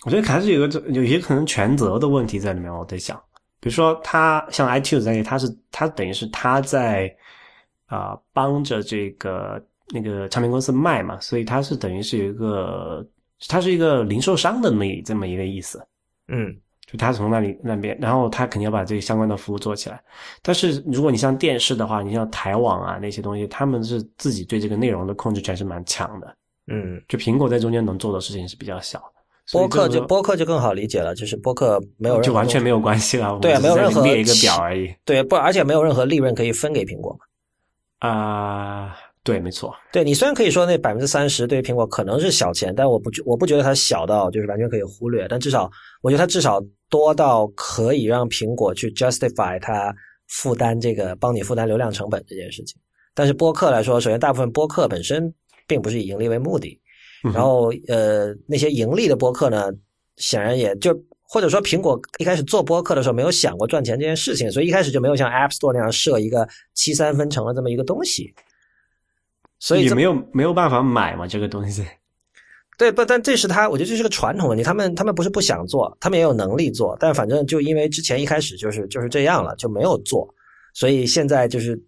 [0.05, 2.73] 我觉得还是有个有些可能权责的问题在里面。
[2.73, 3.21] 我在想，
[3.63, 7.11] 比如说他像 iTunes 那里，他是他等于是他在
[7.87, 13.07] 啊帮着这个那个唱片公司卖嘛，所以他是等于是有一个，
[13.49, 15.83] 他是一个零售商的那么这么一个意思。
[16.29, 16.55] 嗯。
[16.85, 20.03] 就他从那里那边，然后他肯定要把这个相关的服务做起来。
[20.43, 26.37] 但是如果你像电视的话，你像台网啊那些东西，他们是自己对这个内容的控制权是蛮强的。
[26.67, 29.22] 嗯，就苹果在中间能做的事情是比较小的。
[29.53, 33.39] 播客就播客就更好理解了，就是播客没有就完全没有关系了。
[33.41, 34.93] 对，没有任何列一个表而已。
[35.05, 37.17] 对，不，而且没有任何利润可以分给苹果
[38.01, 38.09] 嘛。
[38.09, 38.97] 啊。
[39.25, 39.73] 对，没错。
[39.93, 45.29] 对你虽然可以说那百分之三十对于苹果可能是小钱，但我不觉我不觉得它小到就是完全可以忽略。
[45.29, 49.95] 但至少我觉得它至少多到可以让苹果去 justify 它
[50.27, 52.77] 负担这个帮你负担流量成本这件事情。
[53.15, 55.33] 但是播客来说，首先大部分播客本身
[55.69, 56.77] 并不是以盈利为目的，
[57.23, 59.71] 然后呃那些盈利的播客呢，
[60.17, 68.35] 显然也就或者说苹果一开始做播客的时候没有想过赚钱这件事情，所以一开始就没有像 App Store 那样设一个七三分成的这么一个东西。
[69.59, 71.87] 所以也没有没有办法买嘛，这个东西。
[72.77, 74.65] 对，不，但这是他，我觉得这是个传统问题。
[74.65, 80.29] 他们他们不是不想做，他们也有能力做，但反正就因为之前一开始就是就是这样了，就没有做。
[80.75, 81.81] 所以现在就是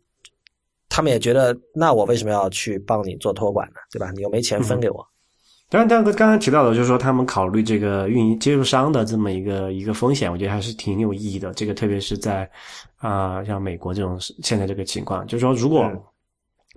[0.89, 3.77] 他们也觉得，那我为什么要去帮你做托管呢？
[3.91, 4.13] 对吧？
[4.13, 5.05] 你又没钱分给我。
[5.75, 11.53] 当然，刚刚刚刚提到的，就是说他们考虑这个运营接入商的这么一个一个风险，我觉得还是挺有意义的。
[11.55, 12.49] 这个特别是在
[12.99, 15.91] 啊，像美国这种现在这个情况，就是说如果。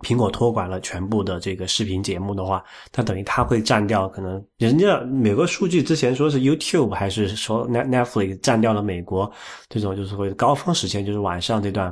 [0.03, 9.31] 苹果托管了全部的这个视频节目的话，它等于它会占掉可能人家美国数据之前说是 YouTube 还是说 Net Netflix 占掉了美国
[9.69, 11.91] 这种就是会高峰时间就是晚上这段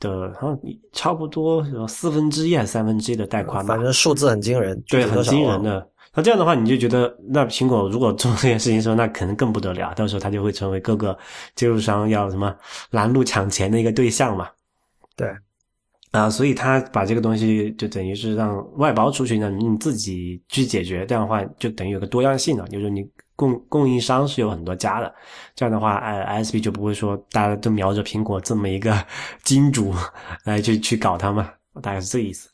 [0.00, 0.58] 的，好像
[0.92, 5.88] 差不多四分之一还是三分之一的带宽吧，反正数字很惊人，对，很惊人的。
[6.14, 11.18] 那这样的话，你就觉得那苹果如果做这件事情的时候，那可能更不得了，到时候它就会成为各个
[11.54, 12.54] 接入商要什么
[12.90, 14.48] 拦路抢钱的一个对象嘛。
[15.16, 15.28] 对。
[16.12, 23.04] 啊，所以他把这个东西就等于是让外包出去呢，你自己去解决，这样的话就等于有个多样性了，就是你
[23.34, 25.12] 供供应商是有很多家的，
[25.56, 28.96] 这样的话，哎，ISP 就不会说大家都瞄着苹果这么一个
[29.42, 29.92] 金主
[30.44, 31.50] 来去去搞它嘛，
[31.82, 32.48] 大概是这个意思。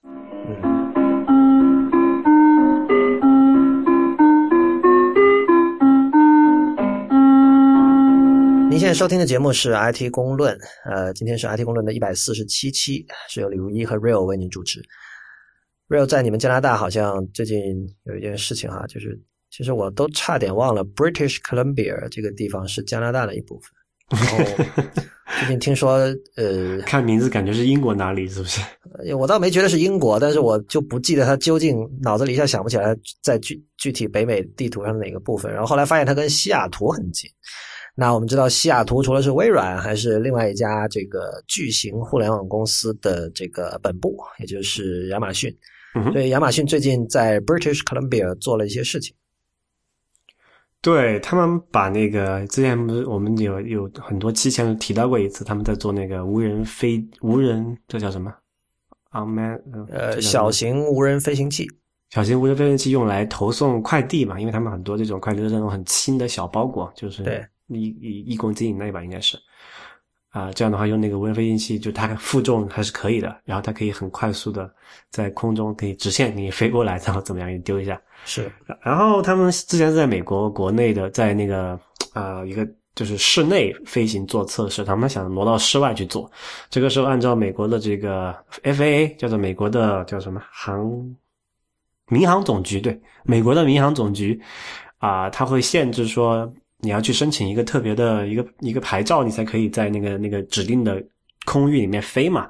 [8.71, 14.81] 您现在收听的节目是 IT 公论，呃，今天是 IT 公论的一百四十七期，是由李如一和 Real 为您主持。
[15.89, 17.59] Real 在你们加拿大好像最近
[18.05, 23.73] 有一件事情哈，就是其实我都差点忘了 British Columbia 这个地方是加拿大的一部分。
[24.09, 24.39] 然后
[25.41, 25.97] 最近听说，
[26.37, 28.61] 呃， 看名字感觉是英国哪里是不是？
[29.19, 35.51] 我倒没觉得是英国，但是我就不记得它究竟脑子里一下想不起来在具具体北美地图上的哪个部分。
[35.53, 37.29] 然后后来发现它跟西雅图很近。
[37.95, 45.55] 那我们知道，西雅图除了是微软，还是另外一家这个巨型互联网公司的这个本部，也就是亚马逊。
[46.13, 49.15] 所以亚马逊最近在 British Columbia 做了一些事情。
[50.81, 58.33] 对他们把那个之前不是我们有有很多期前提到过一次，他们在做那个无人飞无人，这叫什么
[59.11, 59.61] ？Unmanned
[59.91, 61.69] 呃小型无人飞行器。
[62.11, 67.45] 小型无人飞行器用来投送快递嘛，因为他们很多这种快递是那种很轻的小包裹，就是对。
[67.71, 69.39] 一一一公斤以内吧，应该是，
[70.31, 74.73] 啊，这样的话用那个无人飞行器，就它负重还是可以的，然后它可以很快速的
[75.11, 78.01] 在空中可以直线给你飞过来，然后怎么样给你丢一下。
[78.25, 78.51] 是，
[78.83, 81.79] 然后他们之前是在美国国内的，在那个
[82.13, 86.31] 啊一个就是室内飞行做测试，他们想挪到室外去做，
[86.69, 90.91] 这个时候按照美国的这个 FAA 叫做美国的叫什么航
[92.09, 94.41] 民航总局，对，美国的民航总局
[94.99, 96.53] 啊，它会限制说。
[96.81, 101.03] 你要去申请一个特别的一个一个牌照，你才可以在那个那个指定的
[101.45, 102.49] 空域里面飞嘛。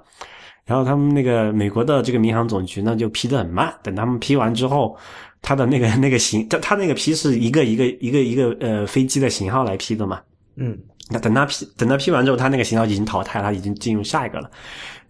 [0.64, 3.74] 然后他们那个美国的这个民航总局呢，就批的很慢。
[3.82, 4.96] 等他们批完之后，
[5.42, 10.20] 他的那个 那个型，他他那个批是一个一个一个一个呃飞机的型号来批的嘛。
[10.54, 10.78] 嗯，
[11.08, 14.48] 那等他批等他批完之后，他那个型号已经淘汰，他已经进入下一个了。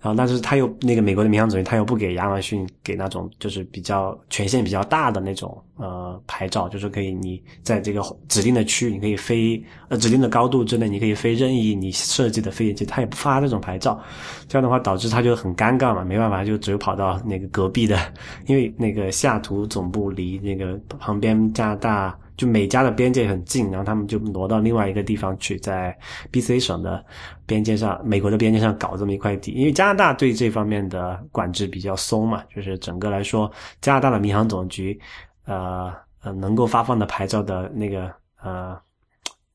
[0.01, 14.01] 然后，但是他又那个美国的民航总局，他又不给亚马逊给那种就是比较权限比较大的那种呃牌照，就是可以你在这个指定的区域，你可以飞呃指定的高度之内，你可以飞任意你设计的飞行器，他也不发这种牌照。
[14.48, 17.98] 这样的话，导致他就很尴尬嘛，没办法，就只有跑到那个隔壁的，
[18.46, 22.18] 因为那个西雅图总部离那个旁边加拿大。
[22.41, 25.95] 就每家的边界很近，然后他们就挪到另外一个地方去，在
[26.30, 27.05] B C 省的
[27.45, 29.53] 边界上，美国的边界上搞这么一块地。
[29.53, 34.99] 因为加拿大对这方面的管制比较松嘛，就是整个来说，加拿大的民航总局，
[35.45, 38.11] 呃呃，能够发放的牌照的那个
[38.43, 38.74] 呃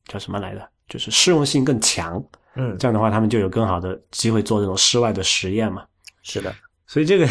[0.08, 2.24] 叫什么来的，就是适用性更强。
[2.54, 5.84] 嗯，这样的话，他们就有更好的机会做这种室外的实验嘛。
[6.22, 6.54] 是的，
[6.86, 7.26] 所以这个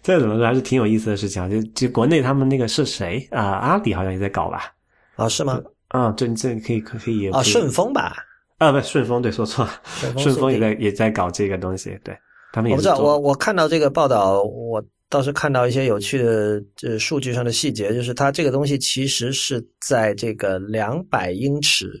[0.00, 1.46] 再 怎么说还是挺有意思的事情啊。
[1.46, 3.42] 就就国内他们那个是谁啊？
[3.42, 4.72] 阿里好像也在搞吧。
[5.16, 5.60] 啊，是吗？
[5.88, 8.16] 啊，这这可以可可以啊，顺丰吧？
[8.58, 9.70] 啊，不，顺丰对，说错了，
[10.18, 12.16] 顺丰也在也在搞这个东西，对
[12.52, 12.74] 他们也。
[12.74, 21.92] 我不知道，我我看到这个报道，我倒是看到一些有趣的这数据上的细节，就是它这个东西其实是在这个两百英尺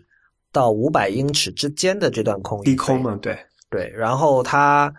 [0.52, 3.38] 到五百英尺之间的这段空域，低空嘛，对
[3.70, 4.92] 对，然后它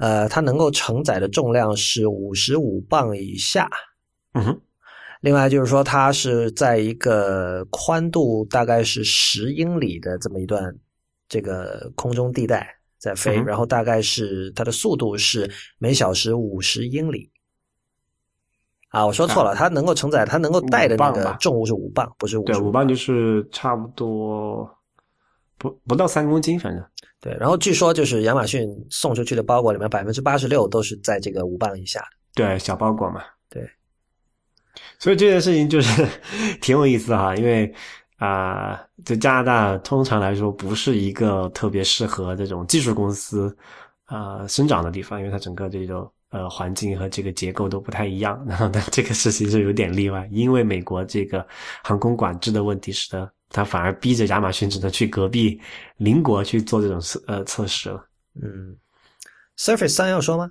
[0.00, 3.70] 呃，它能够承载的重量是五十五磅以下，
[4.32, 4.60] 嗯哼。
[5.24, 10.62] 另外就是说，它是在一个宽度大概是十英里的这么一段
[11.30, 12.68] 这个空中地带
[12.98, 17.32] 在飞，然后大概是它的速度是每小时五十英里。
[18.90, 22.44] 啊，我说错了，它能够承载，它能够带的那个重物是五磅，不是五。
[22.44, 24.68] 对，五磅就是差不多
[25.56, 26.84] 不不到三公斤，反正。
[27.22, 32.04] 对，然后据说就是亚马逊送出去的包裹里面百分之八十六都是在这个五磅以下。
[32.34, 33.22] 对，小包裹嘛。
[34.98, 35.04] 对。
[35.04, 36.06] 所以这件事情就是
[36.60, 37.72] 挺有意思哈，因为
[38.18, 43.54] 啊，在加拿大通常来说不是一个特别适合这种技术公司
[44.04, 48.42] 啊生长的地方，因为它整个这种呃环境和这个结构都不太一样。
[48.48, 51.46] 然后呢，这个事情是有点例外，因为美国这个
[51.82, 55.60] 航空管制的问题，使得他反而逼着亚马逊只能去隔壁
[55.98, 58.02] 邻国去做这种测呃测试了。
[58.40, 58.74] 嗯
[59.58, 60.50] ，Surface 三要说吗？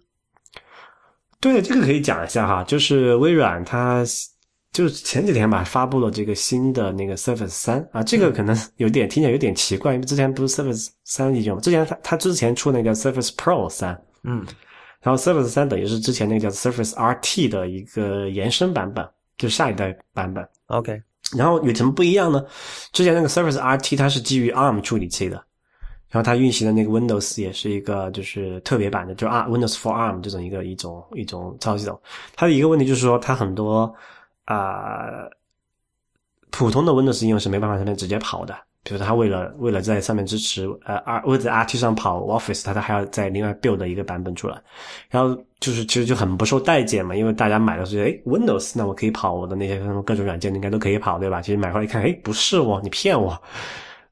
[1.40, 4.04] 对，这个可以讲一下哈，就是微软它。
[4.74, 11.62] 就是前几天吧，发布了这个新的那个 Surface 三啊，这个可能有点听起来有点奇怪，因为之前不是 Surface 三已经吗？
[11.62, 14.44] 之前它它之前出那个 Surface Pro 三，嗯，
[15.00, 19.08] 然后 Surface 三等于是之前那个叫 Surface RT 的一个延伸版本，
[19.38, 20.44] 就下一代版本。
[20.66, 21.00] OK，
[21.38, 22.44] 然后有什么不一样呢？
[22.92, 25.36] 之前那个 Surface RT 它是基于 ARM 处理器的，
[26.10, 32.02] 然后它运行的那个 Windows 也是一个就是特别版的，就 R Windows for ARM 这种一个一种一种操作系统。
[32.36, 33.94] 它的一个问题就是说它很多。
[34.46, 35.28] 啊，
[36.52, 38.54] 普通的 Windows 应用是没办法上面直接跑的。
[38.86, 44.62] 比如说，它为了为了在上面支持呃 R 为了在 RT 上跑 Office，它它还要再另外 build 一个版本出来。
[45.10, 51.42] 然后就是其实就很不受待见嘛，因为大家买的是哎 Windows，那我可以跑我的那些什么各种软件应该都可以跑，对吧？
[51.42, 53.42] 其实买回来一看，哎，不是哦，你骗我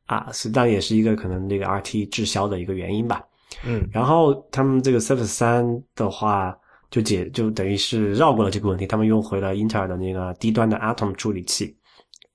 [0.06, 0.30] 啊！
[0.32, 3.22] 实际上也是一个可能这个 RT 滞销的一个原因吧。
[3.66, 6.58] 嗯，然后他们这个 Surface 三的话。
[6.92, 11.76] 就解就等于是绕过了这个问题，他们用回了英特尔的那个低端的 Atom 处理器，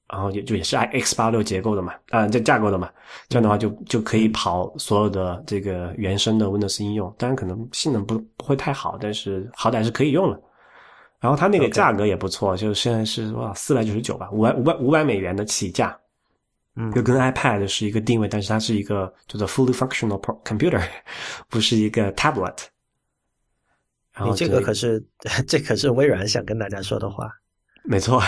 [0.09, 2.91] 然后也就也是 x 八六结构的嘛，啊，这架构的嘛，
[3.29, 10.41] 这样的话就就可以跑所有的这个原生的 Windows 应用，当然可能性能不不会太好，但是好歹是可以用了。
[11.21, 15.99] 然后它那个价格也不错，就现在是哇四百九十九吧，五百五百五百美元的起价，
[16.77, 20.83] 嗯，就跟 iPad 是一个定位，但是它是一个叫做 fully functional computer，
[21.51, 22.57] 不是一个 tablet。
[24.25, 25.05] 你这个可是，
[25.47, 27.29] 这可是微软想跟大家说的话。
[27.89, 28.21] 没错，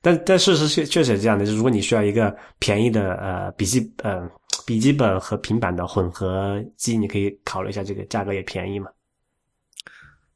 [0.00, 4.28] 但但事实确确实是这样的，就是如果你需要一个便宜的呃笔记呃
[4.66, 8.90] 笔记本和平板的混合机，你可以考虑一下这个价格也便宜嘛。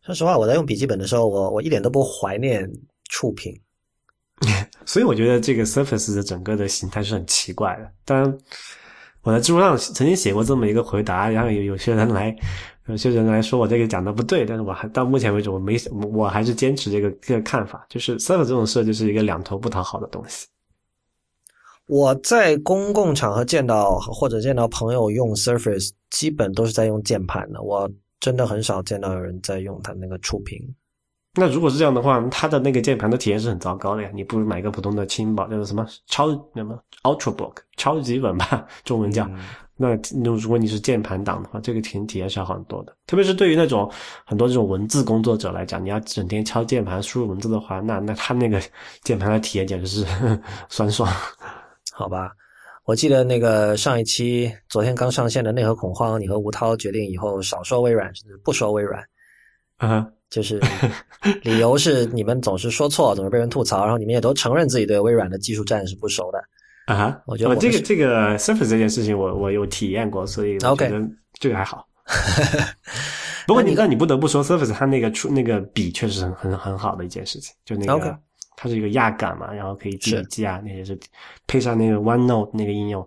[0.03, 2.71] 说实话，我在用笔记本的时候，我我一点都不怀念
[3.11, 3.53] 触屏。
[4.87, 7.91] 所以我觉得这个 Surface 的整个的形态是很奇怪的。
[8.05, 8.39] 当然，
[9.23, 12.33] 我在知乎上曾经写过这么一个回答，然后有有些人来。
[12.89, 15.76] 有些人来说我这个讲的不对，但是我还到目前为止我没
[16.12, 20.47] 我还是坚持这个这个看法，就是 Surface 这种设计是一个两头不讨好的东西。
[21.86, 30.59] 我在公共场合见到或者见到朋友用 Surface，基本都是在用键盘的，我真的很少见到有人在用它那个触屏。
[31.34, 39.28] 那如果是这样的话，它的那个键盘的体验是很糟糕的呀，你不如买个普通的轻薄，叫做什么超什么 Ultrabook 超级本吧，中文叫。
[39.81, 42.93] 那那如果你是键盘党的话，这个体体验是好很多的。
[43.07, 43.89] 特别是对于那种
[44.26, 48.61] 很多这种文字工作者来讲，你要整天敲键盘输入文字的话，那那他那个
[49.05, 50.05] 键盘的体验简直是
[50.68, 51.09] 酸爽。
[51.93, 52.33] 好吧，
[52.85, 58.11] 我记得那个上一期昨天刚上线的内核恐慌，你和吴涛决定以后少说微软，
[58.43, 59.01] 不说微软。
[59.76, 60.61] 啊，就是
[61.43, 66.43] 理由是你们总是说错，总是被人吐槽，然后你们也都承认自己对微软的技术战是不熟的。
[66.89, 71.86] 啊哈，我觉得我这个这个 Surface 这件事情，我我有体验过，所以我觉得这个还好。
[73.47, 78.18] 不过你但你不得不说，Surface 它那个出那个笔确实很很很好的一件事情，就那个
[78.57, 80.99] 它是一个压感嘛，然后可以记笔记啊，那些是
[81.47, 83.07] 配上那个 OneNote 那个应用，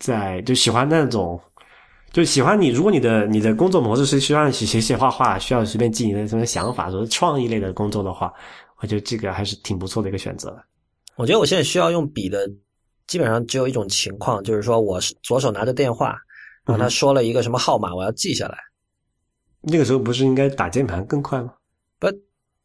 [0.00, 1.40] 在就喜欢那种，
[2.10, 2.70] 就喜欢你。
[2.70, 8.32] 如果你的你的工作模式是需要写写画画，需要随便记你的什么想法，说创意类的工作的话，
[8.78, 10.52] 我觉得这个还是挺不错的一个选择。
[11.14, 12.50] 我觉得我现在需要用笔的。
[13.06, 16.16] 基本上只有一种情况，就是说我是左手拿着电话，
[16.64, 18.58] 然后他说了一个什么号码，我要记下来。
[19.60, 21.52] 那个时候不是应该打键盘更快吗？
[21.98, 22.08] 不，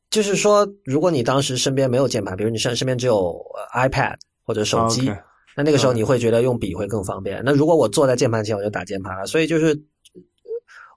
[0.09, 3.39] 就是说，如果你当时身边没有键盘，比如你身身边只有
[3.73, 5.05] iPad 或者手机，
[5.55, 7.41] 那那个时候你会觉得用笔会更方便。
[7.43, 9.25] 那如果我坐在键盘前，我就打键盘了。
[9.25, 9.79] 所以就是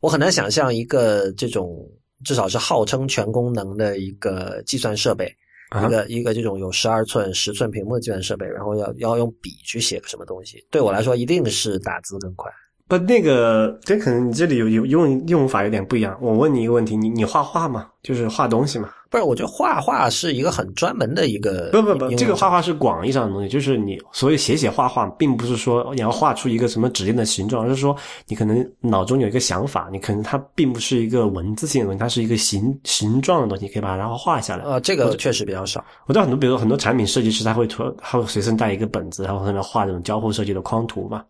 [0.01, 1.89] 我很难想象一个这种
[2.25, 5.35] 至少是号称全功能的一个计算设备。
[5.75, 12.51] 一个一个这种有十二寸、十寸屏幕的计算设备，然后要要用笔去写个什么东西，对我来说一定是打字更快。
[12.87, 16.17] 不，那个这可能你这里有有用用法有点不一样。
[16.21, 17.89] 我问你一个问题，你你画画吗？
[18.03, 18.91] 就是画东西吗？
[19.15, 21.71] 不是，我觉得画画是一个很专门的一个。
[21.71, 27.97] 不不不，这个画画是广义上的东西，就是你所谓写写画画，并不是说你要画出一个什么指定的形状，而是说
[28.27, 34.65] 你可能脑中有一个想法，你可能它并不是一个文字性的东西，它是一个形形状的东西，你可以把它然后画下来。
[34.65, 35.85] 啊，这个确实比较少。
[36.07, 41.25] 我知道很多，比如说很多产品设计师，他会图，他会随身带一个本子，然后上面画这种交互设计的框图嘛。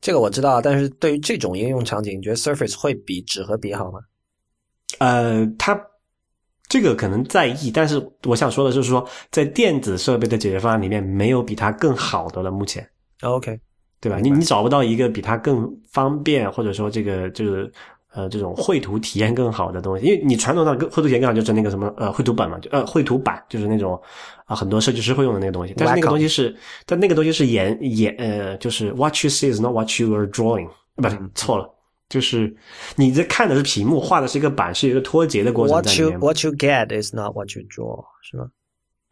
[0.00, 4.00] 这个我知道，但是对于这种应用场景，你觉得 Surface 会比纸和笔好吗？
[4.98, 5.78] 呃，它。
[6.68, 12.50] 这个可能在意，但是我想说的就是，说在电子设备的解决方案里面，没有比它更好的了。
[12.50, 12.86] 目前
[13.22, 13.58] ，OK，
[14.00, 14.18] 对吧？
[14.18, 17.72] 你你找不到一个比它更方便，或者说这个就是
[18.12, 20.04] 呃这种绘图体验更好的东西。
[20.04, 23.98] 因为你传统上绘图体验更好就是那个什么呃绘图本嘛，就呃绘图板就是那种
[24.44, 25.72] 啊很多设计师会用的那个东西。
[25.74, 26.54] 但是那个东西是，
[26.84, 31.66] 但那个东西是演演呃就是 what you see is not what you are drawing，不是错了。
[32.08, 32.54] 就是
[32.96, 36.18] 你在看的是屏幕，画的是一个板，是一个脱节的过程在里面。
[36.18, 38.46] What you what you get is not what you draw，是吗？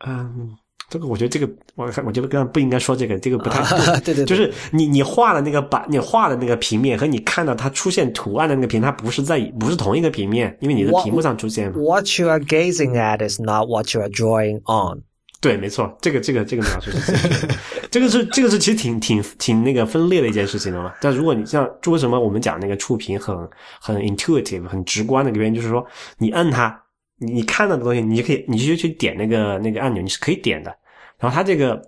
[0.06, 0.50] 嗯，
[0.88, 3.62] 这个我觉得这个我我觉得刚刚不应该说这个，这个不太
[4.00, 11.72] 对对，就是你你画的那个板，你画的那个平面和你看到它出现图案的那个平，它不是在不是同一个平面，因为你的屏幕上出现。
[11.72, 15.02] What you are gazing at is not what you are drawing on。
[15.40, 17.48] 对，没错，这个这个这个描述是，
[17.90, 20.92] 这个是这个是其实挺挺挺那个分裂的一件事情的嘛。
[21.00, 23.36] 但如果你像为什么我们讲那个触屏很
[23.80, 25.86] 很 intuitive 很直观的原因，就是说
[26.18, 26.76] 你摁它，
[27.18, 30.74] 你看到的东西，你就可以你就去点那个那个按钮，你是可以点的。
[31.18, 31.80] 然后它这个。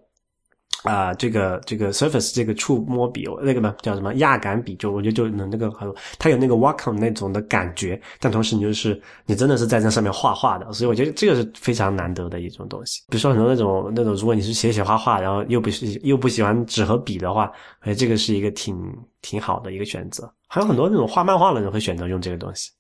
[0.84, 13.02] 啊，这个这个 Surface 这个触摸笔，那个嘛叫什么压感笔，就我觉得就能那个很，它有那个 Wacom 那种的感觉，但同时你就是你真的是在那上面画画的，所以我觉得这个是非常难得的一种东西。
[13.08, 17.50] 比如说很多那种那种，如果你是写写画画，然后又不是又不喜欢纸和笔的话，
[17.80, 18.76] 哎，这个是一个挺
[19.20, 20.32] 挺好的一个选择。
[20.46, 22.70] 还有很多那种画漫画的人会选择用这个东西，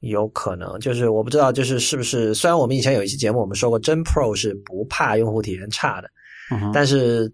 [0.00, 2.34] 有可能就是我不知道，就是是不是？
[2.34, 6.10] 虽然我们以前有一期节目我们说过，真 Pro 是不怕用户体验差的，
[6.72, 7.32] 但是。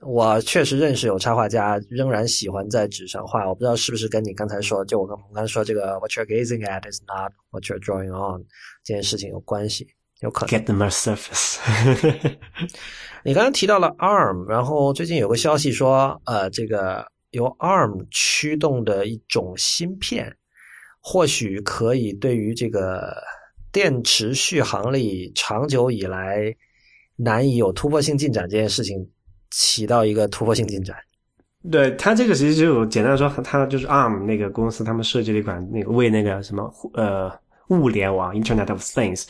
[0.00, 8.44] 我确实认识有插画家仍然喜欢在纸上画，我不知道是不是跟你刚才说，就我跟我刚才说这个 what you're gazing at is not what you're drawing on
[8.84, 9.88] 这件事情有关系，
[10.20, 10.56] 有可能。
[10.56, 11.58] Get the more surface。
[13.24, 20.32] 你刚刚提到了 ARM，然后最近有个消息说，呃，这个由 ARM 驱动的一种芯片，
[21.00, 23.16] 或许可以对于这个
[23.72, 26.54] 电池续航力长久以来
[27.16, 29.10] 难以有突破性进展这件事情。
[29.50, 30.96] 起到一个突破性进展。
[31.70, 37.30] 对它这个其实就简单说，它就是 ARM 那个公司，他们设计了一款那个为那个什么呃
[37.68, 39.24] 物联网 Internet of Things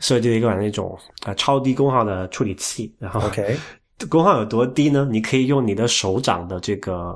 [0.00, 2.94] 设计了一款那种啊超低功耗的处理器。
[2.98, 3.56] 然后 OK
[4.10, 5.08] 功耗有多低呢？
[5.10, 7.14] 你可以用你的手掌的这个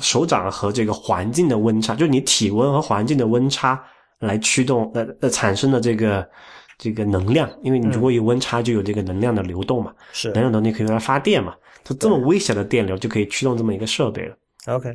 [0.00, 3.82] 手掌和这个环境的温差，就是你体温和环境的温差
[4.20, 6.28] 来驱动呃呃产生的这个。
[6.76, 9.92] 这个能量，因为你如果有温差，就有这个能量的流动嘛。
[10.12, 11.54] 是能量能力可以用来发电嘛？
[11.84, 14.36] 就这么微小的电流就可以驱动这么一个设备了。
[14.66, 14.90] OK，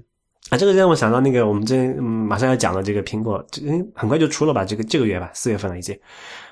[0.49, 3.61] 啊，这个让我想到那个我们这马上要讲的这个苹果，这
[3.93, 4.65] 很快就出了吧？
[4.65, 5.97] 这个这个月吧，四月份了已经。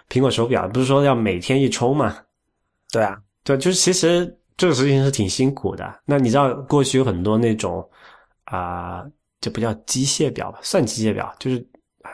[0.09, 2.17] 苹果手表不是说要每天一充吗？
[2.91, 5.99] 对啊，对，就是其实这个事情是挺辛苦的。
[6.05, 7.83] 那你知道过去有很多那种
[8.45, 9.03] 啊，
[9.41, 10.59] 这不叫机械表吧？
[10.61, 11.67] 算机械表，就是。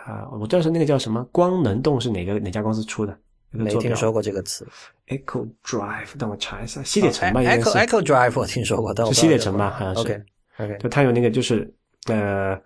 [0.07, 3.15] 啊，我知道是那个叫什么光能动是哪个哪家公司出的？
[3.53, 4.67] 没听说过这个词。
[5.07, 10.01] Echo Drive，等我查一下，西铁城吧，Echo Echo Drive 我听说过，但是西铁城吧，好像是。
[10.01, 10.21] OK
[10.57, 11.71] OK，就它有那个就是
[12.07, 12.59] 呃，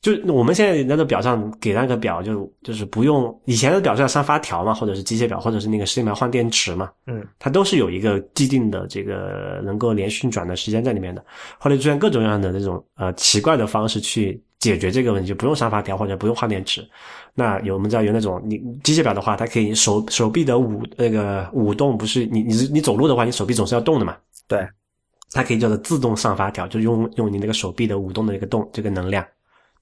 [0.00, 11.24] 就是我们现在那个表上给那个表，就就是不用以前的表是要上发条嘛，或者是机械表，或者是那个时间表换电池嘛，嗯，它都是有一个既定的这个能够连续转的时间在里面的。
[11.58, 14.42] 后来出现各种各样的那种呃奇怪的方式去。
[14.66, 16.84] 解决这个问题就不用上发条或者不用换电池。
[17.34, 24.16] 那有我们知道有那种你机械表的话，它可以手手臂的舞那个舞动，不是你你你走路的话，你手臂总是要动的嘛？
[24.48, 24.66] 对，
[25.30, 29.24] 它可以叫做自动上发条，就用用你那个手臂的舞动的一个动这个能量，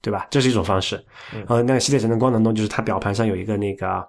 [0.01, 0.27] 对吧？
[0.29, 1.03] 这是一种方式。
[1.47, 4.07] 呃，那个系列神的光能动就是它表盘上有一个那个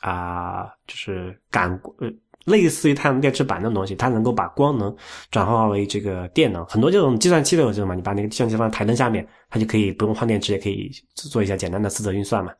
[0.00, 2.10] 啊，就是感呃。
[2.46, 4.94] 类似于太阳能电池板那种东西，它能够把光能
[5.30, 6.64] 转化为这个电能。
[6.66, 12.52] 很多这种计算器都有这种嘛，你把那个计算器放在台灯下面，它就可以不用换电池，也可以做一下简单的四则运算嘛。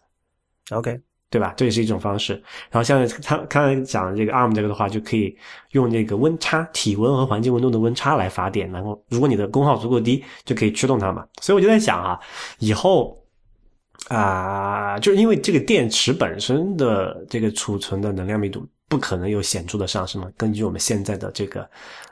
[0.70, 1.54] OK，对吧？
[1.56, 2.32] 这也是一种方式。
[2.70, 5.36] 然后像他刚才讲的这个 ARM 这个的话，就可以
[5.70, 8.68] 用这个温差、体温和环境温度的温差来发电。
[8.72, 11.24] 然后如果你的功耗足够低，就可以驱动它嘛。
[11.40, 12.18] 所以我就在想啊，
[12.58, 13.16] 以后
[14.08, 18.66] 啊，就是因为这个电池本身的这个储存的能量密度。
[18.88, 20.28] 不可能有显著的上升嘛？
[20.36, 21.68] 根据我们现在的这个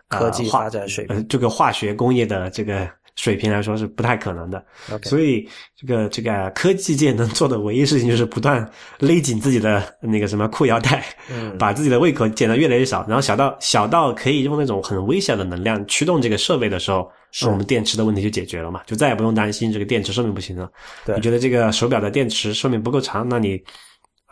[0.09, 4.64] 科技发展水平，呃，这个化学工业的这个水平来说是不太可能的。
[5.05, 8.68] 所以，这个这个科技界能做的唯一事情就是不断
[8.99, 11.05] 勒紧自己的那个什么裤腰带，
[11.59, 18.83] 把自己的胃口减得越来越少，然后小到小到可以用那种很微小的能量驱动这个设备的时候，是我们电池的问题就解决了嘛？
[18.85, 20.68] 就再也不用担心这个电池寿命不行了。
[21.07, 23.62] 对，你觉得这个手表的电池寿命不够长，那你？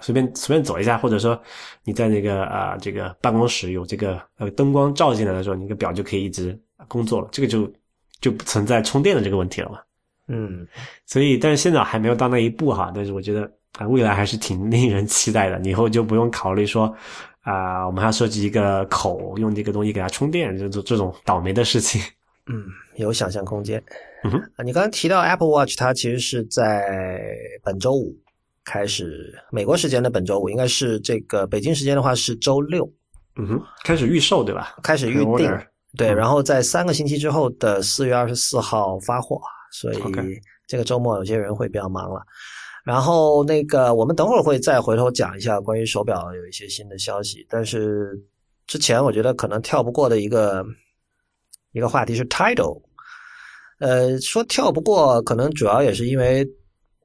[0.02, 1.40] 随便随便走一下，或者说
[1.84, 7.72] 你在那个啊这个办公室有这个呃灯光照进来的时候，你个表就可以一直工作了，这个就
[8.20, 9.78] 就不存在充电的这个问题了嘛。
[10.28, 10.66] 嗯，
[11.06, 15.58] 所以但是现在还没有到那一步哈，但是我觉得啊未来还是挺令人期待的。
[15.62, 16.94] 以后就不用考虑说
[17.40, 22.00] 啊我们还要设计一个口用这个东西给它充电，这种这种倒霉的事情。
[22.46, 22.64] 嗯。
[22.96, 23.82] 有想象空间。
[24.22, 27.24] 嗯哼，啊，你刚刚提到 Apple Watch，它其实是在
[27.64, 28.14] 本周五
[28.64, 32.90] 开始，美国时间的本周五，应该是这个北京时间的话是周六。
[33.36, 34.76] 嗯哼，开始预售对吧？
[34.82, 35.50] 开始预定，
[35.96, 39.40] 对，然后在三个星期之后的四月二十四号发货，
[39.72, 39.98] 所以
[40.66, 42.22] 这个周末有些人会比较忙了。
[42.84, 48.20] 然后那个，我们等会儿会再回头讲一下关于手表有一些新的消息，但是
[48.66, 50.64] 之前我觉得可能跳不过的一个
[51.72, 52.82] 一个话题是 Tidal，
[53.78, 56.46] 呃，说跳不过，可能主要也是因为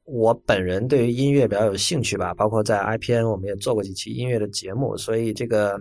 [0.07, 5.79] 我本人对于音乐比较有兴趣吧，包括在 IPN 我们也做过几期音乐的节目，所以这个。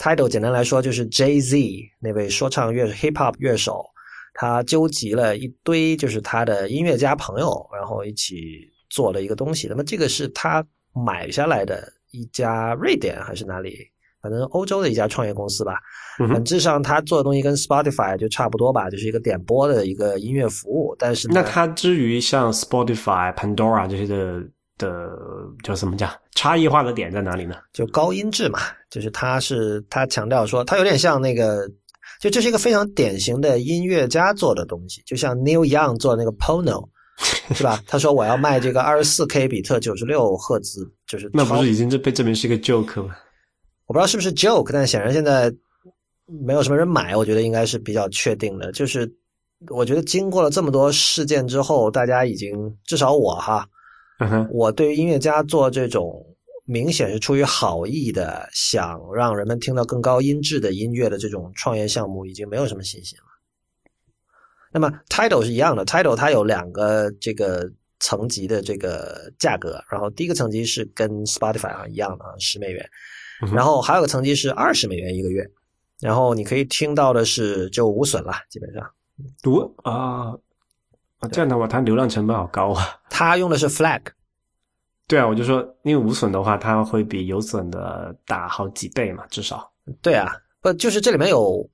[0.00, 1.58] Title 简单来说就是 Jay Z
[1.98, 3.84] 那位说唱乐 Hip Hop 乐手，
[4.32, 9.66] 他纠集了一堆就是他的音乐家朋友，然后一起做了一个东西。
[9.66, 13.76] 那么这个是他买下来的一家瑞典还是哪里？
[14.20, 15.74] 反正欧洲的一家创业公司吧。
[16.18, 20.94] 本质上他做的东西跟 Spotify 就差不多吧，就是一个点播的一个音乐服务。
[20.98, 24.42] 但是那它至于像 Spotify、Pandora 这些的。
[24.78, 25.10] 的
[25.64, 27.56] 叫怎么讲差异化的点在哪里呢？
[27.72, 31.68] 就高音质嘛，就是它是它强调说，它有点像那个，
[32.20, 36.88] 就这是一个非常典型的音乐家做的东西，就像 Neil Young 做那个 Pono，
[37.56, 37.82] 是吧？
[37.88, 43.16] 他说我要卖这个二十四 K 比特九十六赫兹，就是那不是已经这被证明是一个 joke 吗？
[43.88, 45.52] 我不知道是不是 joke，但显然现在
[46.26, 48.70] 没有什么人买，我觉得应该是比较确定的。
[48.70, 49.10] 就是
[49.70, 53.66] 我觉得经过了这么多事件之后，大家已经至少我哈。
[54.50, 56.24] 我对于音乐家做这种
[56.66, 63.24] 明显是出于好意的，想让人们听到更高音质的音乐的这种创业项目，已经没有什么信心了。
[64.70, 67.66] 那么 Title 是一样的，Title 它有两个这个
[68.00, 72.86] 层级的这个价格，然后第一个层级是跟 Spotify 啊一样的十美元，
[73.52, 75.48] 然后还有个层级是二十美元一个月，
[76.00, 78.90] 然后你可以听到的是就无损了，基本上。
[79.42, 80.34] 读啊。
[81.20, 82.86] 啊，这样的话，它流量成本好高啊！
[83.10, 84.02] 它用的是 Flag，
[85.08, 89.68] 对啊，我就说，因为无损的话，它会比有损的大好几倍嘛，至少。
[90.00, 91.68] 对啊，不就是这里面有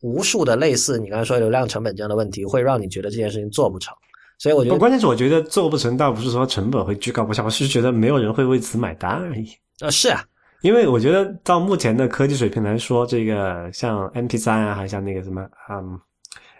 [0.00, 3.94] 无数的类似你刚才说流量成本这样的问题，会让你觉得这件事情做不成。
[4.36, 9.48] 所以我觉得，关键是我觉得做不成，倒不是说成本会居高不下，我是觉得没有人会为此买单而已。
[9.78, 10.24] 啊，是啊，
[10.62, 15.98] 因为我觉得到目前的科技水平来说，这个像 MP 三啊，还像那个什么，嗯。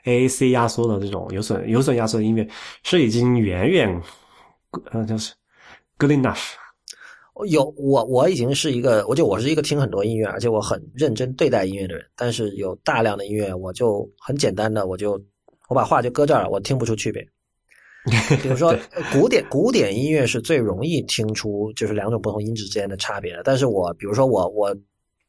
[0.04, 2.48] A A C 压缩的这种有损有损压缩的音乐
[2.82, 4.02] 是已经远远，
[4.92, 5.34] 呃，就是
[5.98, 6.52] good enough。
[7.48, 12.06] 有我我已经是一个，我就我是一个听很多音乐，而且我很认真对待音乐的人。
[12.16, 15.20] 但是有大量的音乐，我就很简单的，我就
[15.68, 17.28] 我把话就搁这儿了，我听不出区别。
[18.42, 18.74] 比如说
[19.12, 23.42] 古典古典音乐是最容易听出就是两种不同音质之间的差别的。
[23.44, 24.76] 但是我比如说我我。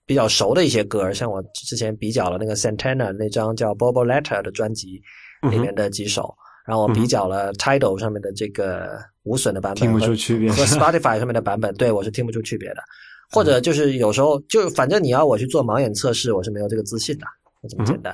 [0.05, 4.99] 比较熟的一些歌，像我之前比较了那个 Santana 那张叫《Bobo Letter》的专辑
[5.51, 6.33] 里面的几首，
[6.65, 12.77] 然后我比较了 Tidal 上面的这个无损的版本，听不出区别，和 Spotify 上面的版本，对我是听不出区别的。
[13.29, 17.27] 或者就是有时候就反正你要我去做盲眼测试，我是没有这个自信的，
[17.61, 18.11] 就这么简单。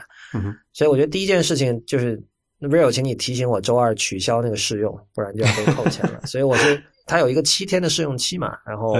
[0.74, 2.22] 所以我觉得第一件事情就是
[2.60, 6.22] Real，请你提醒我周二取消那个试用，不然就要被扣钱了。
[6.28, 8.95] 所以我是它有一个七天的试用期嘛，然后。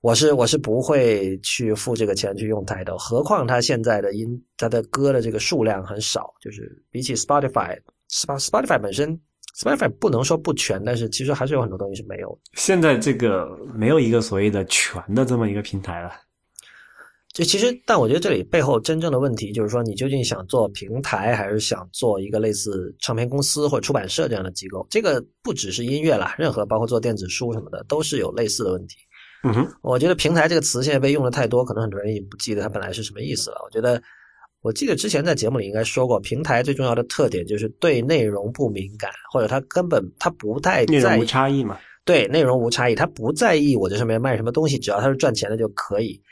[0.00, 9.18] 我是我是不会去付这个钱去用 Tidal，何况它现在的音，它的歌的这个数量很少，就是比起 Spotify，Spotify 本身
[9.58, 12.38] ，Spotify 不能说不全，但是其实还是有很多东西是没有。
[12.52, 16.10] 现在这个没有一个所谓的全的这么一个平台了。
[17.34, 24.86] 就其实，但我觉得这里背后真正的问题就是说，你究竟想做平台，还是想做一个类似唱片公司或者出版社这样的机构？
[24.88, 28.94] 这个不只是音乐啦，任何包括做电子书什么的，都是有类似的问题。
[29.42, 33.56] 嗯哼，我觉得“平台”这个词现在被用的太多，可能很多人也不记得它本来是什么意思了。
[33.64, 34.00] 我觉得，
[34.62, 41.76] 我记得之前在节目里应该说过，平台最重要的特点就是对内容不敏感，或者它根本它不太内容无差异嘛。
[42.04, 46.22] 对，内容无差异，它不在意我这上面卖什么东西，只要它是赚钱的就可以。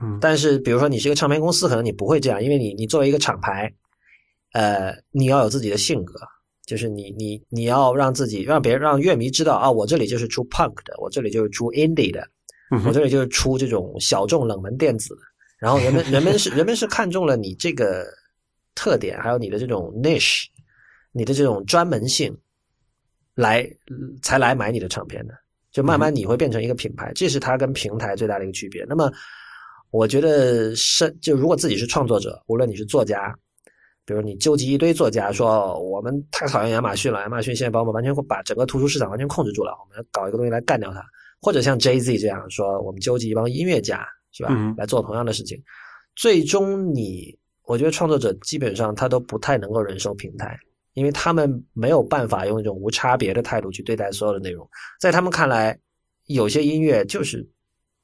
[0.00, 3.72] 嗯，但是比如说你是一个唱片公司，可能你不会这样，因为你你作为一个厂牌，
[4.52, 6.14] 呃，你要有自己的性格，
[6.66, 12.28] 就是你你你要让自己让别人让乐迷知道啊，我这里就是出 punk 的，我这里就是出 indie 的。
[12.84, 15.22] 我这里就是出这种小众冷门电子的，
[15.56, 18.04] 然后人们人们是人们是看中了你这个
[18.74, 20.46] 特点，还有你的这种 niche，
[21.12, 22.36] 你的这种专门性，
[23.36, 23.64] 来
[24.20, 25.34] 才来买你的唱片的，
[25.70, 28.84] 就慢慢你会变成一个品牌，这是它跟平台最大的一个区别。
[28.88, 29.08] 那么，
[29.90, 33.34] 我觉得是就如果自己是创作者，无论你是作家，
[34.04, 41.02] 比如你纠集一堆作家说我们太讨厌亚马逊了，亚马逊现在把我们完全把整个图书市场完全控制住了，我们要搞一个东西来干掉它。
[41.40, 44.74] 或者像 Jay Z 这样说，我们纠集一帮音乐家，是吧？
[44.76, 45.62] 来做同样的事情，
[46.16, 50.58] 最终你我觉得创作者基本上他都不太能够忍受平台，
[50.94, 54.68] 因为他们没有办法用一种无差别的态度去对待所有的内容，
[54.98, 55.78] 在他们看来，
[56.26, 57.46] 有些音乐就是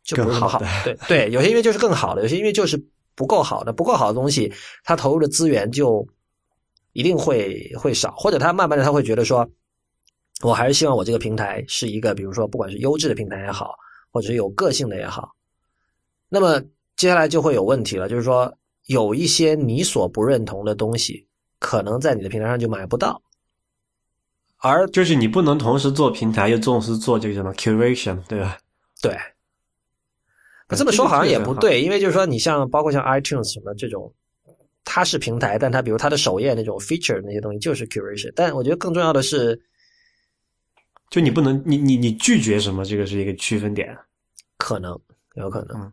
[0.05, 2.83] 就不是好的，对对，有些音乐就是更好的，有些音乐就是
[3.15, 4.53] 不够好的，不够好的东西，
[4.85, 6.07] 他投入的资源就
[6.93, 9.49] 一定会会少，或者他慢慢的他会觉得说，
[10.43, 13.75] 我还是希望我这个平台是一个，比如说不管是优质的平台也好，
[14.11, 15.31] 或者是有个性的也好，
[16.29, 16.61] 那么
[16.97, 18.53] 接下来就会有问题了，就是说。
[18.87, 21.25] 有一些你所不认同的东西，
[21.61, 23.23] 可能在你的平台上就买不到，
[24.57, 28.59] 而就是你不能同时做平台又重视做这个什么 curation，对吧？
[29.01, 29.17] 对，
[30.77, 34.13] 这么说好像也不对，因为就是说，你像包括像 iTunes 什么这种，
[34.85, 39.61] 它是平台，但它比如它的首页那种 feature 那些东西就是 curation，但我觉得更重要的是，
[41.11, 43.97] 就你不能，你你你拒绝什么，这个是一个区分点，
[44.59, 44.99] 可能
[45.35, 45.93] 有可能，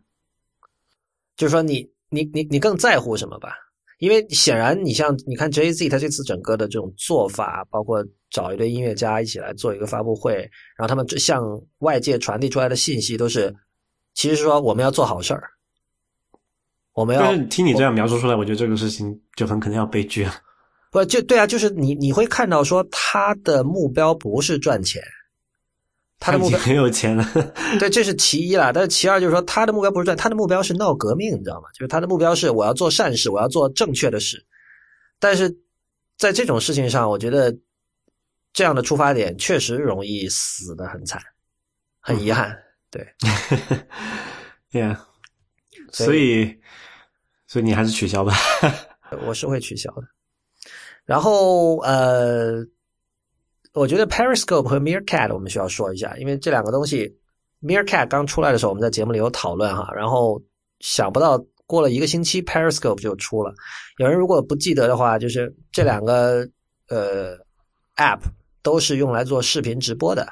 [1.36, 1.90] 就是说你。
[2.12, 3.54] 你你你更在乎什么吧？
[4.00, 10.34] 因为显然你像你看 Jay Z 他这次整个的这种做法，包括找一堆音乐家一起来做一个发布会，
[10.76, 11.40] 然后他们向
[11.78, 13.54] 外界传递出来的信息都是，
[14.20, 15.50] 其实说我们要做好事儿，
[16.92, 17.22] 我们要。
[17.22, 20.36] 但是听你这样描述出来，我觉得这个事情就很可能要悲剧啊。
[20.92, 21.46] 不就对啊？
[21.46, 25.02] 就是你你会看到说他的目标不是赚钱。
[26.18, 27.26] 他的目标很有钱了，
[27.78, 28.70] 对，这是其一啦。
[28.70, 31.68] 但是其二就是说，他的目标不是赚，他的目标是闹革命，你知道吗？
[31.72, 34.44] 就是他的目标是我要做善事，我要做正确的事。
[35.18, 35.56] 但是
[36.18, 37.56] 在这种事情上，我觉得
[38.52, 41.22] 这样的出发点确实容易死的很惨，
[42.00, 42.54] 很遗憾。
[42.90, 43.06] 对，
[44.72, 44.98] Yeah，
[45.92, 46.60] 所以
[47.46, 48.34] 所以你还是取消吧。
[49.26, 50.02] 我是会取消的。
[51.04, 52.66] 然后呃。
[53.72, 57.16] 我觉得 Periscope 和 Meerkat 我们需要说一下，因为这两个东西
[57.62, 60.42] ，Meerkat 刚出来的时候我们在节目里有讨论哈，然后
[60.80, 63.54] 想不到过了一个星期 Periscope 就出了。
[63.98, 66.44] 有人如果不记得的话，就是这两个
[66.88, 67.38] 呃
[67.94, 68.22] App
[68.62, 70.26] 都是用来做视频直播的。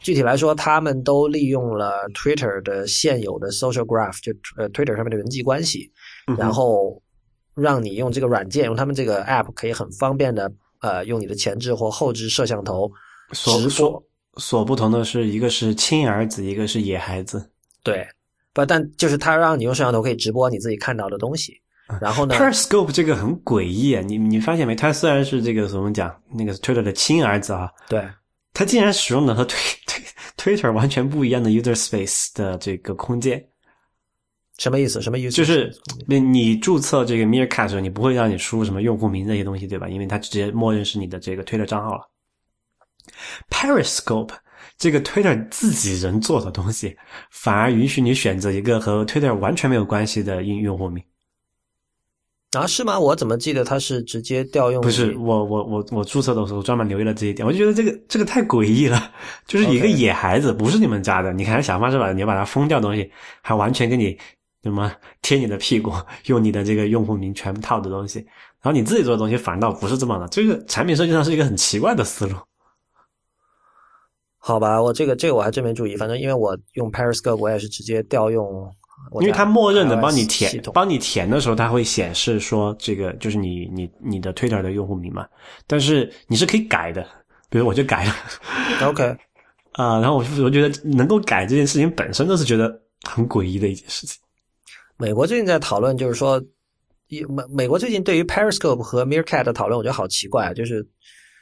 [0.00, 5.90] 具体来说，他们都利用了 Twitter 的现有的 Social Graph，就呃 Twitter 上面的人际关系，
[6.38, 7.02] 然后
[7.54, 10.52] 让你用这个软件，用他们这个 App 可以很方便的。
[10.82, 12.90] 呃，用你的前置或后置摄像头
[13.30, 14.02] 直播，
[14.36, 17.52] 所不同的是一个是亲儿子，一个是野孩子。
[17.84, 18.04] 对，
[18.52, 21.54] 不，但就是他让你用摄像头可以直播你自己看到的东西。
[22.00, 24.02] 然后呢？Periscope 这个很诡异啊！
[24.06, 24.74] 你你发现没？
[24.74, 28.02] 它虽然是这个怎么讲，那个 Twitter 的亲儿子啊，对，
[28.54, 29.58] 它竟然使用了和推
[30.36, 33.42] 推 Twitter 完全不一样的 user space 的这个空间。
[34.58, 35.00] 什么意思？
[35.00, 35.36] 什么意思？
[35.36, 35.72] 就是
[36.06, 39.88] 你你注册这个 Meerkat 时候，你不会让你输入什么用户名这些东西，对吧？
[39.88, 42.02] 因为它直接默认是你的这个 Twitter 账号了。
[43.50, 44.30] Periscope
[44.78, 46.96] 这个 Twitter 自己人做的东西，
[47.30, 51.02] 反而允许你选择一个和 Twitter 完全没有关系的用用户名。
[52.52, 52.98] 啊，是吗？
[52.98, 54.80] 我怎么记得它是直接调用？
[54.82, 59.12] 不是，我我我我注册的时候专门留意了这一点，我就觉得这个这个太诡异了。
[59.46, 63.10] 就是一个野孩子，不是你们家的，你还想方设法你要把它封掉东西，
[63.40, 64.18] 还完全跟你。
[64.64, 64.92] 什么
[65.22, 65.92] 贴你的屁股，
[66.26, 68.20] 用你的这个用户名全套的东西，
[68.60, 72.36] 然后你自己做的东西反倒不是这么的，这个产品设计上是一个很奇怪的思路。
[74.38, 78.72] 好吧，我这个这个我还真没注意，反正因为我用 Periscope，我也是直接调用，
[79.20, 85.26] 因为它默认的帮你填，帮你填的时候，它会显示说这个就是你你你的 Twitter 的用户名嘛，
[85.66, 87.06] 但是你是可以改的，
[87.50, 88.14] 比如我就改了
[88.82, 89.04] ，OK，
[89.72, 94.18] 啊，然后我就我觉得能够改这件事情本身都是觉得很诡异的一件事情。
[94.96, 96.40] 美国最近在讨论，就是说，
[97.08, 100.54] 美美国最近对于 Periscope 和 Meerkat 的讨论，我觉得好奇怪啊！
[100.54, 100.86] 就是，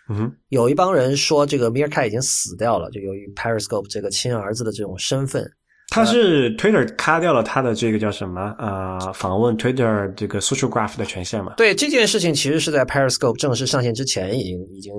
[0.09, 5.45] 嗯，有一帮人说这个 Meerkat 已经死掉了，就由于 Periscope 这个亲儿子的这种身份，
[5.91, 8.99] 他是 Twitter 卡掉了他的这个叫什么啊？
[9.13, 11.55] 访问 Twitter 这个 Social Graph 的权限嘛？
[11.57, 14.93] 对，这件事情其实是在 Periscope 正式上线之前已经已经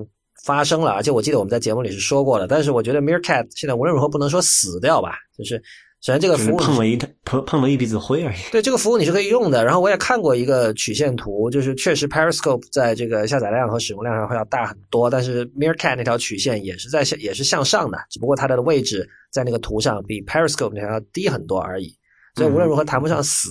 [0.46, 2.46] 发生了，而且我记得我们在节目里是说过的。
[2.46, 5.62] 但是我觉得 Mircat 现在无论如何不能说死掉吧，就是。
[6.02, 8.38] 首先，这个服务碰了一碰碰了一鼻子灰而已。
[8.52, 9.64] 对，这个服务你是可以用的。
[9.64, 21.96] 然后我也看过一个曲线图，就是确实 Periscope 在这个下载量和使用量上会要大很多，但是 Meerkat 那条曲线也是在向也是向上的，只不过它的位置在那个图上比 Periscope 那条要低很多而已。
[22.34, 23.50] 所以无论如何谈不上死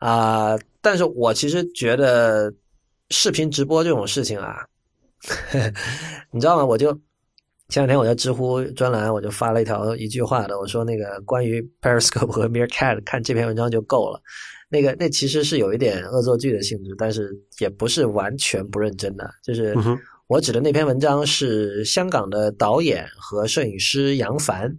[0.00, 0.58] 啊。
[0.80, 2.52] 但是我其实觉得
[3.10, 4.66] 视频直播这种事情啊，
[6.32, 6.64] 你知道吗？
[6.64, 6.98] 我就。
[7.72, 14.20] 前两天我在知乎专栏，我就发了一条一句话的，我说那个关于 Periscope 和 Meerkat 看这篇文章就够了。
[14.68, 17.30] 那个那其实是有一点恶作剧的性质，但是
[17.60, 19.26] 也不是完全不认真的。
[19.42, 19.74] 就是
[20.26, 24.70] 我指的那篇文章是香港的导演和摄影师杨凡，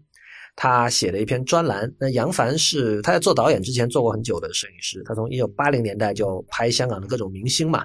[0.56, 1.92] 他写了一篇专栏。
[2.00, 7.84] 那杨凡是他在做导演之前做过很久的摄影师，他从一九八零年代就拍香港的各种明星嘛，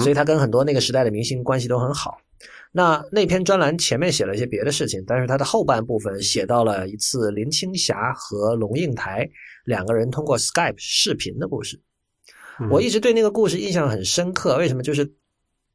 [0.00, 2.16] 所以他跟很多那个时代的明星关系都很好。
[2.76, 9.26] 那那篇专栏前面写了一些别的事情，但是他的后半部分写到了一次林青霞和龙应台
[9.64, 11.80] 两个人通过 Skype 视频的故事。
[12.70, 14.82] 我一直对那个故事印象很深刻，为什么？
[14.82, 15.06] 就是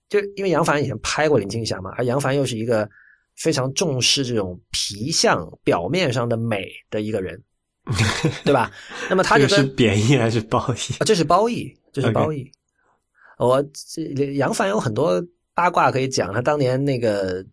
[0.07, 2.87] 就因为杨凡以前拍过林青霞嘛，而杨凡又是一个。
[3.37, 7.41] 非常重视这种皮相表面上的美的一个人，
[8.43, 8.69] 对吧？
[9.09, 10.93] 那么他就是贬义还是褒义？
[11.05, 12.51] 这是褒义，这是褒义。
[13.39, 14.03] 我这
[14.33, 17.45] 杨凡有很多八卦可以讲，他当年那个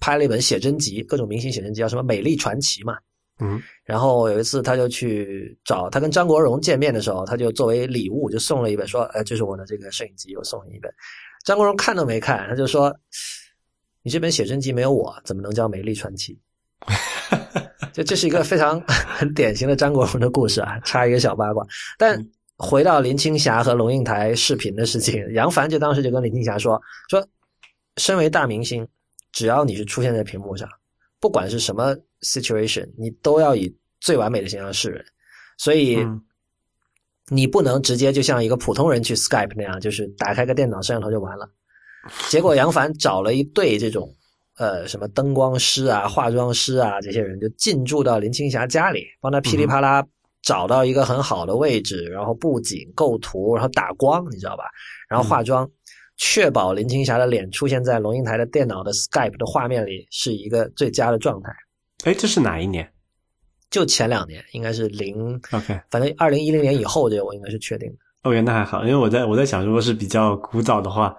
[0.00, 2.96] 拍了一本写真集，各种明星写真集，叫什么《美丽传奇》嘛。
[3.40, 3.60] 嗯。
[3.84, 10.92] 然后有一次，他就去找他跟张国荣见面的时候，他就作为礼物就送了一本，说：“哎，这是我的这个摄影集，我送你一本。”
[11.44, 12.94] 张国荣看都没看，他就说。
[14.04, 16.36] 你这本写真集没有我，怎么能叫美丽传奇？
[17.94, 21.64] 就这是一个非常 很典型的张国荣的故事啊，插一个小八卦。
[21.96, 22.20] 但
[22.58, 26.80] 回到林青霞和龙应台视频的事情，杨凡就当时就跟林青霞说
[27.10, 27.26] ：“说
[27.96, 28.86] 身为大明星，
[29.32, 30.68] 只要你是出现在屏幕上，
[31.18, 35.04] 不管是什么 situation，你都要以最完美的形象示人。
[35.58, 36.04] 所以
[37.28, 41.50] 你不能直接就像一个普通人去 Skype 那样，就是打开个电脑摄像头就完了。”
[42.28, 44.12] 结果杨凡找了一对这种，
[44.56, 50.04] 呃，什么灯光师啊、化妆师啊，这些人就进驻到林青霞家里，帮她噼里啪啦
[50.42, 54.64] 找到一个很好的位置，然后布景、构图，然后打光，你知道吧？
[55.08, 55.68] 然后化妆，
[56.16, 61.50] 确保林青霞的脸出现在龙应台的电脑的 Skype 的画面里是一个最佳的状态。
[62.04, 62.90] 哎，这是哪一年？
[63.70, 67.96] 就前两年，应该是零，OK，反正二零一零年以后，这个我应该是确定的。
[68.22, 71.16] OK，那还好，因为我在我在想，如果是比较古早的话。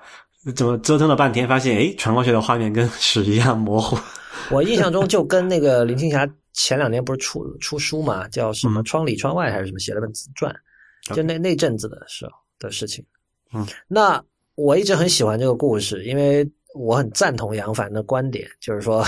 [0.57, 3.97] 怎么折腾了半天，发现哎，传过去的画面跟屎一样模糊。
[4.51, 10.55] 我印象中就跟那个林青霞前两年不是出出书嘛，叫什么“窗里窗外”还是什么，写了本自传，
[11.13, 13.05] 就那那阵子的时候的事情。
[13.53, 14.23] 嗯，那
[14.55, 19.03] 我一直很喜欢这个故事，因为我很赞同杨凡的观点，就是说，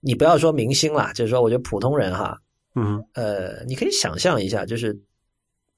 [0.00, 2.38] 你不要说明星啦，就是说，我觉得普通人哈，
[2.74, 4.98] 嗯，呃，你可以想象一下，就是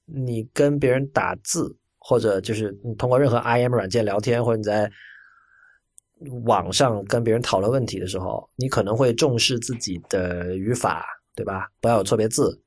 [0.05, 1.77] 你跟别人打字。
[2.03, 4.91] 或者就是你通过任何 IM 软件聊天，或者你在
[6.45, 11.67] 网上跟别人讨论问题的时候，你可能会重视自己的语法，对吧？
[11.79, 12.59] 不要有错别字，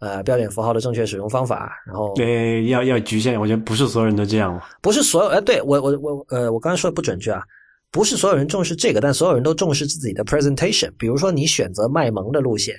[0.00, 1.72] 呃，标点符号的正确使用方法。
[1.86, 3.40] 然后对，要要局限。
[3.40, 4.60] 我觉得不是所有人都这样。
[4.80, 7.42] 不是所有，哎，对我我我呃，我刚才说的不准确啊，
[7.90, 10.92] 不是所有人重视这个，但所有人都重视自己的 presentation。
[10.98, 12.74] 比如说你选择卖萌的路线，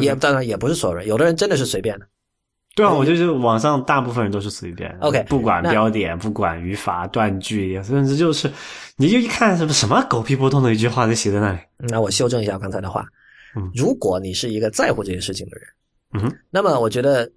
[0.00, 2.06] 也当然也不是所有人，有的人真的是随便的。
[2.78, 8.48] 对啊，我就是网上大部分人都是随便，OK，不管标点，不管语法、断句，甚至就是
[8.94, 11.58] 你就一看什么什么狗屁不通的一句话就写在那里。
[11.76, 13.04] 那我修正一下刚才的话，
[13.56, 15.68] 嗯，如果你是一个在乎这些事情的人，
[16.12, 17.28] 嗯哼，那么我觉得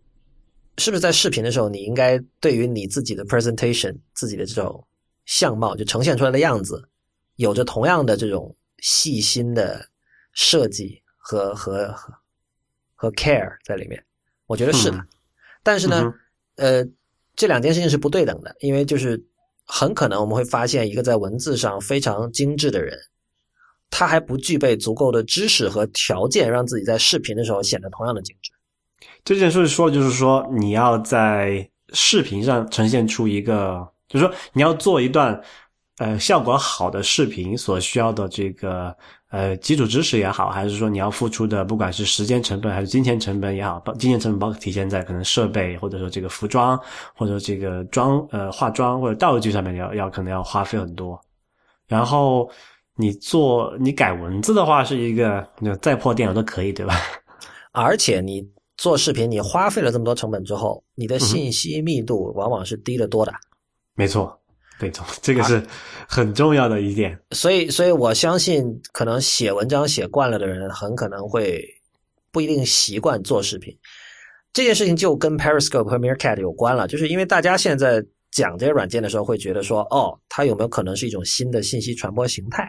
[0.77, 4.85] 是不是在视频的时候，你应该对于你自己的 presentation、自己的这种
[5.26, 6.88] 相貌就呈现出来的样子，
[7.38, 9.84] 有着同样的这种细心的
[10.34, 12.13] 设计和和和
[12.93, 14.03] 和 care 在里面？
[14.45, 15.03] 我觉得是的。
[15.63, 16.13] 但是呢，
[16.55, 16.85] 呃，
[17.35, 19.23] 这两件事情是不对等的，因为就是
[19.65, 22.97] 很可能我们会发现，一个在文字上非常精致的人，
[23.89, 28.51] 他还不具备足够的知识和条件，让自己在视频的时候显得同样的精致。
[29.23, 35.39] 这件事说的就是说，你要在视频上呈现出一个，就是说你要做一段
[36.02, 38.95] 呃效果好的视频所需要的这个。
[39.32, 46.78] 呃，基础知识也好，还是说你要付出的，不管是时间成本还是金钱成本也好，包金钱成本包括体现在可能设备，或者说这个服装，
[47.15, 51.18] 或者这个妆呃化妆或者道具上面要要可能要花费很多。
[51.88, 52.52] 然后
[52.98, 55.48] 你做你改文字的话，是一个
[55.82, 56.94] 再破电脑都可以，对吧？
[57.72, 58.45] 而且你
[58.76, 63.32] 做视频，你花费了这么多成本之后，你的信息密度往往是低得多的。
[63.95, 64.40] 没错。
[64.89, 64.91] 对，
[65.21, 65.61] 这个是
[66.07, 67.17] 很重要的一点。
[67.31, 71.63] 所以，所以我相信，可能写文章写惯了的人，很可能会
[72.31, 73.77] 不一定习惯做视频。
[74.53, 82.67] 这件事情就跟 Periscope 和 Meerkat 有关了，就是因为大家现在讲这些软件的时候，会觉得说，哦，它有没有可能是一种新的信息传播形态？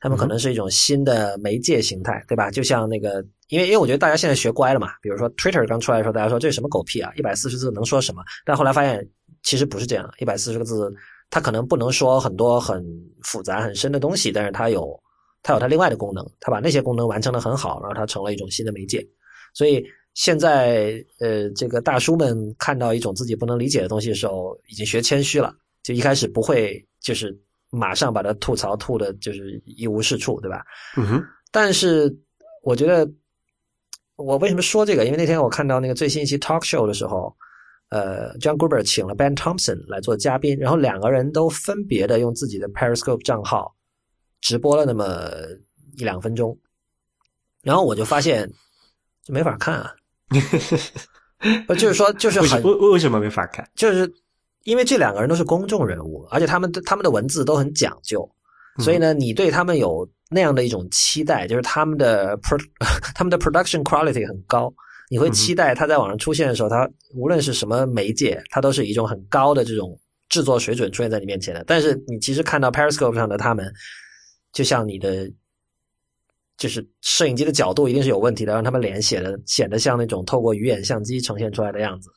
[0.00, 2.50] 他们可能是一种新的媒介形态，对吧？
[2.50, 4.88] 就像那个，因为因为我觉得大家现在学乖了嘛。
[5.00, 8.22] 比如说 Twitter 刚出来的时候，大家说这是什么狗屁啊，一百四十字能说什么？
[8.44, 9.08] 但后来发现
[9.42, 10.92] 其实不是这样，一百四十个字。
[11.30, 12.84] 它可能不能说很多很
[13.22, 14.98] 复杂很深的东西，但是它有
[15.42, 19.06] 它有它另外的功能，它把那些功能完成的很好，然后它成了一种新的媒介。
[19.52, 19.84] 所以
[20.14, 27.36] 现在呃，这个大叔们看到一种自己不能理解的东西的时候，已经学谦虚了，就一开始不会就是
[27.70, 30.64] 马上把它吐槽吐的，就是一无是处，对吧？
[30.96, 31.22] 嗯哼。
[31.50, 32.12] 但是
[32.62, 33.08] 我觉得
[34.16, 35.04] 我为什么说这个？
[35.04, 37.34] 因为那天我看到那个最新一期 talk show 的时候，
[37.90, 43.74] 呃，John Gruber 请了 Ben Thompson 来做嘉宾，然后两个人都分别的用自己的 Periscope 账号
[44.40, 45.30] 直播了那么
[45.96, 46.58] 一两分钟，
[47.62, 48.50] 然后我就发现
[49.22, 49.94] 就没法看啊。
[51.68, 53.68] 呃，就是说，就是很为为什么没法看？
[53.74, 54.10] 就是
[54.64, 58.26] 因为这两个人都是公众人物，而且他们他们的文字都很讲究，
[58.78, 62.58] 所以呢，你对他们有那样的一种期待，就是他们的 pro
[63.14, 64.72] 他们的 production quality 很高，
[65.10, 69.98] 你会期待他在网上出现的时候，他无论是什么媒介，他都是一种很高的这种
[70.28, 71.62] 制作水准出现在你面前的。
[71.66, 73.72] 但是你其实看到 Periscope 上的他们，
[74.52, 75.30] 就像你的。
[76.56, 82.08] 就是摄影机的角度一定是有问题的，让他们脸显得显得像那种透过鱼眼相机呈现出来的样子，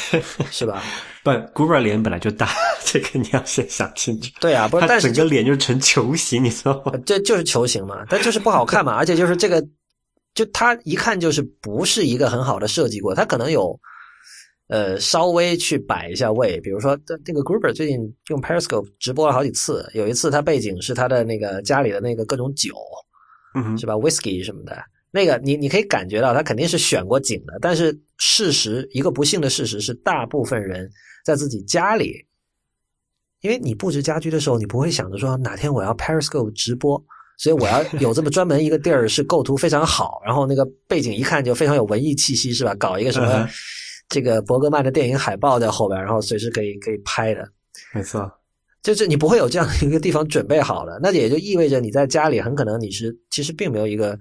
[0.50, 0.82] 是吧？
[1.22, 2.48] 不，Guber 脸本来就大，
[2.82, 4.30] 这个你要先想清楚。
[4.40, 6.94] 对啊，不是，但是整个脸就成球形，你知道吗？
[7.04, 9.62] 这就是球形嘛，但就是不好看嘛，而且就是这个，
[10.34, 13.78] 就他一看就是不是一个很好的设计过，他可能有
[14.68, 17.98] 呃稍微去摆一下位，比如说这这个 Gruber 最近
[18.28, 22.74] 用 Periscope 直播了好几次，有一次他背景是他的那个家里的那个各种酒。
[23.56, 24.76] 嗯，是吧？Whisky 什么的，
[25.12, 27.56] 那个你你可以感觉到他肯定是选过景的。
[27.60, 30.90] 但是事实，一个不幸的事实是，大部分人
[31.24, 32.26] 在自己家里，
[33.42, 37.00] 因为你布置家居的时候，你不会想着说哪天我要 Periscope 直播，
[37.36, 42.74] 所以我要有这么专门一个地儿是构图非常好，然后那个背景一看就非常有文艺气息，是吧？
[42.76, 43.48] 搞一个什么
[44.08, 47.48] 这个伯格曼的电影海报在后边，然后随时可以可以拍的。
[47.92, 48.30] 没错。
[48.82, 54.18] 就是你不会有这样的一个地方准备好了，那也就意味着你在家里很可能你是其实并没有一个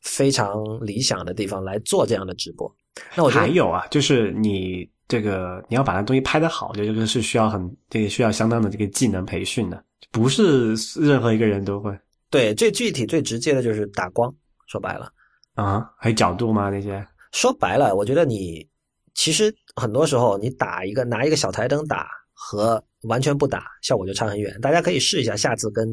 [0.00, 2.72] 非常理想的地方来做这样的直播。
[3.16, 11.92] 那我还有啊，就是你这个你要把那东西拍得好，这个是需要很这个需要相当的这个技能培训的，不是任何一个人都会。
[12.30, 14.34] 对，最具体最直接的就是打光，
[14.66, 15.12] 说白了
[15.54, 16.70] 啊，还有角度吗？
[16.70, 18.68] 那些说白了，我觉得你
[19.14, 22.82] 其实很多时候你打一个拿一个小台灯打和。
[23.02, 24.60] 完全不打，效果就差很远。
[24.60, 25.86] 大家可以试一下，下次跟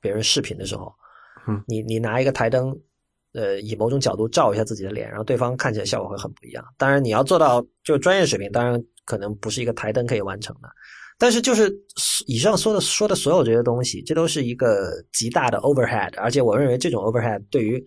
[0.00, 0.94] 别人视频的时候，
[1.48, 2.72] 嗯，你你拿一个台灯，
[3.32, 6.64] 呃，以某种角度照一下自己的脸，然后对方看起来效果会很不一样。
[6.78, 10.68] 当然，你要做到就专业水平，当然可能不是一个台灯可以完成的。
[11.18, 11.72] 但是，就是
[12.26, 16.12] 以上说的说的所有这些东西，这都是一个极大的 overhead。
[16.18, 17.84] 而且，我认为这种 overhead 对于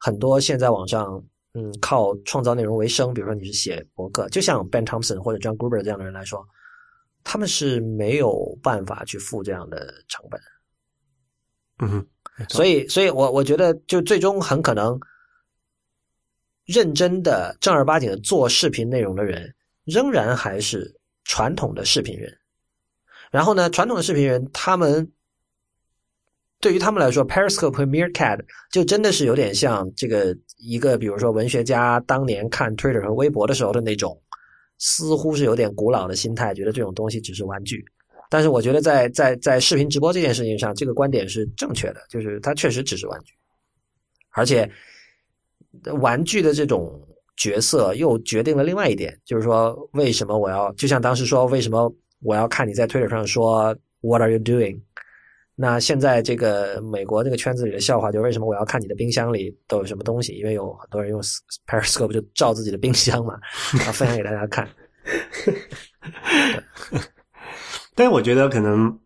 [0.00, 1.22] 很多现在网上
[1.54, 6.46] 嗯靠创造内容为生，比如说你是写博客，就像 Ben Thompson 或者 John Gruber 这样的人来说。
[7.24, 10.40] 他们是没有办法去付这样的成本，
[11.80, 12.06] 嗯哼，
[12.48, 14.98] 所以，所以我我觉得，就最终很可能
[16.64, 20.90] 认真的、正儿八经的做视频内容的人，仍然还是
[21.24, 22.32] 传统的视频人。
[23.30, 25.10] 然后呢，传统的视频人，他们
[26.60, 28.40] 对于他们来说，Periscope 和 Meerkat
[28.72, 34.20] 就真的是有点像这个一个，比如说文学家当年看 Twitter 和微博的时候的那种。
[34.80, 37.84] 似乎是有点古老的心态，觉得这种东西只是玩具。
[38.30, 43.34] 但是我觉得在在在视频直播这件事情上，这个观点是正确的，就是它确实只是玩具。
[44.30, 44.70] 而且，
[46.00, 47.04] 玩具的这种
[47.36, 54.80] 角色又决定了另外一点，就是说为什么我要就像当时说为什么我要看你在推特上说 What are you doing？
[55.54, 60.34] 那现在这个美国这个圈子里的笑话，就为什么我要看你的冰箱里都有什么东西？
[60.34, 61.20] 因为有很多人用
[61.66, 63.38] Periscope 就照自己的冰箱嘛，
[63.76, 64.68] 然 后，分享给大家看。
[67.94, 68.98] 但是我觉得可能。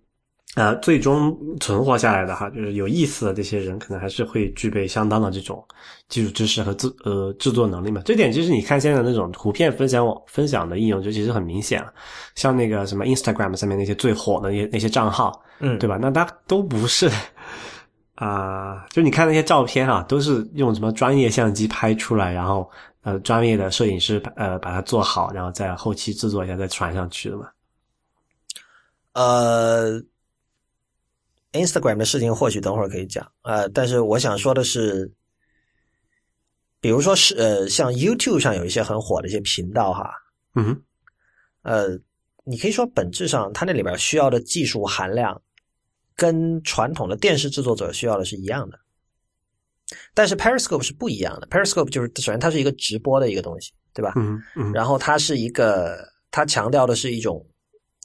[0.54, 5.64] 呃，最终存活下来的哈，就是有意思的这些人，可能还是会具备相当的这种
[6.10, 8.02] 技术知识和制呃制作能力嘛。
[8.04, 11.90] 这点其实你看现在那种图片分享网分享的应用，就其实很明显了。
[12.34, 15.96] 像那个什么 Instagram 上面那些最火的那些那些账号，嗯，对吧？
[15.98, 17.10] 那它都不是
[18.16, 22.70] 啊，就你看那些照片啊，都是用什么专业相机拍出来，然后
[23.04, 27.46] 呃专业的摄影师呃把它做好，然后在后期制作一下再传上去的嘛。
[29.14, 29.98] 呃。
[31.52, 35.12] Instagram 的事情或许等会儿可以讲，呃，但是我想说的是，
[36.80, 40.10] 比如说是呃，像 YouTube 上有一些很火的一些频道哈，
[40.54, 40.82] 嗯，
[41.62, 41.98] 呃，
[42.44, 45.40] 你可以说本质上它那里边需要的技术含量
[46.16, 48.80] 跟传统的电视制作者需要的是一样的，
[50.14, 54.14] 但是 Periscope 是不一样的，Periscope 就是首先它是一个直播的一个东西，对吧？
[54.16, 55.98] 嗯嗯，然后它是一个，
[56.30, 57.46] 它强调的是一种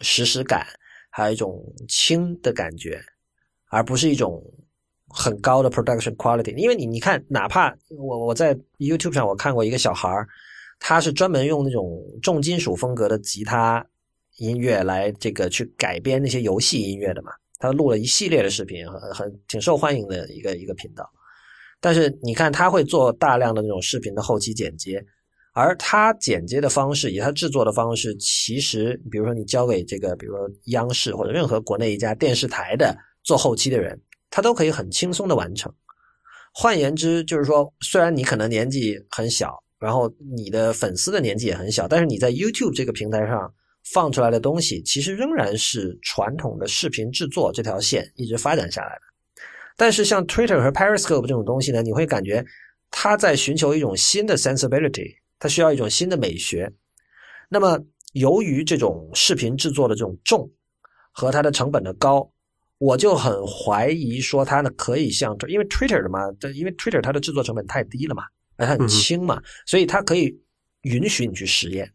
[0.02, 0.68] 实时感，
[1.10, 3.02] 还有一种轻的感觉。
[3.70, 4.44] 而不是一种
[5.10, 10.28] 很高的 production quality，因为你你看，哪怕我我在 YouTube 上我看过一个小孩儿，
[10.80, 13.86] 他是专门用那种重金属风格的吉他
[14.38, 21.10] 音乐来这个去改编那些游戏音乐的嘛，他录了一系列的视频，很很挺受欢迎的一个一个频道。
[21.80, 25.04] 但是你看，他会做大量的那种视频的后期剪接，
[25.54, 32.98] 而他剪接的方式，以他制作的方式，其实比如说你交给这个，比如说央视或者任何国内一家电视台的
[33.28, 35.72] 做后期的人，他都可以很轻松的完成。
[36.54, 43.54] 换言之，就是说，虽然你可能年纪很小，然后你的粉丝的年纪也很小，但是你在 YouTube 这个平台上
[43.92, 49.02] 放出来的东西，其实仍然是传统的视频制作这条线一直发展下来的。
[49.76, 52.44] 但是像 Twitter 和 Periscope 这种东西呢，你会感觉
[52.90, 56.72] 它在寻求一种新的 sensibility，它需要一种新的美学。
[57.50, 57.78] 那么
[58.14, 60.50] 由于这种视频制作的这种重
[61.12, 62.32] 和它的成本的高，
[62.80, 66.20] 我就很怀疑说它呢可以像，因为 Twitter 的嘛，
[66.54, 68.24] 因为 Twitter 它的制作成本太低了嘛，
[68.56, 70.40] 而它很轻嘛，所以它可以
[70.82, 71.92] 允许你去实验，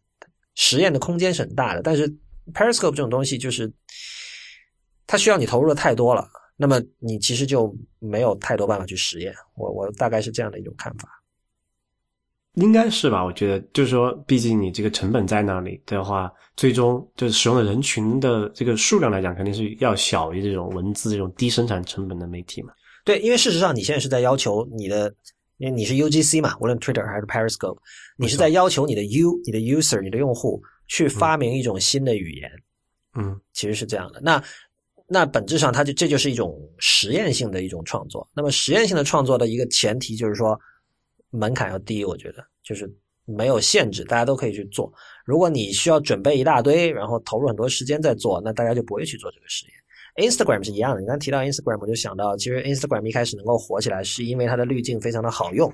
[0.55, 1.81] 实验的空间是很大的。
[1.81, 2.09] 但是
[2.53, 3.71] Periscope 这种东西就是
[5.07, 6.27] 它需要你投入的太多了。
[6.55, 11.09] 那么你其实就没有太多办法去实验，我我大概是这样的一种看法，
[12.55, 13.23] 应该是吧？
[13.23, 22.71] 我觉得就是说，毕竟你这个成本在那里的话，最终就是使用的人群的这个数量来讲，肯定是要小于这种文字这种低生产成本的媒体嘛。
[23.03, 25.13] 对，因为事实上你现在是在要求你的，
[25.57, 27.77] 因为你是 UGC 嘛，无论 Twitter 还是 Periscope，
[28.17, 32.51] 你是在要求你的 U、你的 user、你的用户去发明一种新的语言。
[33.15, 34.21] 嗯，其实是这样的。
[34.21, 34.41] 那
[35.07, 38.27] 那本质上，它就这就是一种实验性的一种创作。
[38.35, 40.59] 那么实验性的创作的一个前提就是说，
[41.33, 42.05] 门槛要低。
[42.05, 42.89] 我觉得就是
[43.25, 44.91] 没有限制，大家都可以去做。
[45.25, 50.29] 如果你需要准备一大堆，然后投入很多时间在做，那大家就不会去做这个实验。
[50.29, 51.01] Instagram 是一样的。
[51.01, 55.73] 你刚提到 Instagram，我就想到，其实 Instagram 一开始能够火起来，是因为它的滤镜非常的好用，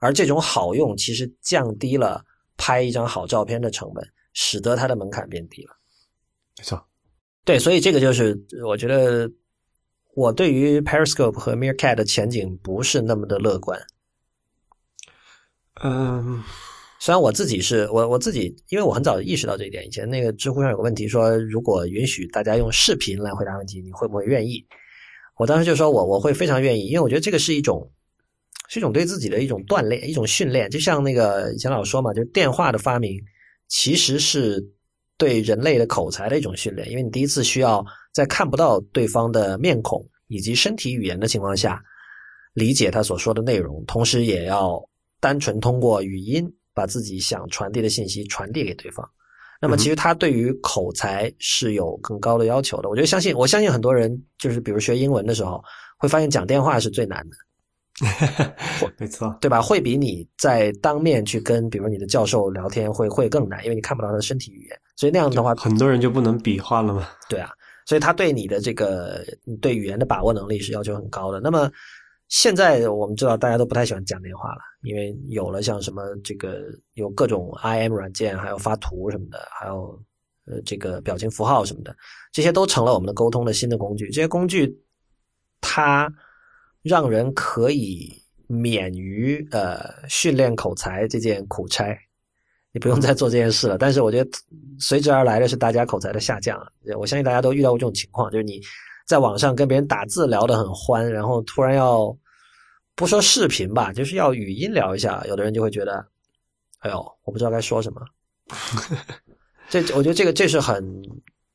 [0.00, 2.24] 而这种好用其实降低了
[2.56, 5.76] 拍一张好照片的成本，使得它的门槛变低了。
[6.58, 6.80] 没错。
[7.44, 9.28] 对，所以这个就是我觉得
[10.14, 13.80] 我对于 Periscope 和 Meerkat 的前景不是那么的乐观。
[15.84, 16.42] 嗯，
[16.98, 19.86] 虽然我自己是我我自己，因为我很早意识到这一点。
[19.86, 24.66] 以前那个知乎上有个问题说，如果允许大家用视频来回答问题，你会不会愿意？
[25.36, 27.88] 我当时就说我我会非常愿意，因为我觉得这个是一种
[28.68, 30.68] 是一种对自己的一种锻炼、一种训练。
[30.70, 33.20] 就像那个以前老说嘛，就是电话的发明
[33.68, 34.72] 其实是。
[35.16, 41.80] 对人类的口才的一种训练，因为你第一次需要在看不到对方的面孔以及身体语言的情况下
[42.52, 44.76] 理解他所说的内容，同时也要
[45.24, 49.08] 单纯通过语音把自己想传递的信息传递给对方。
[49.58, 52.90] 那么，其实他对于口才是有更高的要求的。
[52.90, 55.64] 我觉得，相信我相信很多人就是比如学英文的时候，
[55.96, 57.36] 会发现讲电话是最难的。
[58.98, 59.62] 没错，对吧？
[59.62, 67.08] 会比你在当面去跟，比如你的教授聊天会会更难，因为你看不到他的身体语言，所以那样的话，很多人就不能比划了嘛。
[67.30, 67.48] 对啊，
[67.86, 69.24] 所以他对你的这个
[69.62, 71.40] 对语言的把握能力是要求很高的。
[71.40, 71.70] 那么
[72.34, 79.96] 现在我们知道，大家都不太喜欢讲电话了，因为有了像什么这个有各种 IM 软件，还有发图什么的，还有
[80.46, 81.94] 呃这个表情符号什么的，
[82.32, 84.08] 这些都成了我们的沟通的新的工具。
[84.08, 84.76] 这些工具
[85.60, 86.12] 它。
[86.84, 88.12] 让人可以
[88.46, 91.98] 免于呃训练口才这件苦差，
[92.72, 93.78] 你不用再做这件事了。
[93.80, 94.30] 但是我觉得
[94.78, 96.60] 随之而来的是大家口才的下降。
[96.98, 98.60] 我相信大家都遇到过这种情况，就是你
[99.06, 102.14] 在网上跟别人打字聊得很欢，然后突然要
[102.94, 106.06] 不说视频吧，就是要语音聊一下，有的人就会觉得，
[106.80, 108.00] 哎呦，我不知道该说什么。
[109.68, 111.02] 这我觉得这个这是很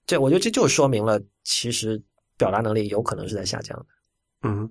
[0.06, 2.02] 这，我觉得这就说明了其实
[2.38, 3.86] 表达能力有可能是在下降的。
[4.44, 4.70] 嗯。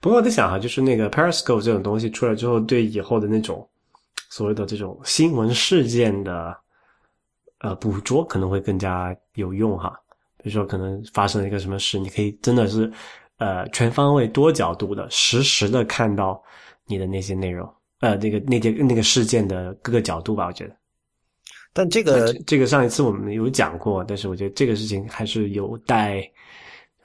[0.00, 3.68] 不过我在想哈，就是那个 Periscope 这种东西出来之后，对以后的那种
[4.30, 6.56] 所谓的这种新闻事件的
[7.58, 9.94] 呃捕捉可能会更加有用哈。
[10.42, 12.90] 比如说，可能发生了一个什么事，你可以真的是
[13.38, 16.40] 呃全方位、多角度的、实时的看到
[16.86, 17.68] 你的那些内容，
[18.00, 20.46] 呃，那个那件那个事件的各个角度吧。
[20.46, 20.76] 我觉得，
[21.72, 26.22] 但这个这个上一次我们有讲过，但是我觉得这个事情还是有待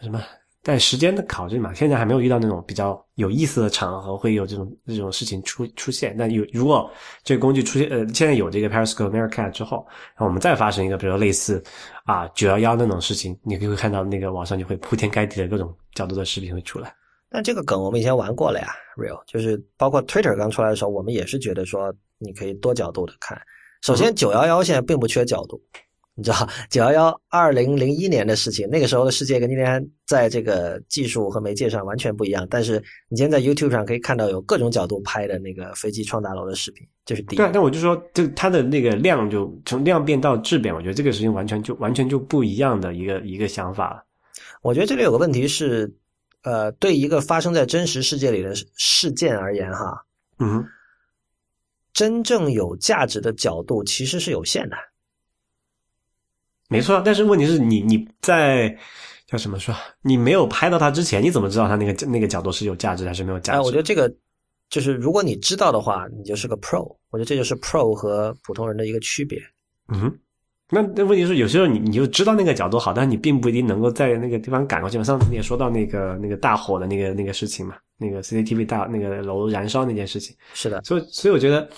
[0.02, 0.22] 什么。
[0.64, 6.16] 在时间的考虑嘛，现在还没有遇到那种比较有意思的场合，会有这种这种事情出出现。
[6.16, 6.90] 那有如果
[7.22, 9.86] 这个工具出现，呃，现在有这个 Periscope、Meerkat 之后，
[10.16, 11.62] 然后我们再发生一个，比如类似
[12.06, 16.96] 啊九幺幺那种事情，你就会看到那个网上就会铺天盖地的各种角度的视频会出来。
[17.30, 23.38] 但这个梗我们以前玩过了呀，Real，就是包括 Twitter 刚出来的时候，我们也是觉得说你可以多角度的看。
[23.82, 25.62] 首先，九幺幺现在并不缺角度。
[26.16, 32.46] 你知道九幺幺二零零一年的事情，那个时候的世界跟今天在这个技术和媒介上完全不一样。
[32.52, 32.78] 但是
[33.10, 37.38] 你今天在 YouTube 上可以看到有各种角度拍的那个飞机撞大楼的视频，这是第一。
[37.38, 44.06] 对，但我就说，就它的那个量就从量变到质变，我觉得这个事情完全就完全就不一样的一个一个想法。
[44.62, 45.92] 我觉得这里有个问题是，
[46.44, 50.06] 呃，对一个发生在真实世界里的事件而言，哈，
[50.38, 50.64] 嗯，
[51.92, 54.78] 真正有价值的角度其实是有限的。
[56.70, 58.76] 没错，但是问题是你你在
[59.28, 59.76] 叫什么说？
[60.02, 63.60] 你没有拍到他之前，你怎么知道他那个那个角度是有价值还是没有价值？
[63.60, 64.12] 哎，我觉得这个
[64.70, 66.84] 就是如果你知道的话，你就是个 pro。
[67.12, 69.40] 我觉得这就是 pro 和普通人的一个区别。
[69.90, 70.20] 嗯哼。
[70.70, 75.04] 那那问题是，有些时候你你就知道那个角度好，但是你并不一定能够在那个地方赶过去嘛。
[75.04, 80.36] 上次你也说到那个那个大火的那个那个事情嘛，那个 CCTV 大那个楼燃烧那件事情。
[80.56, 81.70] 是的，所以所以我觉得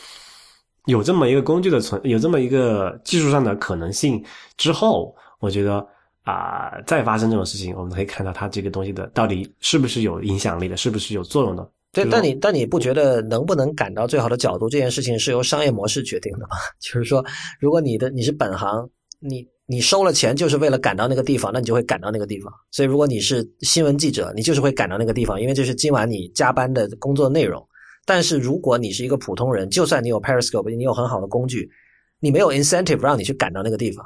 [0.85, 4.23] 有这么一个工具的存，有这么一个技术上的可能性
[4.57, 5.85] 之后，我觉得
[6.23, 11.67] 啊，再发生这种事情，我们可以看到它这个东西的到底是不是有影响力的，是不是有作用的。
[11.91, 16.57] 对，但你但你不觉得能不能赶到最好的角度这件事情是由商业模式决定的吗？
[16.81, 17.23] 就是说，
[17.59, 18.89] 如果你的你是本行，
[19.19, 22.51] 你你收了钱就是为了赶到那个地方，那你就会赶到那个地方。
[22.69, 27.65] 所以，如果你是新闻记者，你就是会赶到那个地方，因为这是今晚你加班的工作内容。
[28.05, 31.69] 但是，如果你是一个普通人，就算你有 Periscope，你有很好的工具，
[32.19, 34.05] 你没有 incentive 让你去赶到那个地方。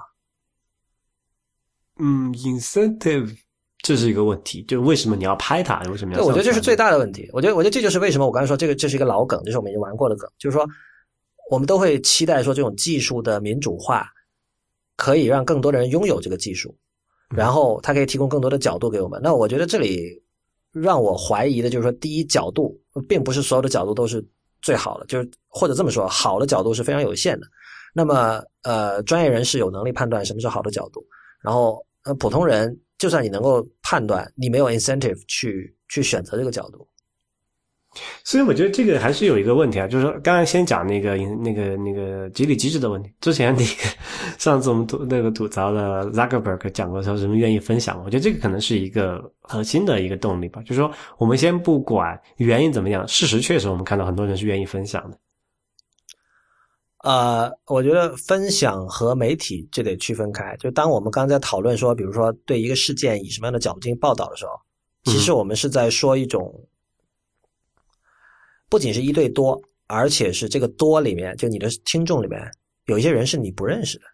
[2.00, 3.38] 嗯，incentive。
[3.82, 5.80] 这是一个问题，就是为什么你要拍它？
[5.84, 6.22] 为什么要？
[6.22, 7.30] 我觉得这是最大的问题。
[7.32, 10.30] 我觉得，我觉得这就是为什么我刚才说这个这是一个老梗，这是我们已经玩过的梗。
[10.38, 10.68] 就是说，
[11.50, 14.06] 我们都会期待说这种技术的民主化
[14.98, 16.76] 可以让更多的人拥有这个技术，
[17.34, 19.22] 然后它可以提供更多的角度给我们。
[19.24, 20.22] 那我觉得这里
[20.72, 24.26] 让我怀疑的就是说，第一角度并不是所有的角度都是
[24.62, 27.48] 最好的，就是或者这么说，好的角度是非常有限的。
[27.94, 31.04] 那么，呃，专业人士有能力判断什么是好的角度，
[31.42, 32.80] 然后呃，普通人。
[33.00, 36.86] 就算你能够判断，你没有 incentive 去去选择这个角度，
[38.24, 43.12] 所以我觉得这个还是有一个问题啊，就是说刚才先讲那个那个那个激励机制的问题。
[43.20, 43.98] 之前那个
[44.38, 50.62] 上次我们吐那个吐槽的 Zuckerberg 讲过说人们愿意分享，我觉得这个可能是一个核心的一个动力吧。
[50.62, 55.18] 就是说，我们先不管原因怎么样，事实确实我们看到很多人是愿意分享的。
[57.04, 60.56] 呃，我觉得分享和媒体这得区分开。
[60.58, 64.52] 就当我们刚才讨论说，比如说对一个事件以什么样的角度进行报道的时候，
[65.06, 66.54] 其实我们是在说一种，
[68.70, 72.40] 不仅是一对多，而且是这个多里面，就你的听众里面
[72.86, 74.06] 有一些人是你不认识的，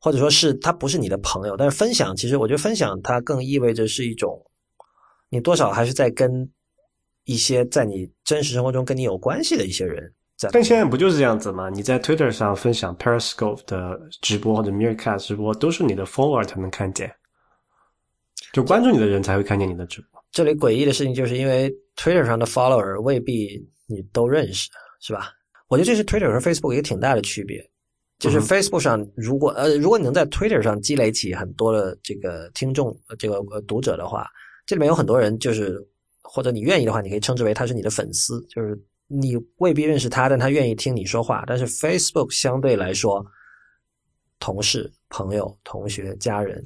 [0.00, 1.56] 或者说是他不是你的朋友。
[1.56, 4.44] 但是分享，其实我觉得分享它更意味着是一种，
[5.28, 6.50] 你多少还是在跟
[7.24, 10.12] 一些在你真实生活中跟你有关系的一些人。
[10.52, 11.68] 但现在不就是这样子吗？
[11.68, 17.14] 你在 Twitter 上分享 Periscope 的直播或者 Meerkat 直播，都是你的 follower 才能看见，
[18.52, 20.24] 就关注你的人才会看见你的直播。
[20.32, 21.70] 这里诡异的事情就是因为
[22.00, 24.70] Twitter 上的 follower 未必你都认识，
[25.00, 25.30] 是吧？
[25.68, 27.62] 我觉得这是 Twitter 和 Facebook 一个挺大的区别。
[28.18, 34.26] 就是 Facebook 上，如果呃，如果你能在 Twitter 上积累起很多的这个听众、这个读者的话，
[34.64, 35.78] 这里面有很多人，就是
[36.22, 38.82] 或者你愿意的话，你可以称之为他是你的粉丝，就是。
[39.12, 41.42] 你未必认识他，但他愿意听你说话。
[41.44, 43.26] 但是 Facebook 相对来说，
[44.38, 46.64] 同事、朋友、同学、家人，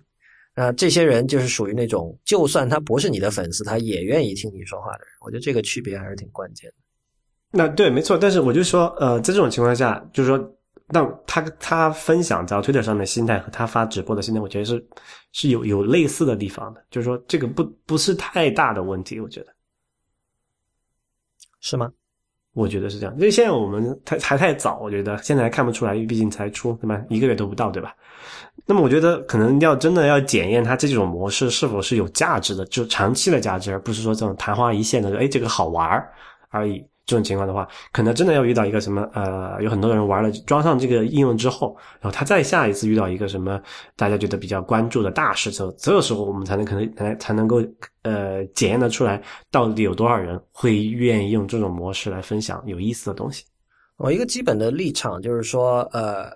[0.56, 5.08] 那这些人就是属于那种，就算他不是你的粉丝，他也愿意听你说话的人。
[5.20, 6.76] 我觉得这个区别还是挺关键的。
[7.50, 8.16] 那对，没错。
[8.16, 10.56] 但是我就说，呃，在这种情况下，就是说，
[10.88, 14.86] 那他他分享在 Twitter 上面心态和他发直播的心态，我觉得是
[15.32, 16.84] 是有有类似的地方的。
[16.90, 19.54] 就是说，这个不不是太大的问题，我觉得
[21.60, 21.92] 是吗？
[22.54, 27.00] 我觉得是这样，因为现在我们太还太早，我觉得现在还看不出来，毕竟才出，对吧？
[27.08, 27.94] 一个月都不到，对吧？
[28.64, 36.02] 那么我觉得可能要真的要检验它这种模式是否是有价值的，就长期的价值，而不是说这种昙花一现的，哎，这个好玩
[36.48, 36.84] 而已。
[37.06, 43.60] 这种情况的话，可能真的要遇到一个什么呃，有很多人玩了装上这个应用之后，然后他再下一次遇到一个什么
[43.94, 47.62] 大家觉得比较关注的大事之后，这个时候我们才能可能才才能够
[48.04, 53.44] 呃检验的出来，到底有多少人会愿意用这种模式来分享有意思的东西。
[53.98, 56.30] 我一个基本的立场就是说，呃，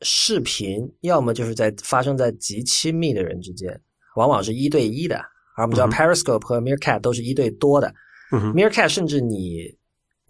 [0.00, 3.78] 视频要么就是在发生在极亲密的人之间，
[4.16, 5.18] 往往是一对一的，
[5.54, 7.92] 而我们知道 Periscope 和 Meerkat 都是一对多的
[8.30, 9.76] ，Meerkat 甚至你。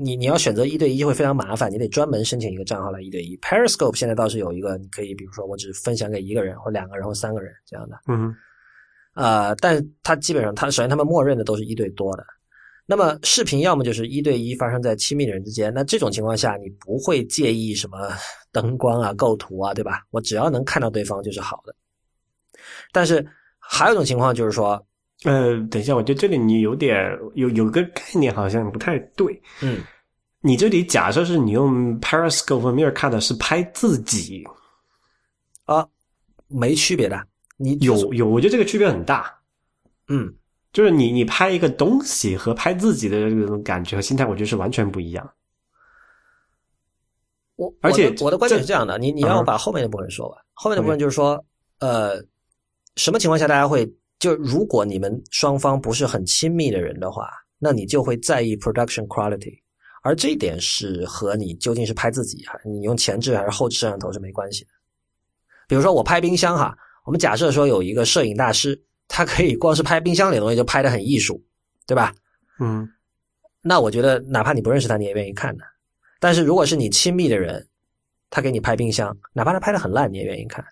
[0.01, 3.37] 你你要选择一对一会非常麻烦，你得专门申请一个账号来一对一。
[3.39, 7.99] Periscope 现在倒是有一个，你可以比如说我只分享给一个人或两个人或三个人这样的。
[8.07, 8.33] 嗯，
[9.15, 12.25] 呃，但它基本上它首先他们默认的都是一对多的。
[12.87, 18.13] 那么视频要么就是一对一发生在亲密的人之间，那这种情况下你不会介意什么
[18.53, 20.05] 灯光啊、构图啊，对吧？
[20.11, 21.75] 我只要能看到对方就是好的。
[22.93, 23.27] 但是
[23.59, 24.81] 还有一种情况就是说。
[25.25, 26.97] 呃，等一下，我觉得这里你有点
[27.35, 29.43] 有有个概念好像不太对。
[29.61, 29.81] 嗯，
[30.41, 34.45] 你这里假设是你用 Periscope 和 Meerkat 是拍自己
[35.65, 35.87] 啊，
[36.47, 37.27] 没区别的。
[37.57, 39.37] 你有有，我觉得这个区别很大。
[40.07, 40.33] 嗯，
[40.73, 45.29] 就是你你拍一个东西和拍自己的这种感觉和心态，我觉得是完全不一样。
[47.57, 50.39] 我而且我的观点是这样的，你你让我把后面的部分说完。
[50.55, 51.45] 后面的部分就是说，
[51.81, 52.25] 呃，
[52.95, 53.85] 什么情况下大家会
[54.19, 57.29] 就如果你们双方不是很亲密的人的话，
[57.59, 59.59] 那你就会在意 production quality，
[60.03, 64.71] 而这一点是和你究竟是拍自己还你用前置还是后置摄像头是没关系的。
[65.69, 71.43] 比如说我拍冰箱哈，我们假设说有一个摄影大师，他可以光是拍冰箱里的东西就拍的很艺术，
[71.87, 72.15] 对吧？
[72.59, 72.89] 嗯，
[73.61, 75.65] 那我觉得哪怕你不认识他，你也愿意看的。
[76.21, 77.69] 但是如果是你亲密的人，
[78.31, 80.65] 他给你拍冰箱，哪怕他拍的很烂，你也愿意看。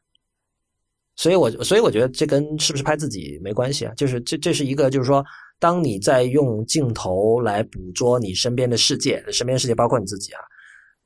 [1.17, 5.25] 所以，我所以我觉得这跟是不是拍自己没关系啊，就是这这是一个，就是说，
[5.59, 10.41] 当你在用镜头来捕捉你身边的世界，身边世界包括你自己啊，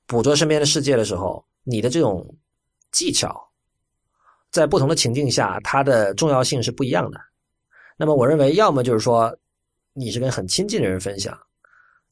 [0.07, 2.27] 捕捉身边的世界的时候，你的这种
[2.91, 3.41] 技巧，
[4.51, 7.21] 在不同的情境下，它的重要性是不一样的。
[7.97, 9.33] 那么，我认为，要么就是说，
[9.93, 11.39] 你是跟很亲近的人分享，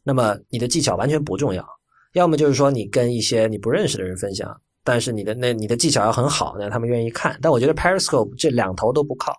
[0.05, 1.66] 那么你的技巧完全不重要。
[2.12, 4.49] 要么就是说你跟一些你不认识的人分享，
[4.89, 7.39] 但是你的那你的技巧要很好，那他们愿意看。
[7.43, 9.35] 但我觉得 Periscope 这两头都不靠。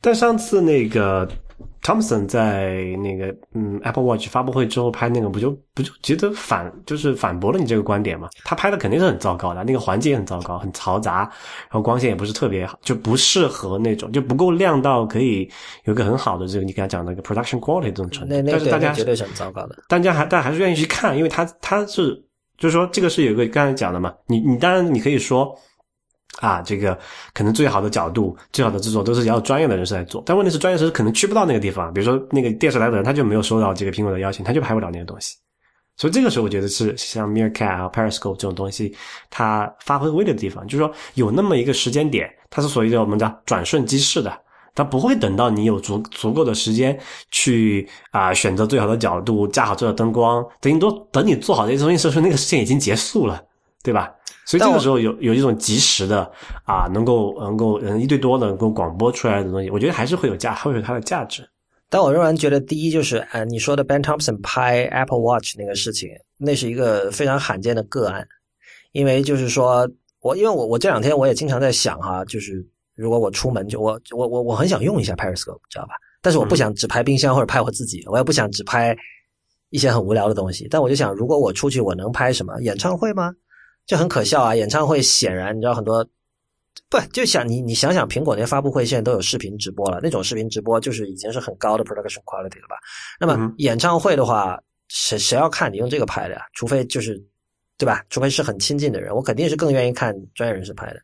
[0.00, 1.28] 但上次那个。
[1.80, 8.28] Thompson 在那个嗯 Apple Watch 发布会之后拍那个，不就不就觉得反就是反驳了你这个观点嘛？
[8.44, 15.48] 他拍的肯定是很糟糕的，那个环境也很糟糕，很嘈杂，然后光线也不是特别好，就不适合那种，就不够亮到可以
[15.84, 18.34] 有个很好的这个你刚才讲的一个 production quality 这种程度。
[18.48, 22.20] 但是大家绝对是很糟糕的，大家还但还是愿意去看，因为他他是
[22.62, 25.52] 就是说这个是有个刚才讲的嘛，你你当然你可以说。
[26.40, 26.98] 啊，这个
[27.34, 31.92] 可能最好的角度、最好的制作都是要专业的人士来做，但问题是专业人士可能去不到那个地方。
[31.92, 35.36] 比如说那个电视台的人，他就没有收到这个苹果的邀请，他就拍不了那个东西。
[35.98, 38.96] 所以这个时候，我觉得是像 Meerkat 啊、Periscope 这种东西，
[39.28, 44.32] 它发挥威力的地方，就是说有那么一个时间点，它是属于我们的转瞬即逝的，
[44.74, 46.98] 它不会等到你有足足够的时间
[47.30, 53.42] 去啊选择最好的角度、架好这个灯光，等你都等你做好这些东西时候，那个事情已经结束了，
[53.82, 54.10] 对吧？
[54.44, 56.30] 所以这个时候有有一种及时的
[56.64, 61.48] 啊，能够能够嗯一对多的能够广播出来的东西，我觉得还是会有价，会有它的价值。
[61.88, 66.08] 但我仍然觉得，第一就是呃你说的 Ben Thompson 拍 Apple Watch 那个事情，
[66.38, 68.26] 那是一个非常罕见的个案，
[68.92, 69.88] 因为就是说
[70.20, 72.66] 我因为我我这两天我也经常在想哈，就是
[73.02, 75.94] 如果我出门就我我我我很想用一下 Periscope，知道吧？
[76.22, 78.96] 但是我不想只拍冰箱或者拍我自己，我也不想只拍
[79.70, 80.68] 一些很无聊的东西。
[80.70, 82.60] 但我就想，如果我出去，我能拍什么？
[82.60, 83.34] 演唱会吗？
[83.86, 84.54] 就很可笑啊！
[84.54, 86.06] 演唱会显然你知道很多，
[86.88, 92.76] 不就想你你想想苹果那些发布会现在都有视频直播了，那种视频直播就是已经是很高的 production quality 了吧？
[93.18, 94.56] 那么演唱会的话，
[94.86, 96.42] 谁谁要看你用这个拍的呀？
[96.54, 97.20] 除非就是
[97.76, 98.04] 对吧？
[98.08, 101.00] 除非是很亲近的人，我肯定是更愿意看专业人士拍的。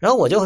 [0.00, 0.40] 然后我就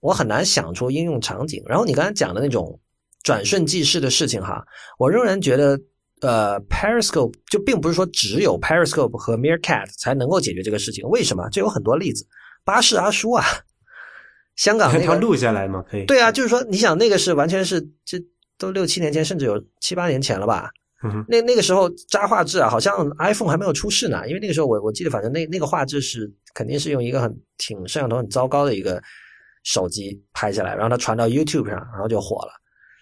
[0.00, 1.62] 我很难想出应用场景。
[1.66, 2.80] 然后你刚才讲的那种
[3.22, 4.64] 转瞬即逝的事情哈，
[4.98, 5.78] 我仍然觉得。
[6.22, 11.06] 呃，Periscope 就并不是说只有 Periscope 和 Meerkat 才能够解决这个事情。
[11.10, 11.46] 为什么？
[11.50, 12.26] 这有很多例子。
[12.64, 13.44] 巴士阿叔啊，
[14.56, 15.84] 香港那个录下来吗？
[15.86, 16.06] 可以。
[16.06, 18.18] 对啊，就是说，你想那个是完全是这
[18.56, 20.70] 都六七年前，甚至有七八年前了吧？
[21.04, 21.22] 嗯。
[21.28, 24.26] 那那个时候渣画质啊，好像 iPhone 还没有出世呢。
[24.26, 29.02] 因为那个时候我我记得，反正那那个画质是肯定是用一个很挺摄像头很糟糕的一个
[29.66, 32.52] 手机拍下来，然后它传到 YouTube 上，然后就火了。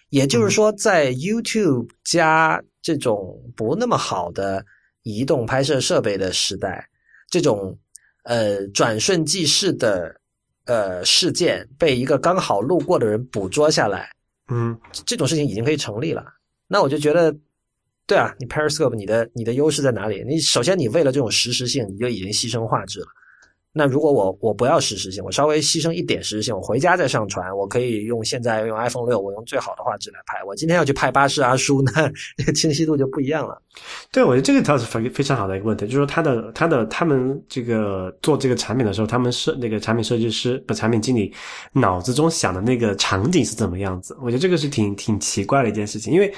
[0.09, 4.65] 也就是说，在 YouTube 加这种不那么好的
[5.03, 6.89] 移动拍摄设备的时代，
[7.29, 7.79] 这种
[8.23, 10.19] 呃转瞬即逝的
[10.65, 14.09] 呃事件被一个刚好路过的人捕捉下来，
[14.49, 14.75] 嗯，
[15.05, 16.25] 这种事情已经可以成立了。
[16.67, 17.35] 那我就觉得，
[18.07, 20.25] 对啊，你 Periscope 你的你的优势在哪里？
[20.27, 23.07] 你首先你为了这种实时性，你就已经牺牲画质了。
[23.77, 30.43] 那如果我我不要实时性，我稍微牺牲一点实时性，我回家再上传，我可以用现在用 iPhone 六，我用最好的画质来拍。
[30.45, 33.61] 我今天要去拍巴士阿叔，那清晰度就不一样了。
[34.13, 41.35] 对，我觉得这个倒是非非常好的一个问题，就是说他的他的他们这个做这个产品的时候，他们设那个产品设计师不产品经理
[41.73, 44.17] 脑子中想的那个场景是怎么样子？
[44.23, 46.33] 我觉得这个是挺挺奇怪的一件事情，因为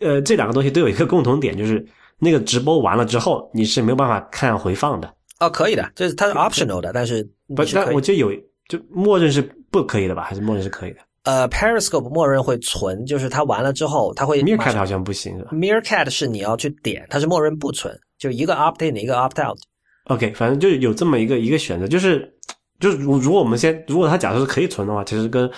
[0.00, 1.86] 呃这两个东西都有一个共同点，就是
[2.18, 5.12] 那个直播完了之后你是没有办法看回放的。
[5.40, 7.22] 哦，可以的，这是它是 optional 的，但是
[7.56, 8.30] 不，那我就有
[8.68, 10.22] 就默认是不可以的吧？
[10.22, 10.98] 还是默认是可以的？
[11.24, 19.58] 呃，Periscope 默认会存，就是它完了之后，它会 Meerkat 好像不行是吧？Meerkat 是你要去点，它是默认不存，就一个 opt in 一个 opt out。
[20.04, 22.32] OK，反正就是有这么一个一个选择，就是
[22.78, 25.48] 就是如如果我们先，如果它假设是可以存的话，其实跟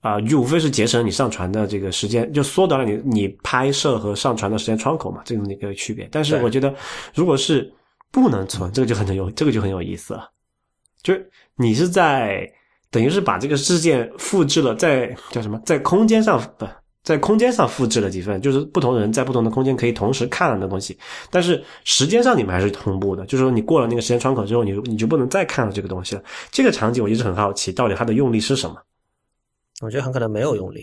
[0.00, 6.06] 啊，无非是节省你上传的这个时间，就缩短了你你拍摄和上传的时间窗口嘛，这种一个区别。
[6.12, 6.72] 但是我觉得，
[7.14, 7.72] 如果是
[8.10, 10.30] 不能存，这个就很有，这个就很有意思了。
[11.02, 12.50] 就是你是在
[12.90, 16.66] 等于是把这个事件复制了，在叫什么，在空间上不
[17.04, 20.98] 在空间上复制了几份，就是不同人在不同的空间可以同时看的东西，
[21.30, 26.22] 但是时间上你们还是同步的，就是说你过了那个时间窗口之后，你你就不能再看到这个东西了。
[26.50, 28.76] 这个场景我一直很好奇，到底它的用力是什么？
[29.80, 30.80] 我觉得很可能没有用力，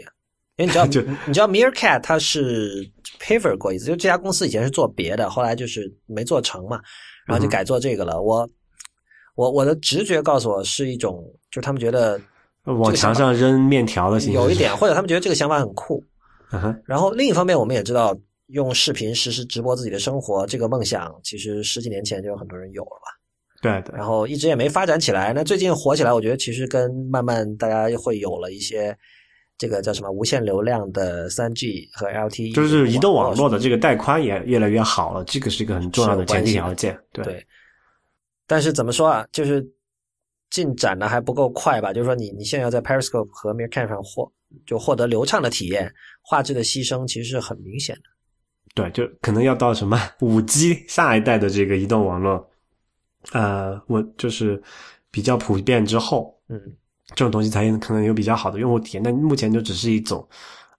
[0.56, 0.86] 因为你知道，
[1.28, 2.90] 你知道 Meerkat 它是
[3.20, 6.80] p a v e r 过一次，就这家公司以前是做别的，后来就是没做成嘛，
[7.26, 8.22] 然后就改做这个了。
[8.22, 8.48] 我
[9.36, 12.20] 我我的直觉告诉我是一种，就是他们觉得
[12.64, 16.04] 往墙上扔面条的形式，有一点，或者他们觉得这个想法很酷。
[16.52, 18.16] 嗯哼，然后另一方面，我们也知道，
[18.48, 23.12] 用视频实时直播自己的生活这个梦想，其实十几年前就有很多人有了吧？
[23.62, 23.98] 对对。
[23.98, 25.34] 然后一直也没发展起来。
[25.34, 28.96] 那最近火起来，我觉得其实跟慢慢大家会有了一些
[29.57, 36.98] 这个叫什么无限流量的三 G 和 LTE，就是移动网络的这个带宽也越来越好了，这个是一个很重要的前提条件。
[37.11, 37.45] 对。
[38.48, 39.26] 但是怎么说啊？
[39.32, 39.65] 就是
[40.49, 41.91] 进展的还不够快吧？
[41.91, 44.32] 就是说，你你现在要在 Periscope 和 Meerkat 上获
[44.65, 45.91] 就获得流畅的体验。
[46.22, 48.02] 画质的牺牲其实是很明显的，
[48.73, 52.49] 对，就可能要到什么 五 G 下一代的这个移动网络，
[53.32, 54.60] 呃，我就是
[55.11, 56.60] 比较普遍之后，嗯，
[57.16, 59.04] 这种东西才可能有比较好的用户体验。
[59.04, 60.28] 但目前就只是一种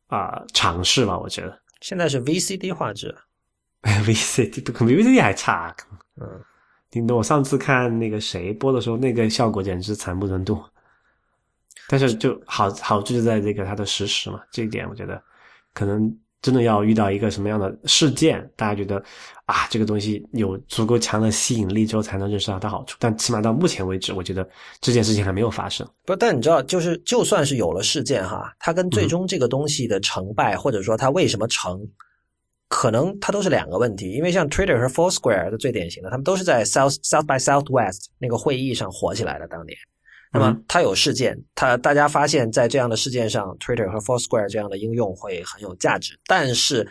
[0.09, 1.59] 啊尝试吧，我觉得。
[1.81, 3.15] 现在是 VCD 画质，
[3.83, 5.75] VCD 都可能 VCD 还差，
[6.21, 6.29] 嗯，
[6.93, 10.63] 你我上次看那个谁播的时候，那个效果简直惨不忍睹。
[11.89, 15.23] 但是就好好处就在这个它的实时嘛，这一点我觉得。
[15.73, 19.03] 可能真的要遇到一个什么样的事件，大家觉得
[19.47, 22.97] 啊，这个东西有足够强的吸引力之后，才能认识到它好处。
[23.01, 24.49] 但起码到目前为止，我觉得
[24.81, 25.85] 这件事情还没有发生。
[26.05, 31.81] 不，但你知道，就是就算是有了事件哈，它跟最终这个东西的成败，或者说它为什么成，
[32.69, 34.13] 可能它都是两个问题。
[34.13, 39.77] 因为像 Twitter 和 Foursquare 的最典型的，他们都是在 South South by Southwest 那个会议上火起来的，当年。
[40.39, 46.19] 那么它有事件，它大家发现，在这样的事件上，Twitter 和 Foursquare 这样的应用会很有价值。
[46.27, 46.87] 但是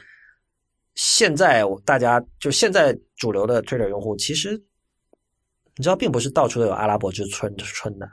[0.95, 4.53] 现在大家就现在主流的 Twitter 用户，其实
[5.75, 8.09] 你知道，并不是到处都有阿拉伯之春春的，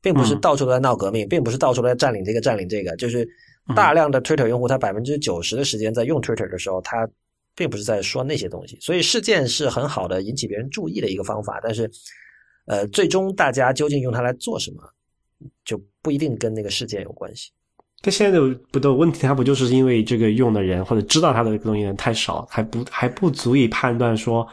[0.00, 3.28] 并不是到处都在闹革命，并不是到处都在占领这个占领这个，就是
[3.76, 7.06] 大量的 Twitter 用户，他百分之九十的时间在用 Twitter 的时候，他
[7.54, 8.78] 并不是在说那些东西。
[8.80, 11.90] 所以事件是很好的引起别人注意的一个方法，但是。
[12.70, 14.82] 呃，最终大家究竟用它来做什么，
[15.64, 17.50] 就不一定跟那个事件有关系。
[18.00, 24.46] 但现在的不的问题，它不就是因为这个用的人或者知道它的东西人太少，还不还不足以判断说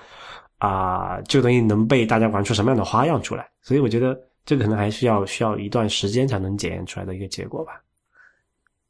[0.58, 3.48] 啊，这个东西能被大家玩出什么样的花样出来？
[3.62, 7.80] 所以我觉得这可能还需要需要一段时间才能检验出来的一个结果吧。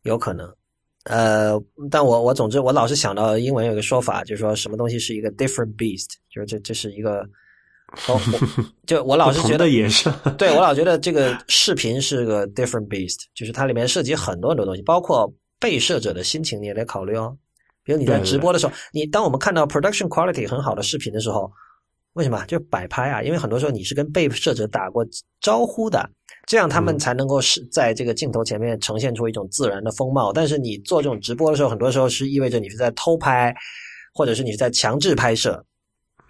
[0.04, 0.50] 有可能，
[1.04, 7.30] 呃，但我我总之我老是想到英文有个说法，就是说什么东西是一个 different beast，就是这这是一个。
[8.08, 8.20] 哦，
[8.86, 17.36] 就我老是觉得也是， 对我老觉得这个视频是个 different beast，就是它里面涉及很多很多东西，包括被摄者的心情你也得考虑哦。
[17.84, 21.50] 比如你在直播的时候，你当我们看到 production quality 很好的视频的时候，
[22.14, 23.24] 为什么就摆拍啊？
[23.24, 25.06] 因为很多时候你是跟被摄者打过
[25.40, 26.10] 招呼的，
[26.46, 30.34] 这样他们才能够是在这个镜头前面呈现出一种自然的风貌。
[30.34, 33.56] 但是你做这种直播的时候，很多时候是意味着你是在偷拍，
[34.14, 35.64] 或者是你是在强制拍摄。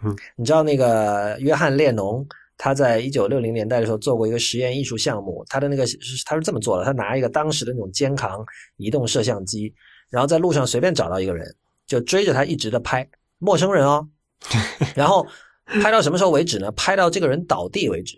[0.03, 2.25] 嗯，你知道那个约翰列侬，
[2.57, 5.83] 他在一九六零年代的时候做过一个实验艺术项目，他的那个
[6.25, 8.45] 他是这么做的：他拿一个当时的那种肩扛
[8.77, 9.73] 移动摄像机，
[10.09, 11.55] 然后在路上随便找到一个人，
[11.85, 13.07] 就追着他一直的拍，
[13.39, 14.07] 陌生人哦，
[14.95, 15.25] 然后
[15.65, 16.71] 拍到什么时候为止呢？
[16.73, 18.17] 拍到这个人倒地为止。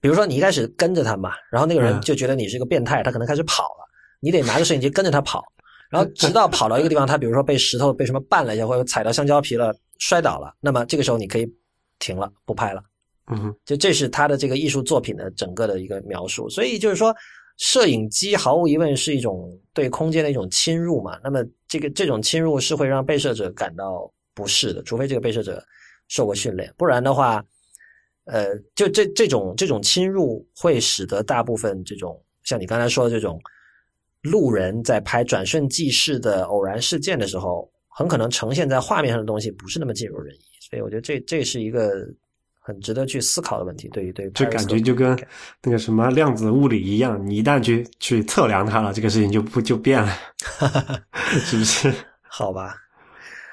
[0.00, 3.88] 比如说你一开始跟着他嘛，然后那个人就觉得你是个变态，他可能开始跑了，
[4.20, 5.42] 你得拿着摄影机跟着他跑，
[5.90, 9.74] 然后直到跑到一个地方，他比如说被石头被什么绊了一下，或者踩到香蕉皮了。
[10.06, 11.50] 摔倒了，那么这个时候你可以
[11.98, 12.82] 停了，不拍了。
[13.32, 16.46] 嗯，就这是他的这个艺术作品的整个的一个描述。
[16.50, 17.16] 所以就是说，
[17.56, 21.18] 摄影机毫无疑问是一种对空间的一种侵入嘛。
[21.24, 25.64] 那么这个这种侵入是会让被摄者感到不适的，除非这个被摄者
[26.08, 27.42] 受过训练，不然的话，
[28.26, 33.40] 呃，就这这种这种侵入会使得大部分这种像你刚才说的这种
[34.20, 37.72] 路人在拍转瞬即逝的偶然事件的时候。
[37.96, 41.92] 很可能呈现在画面上的东西不是那么尽如人意，所以我觉得这这是一个
[42.58, 43.88] 很值得去思考的问题。
[43.90, 45.16] 对于对，这感觉就跟
[45.62, 50.12] 那个什么量子物理一样，你一旦去去测量它了，这个事情就不就变了，
[51.44, 51.94] 是不是？
[52.26, 52.74] 好吧，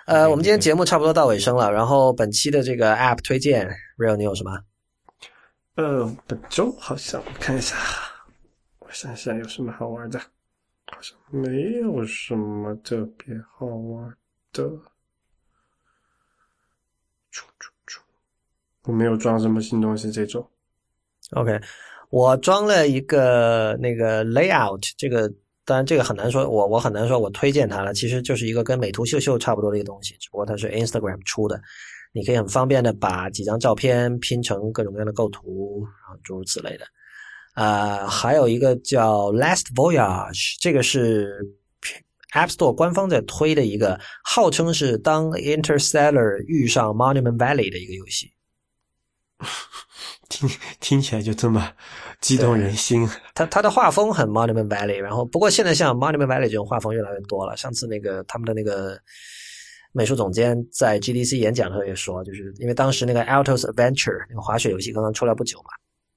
[0.07, 4.59] 呃，我们今天节目差不多到尾声了，然后本期的这个 App 推荐，Real 你有什么？
[5.75, 7.75] 呃，本周好像我看一下，
[8.79, 10.19] 我想想有什么好玩的，
[10.91, 14.11] 好像没有什么特别好玩。
[14.53, 14.63] 的，
[17.31, 18.01] 出出出，
[18.83, 20.47] 我没有装什么新东西这种。
[21.31, 21.59] OK，
[22.09, 25.31] 我装了一个那个 Layout，这个
[25.63, 27.93] 当然这个很难说，我我很难说我推荐它了。
[27.93, 31.61] 其实就是一个跟美图秀秀差不多的一个东西，只不过它是 Instagram 出的，
[32.11, 36.85] 你可以很方便的把几张照片拼成各种各样的构图，然后诸如此类的。
[37.53, 41.45] 啊，还有一个叫 Last Voyage，这个是
[42.33, 48.31] App Store 官方在推的一个，号称是当 Interstellar 遇上 Monument Valley 的一个游戏。
[50.29, 50.49] 听
[50.79, 51.73] 听起来就这么
[52.21, 53.05] 激动人心。
[53.35, 57.57] 它它的画风很 Monument Valley，然后不过现在像 Monument Valley 这种画风越来越多了。
[57.57, 58.97] 上次那个他们的那个
[59.91, 65.69] 美术总监在 GDC 演讲的时候也说，就是因为当时那个 Altos Adventure 那个滑雪游戏刚刚出来不久嘛。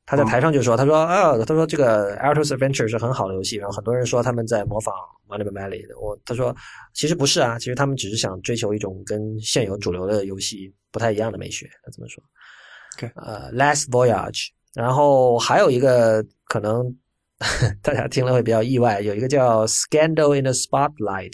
[0.07, 4.95] 他在台上就说：“他说啊，他说这个《Altos Adventure》是很好的游戏，然后很多人说他们在模仿
[5.35, 5.99] 《Monument Valley》的。
[5.99, 6.55] 我他说
[6.93, 11.67] 其实不是啊，其实他们只是想追求一种跟现有主流的游戏不太一样的美学。
[11.83, 12.23] 他这么说。
[13.15, 16.95] 呃，《Last Voyage》，然后还有一个可能
[17.83, 21.33] 大家听了会比较意外，有一个叫《Scandal in the Spotlight》，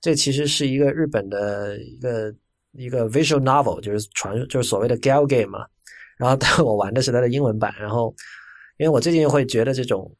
[0.00, 2.32] 这其实是一个日本的一个
[2.72, 5.66] 一个 visual novel，就是传就是所谓的 gal game 嘛。”
[6.16, 7.74] 然后，但我玩的是它的英文版。
[7.78, 8.14] 然后，
[8.78, 10.10] 因为我最近会觉得这种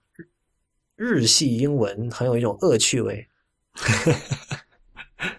[0.94, 3.27] 日系英文很有一种恶趣味，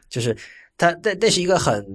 [0.10, 0.36] 就是
[0.78, 1.86] 它，那那是一个很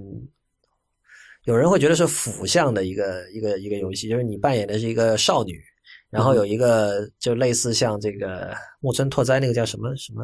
[1.43, 5.61] 有人会觉得是腐向的一个一个一个游戏，就是你扮演的是一个少女，
[6.09, 10.23] 然后有一个就类似像这个木村拓哉那个叫什么什么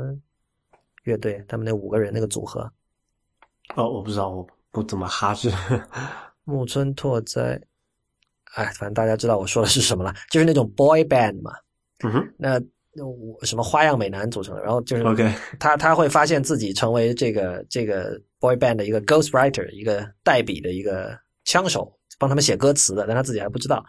[1.03, 2.72] 乐队，他们那五个人那个组合。
[3.76, 5.49] 哦，我不知道，我不怎么哈日。
[6.45, 7.61] 木村拓哉。
[8.56, 11.52] 哎，反正大家知道我说的是什么了，就是那种 boy band 嘛。
[12.04, 12.60] 嗯哼，那
[13.06, 23.84] 我什么花样美男组成的，然后就是 OK，他他会发现自己成为这个这个 boy band 的一个 ghost writer，一个代笔的一个枪手，帮他们写歌词的，但他自己还不知道。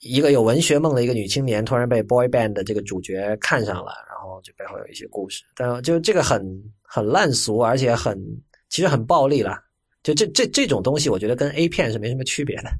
[0.00, 5.42] 一个有文学梦的一个女青年，突然被 boy band 的这个主角看上了，然后就背后有一些故事。
[5.54, 6.40] 但就这个很
[6.82, 8.18] 很烂俗，而且很
[8.68, 9.58] 其实很暴力了。
[10.02, 12.70] 就这这这种东西，我觉得跟 A 片是没什么区别的。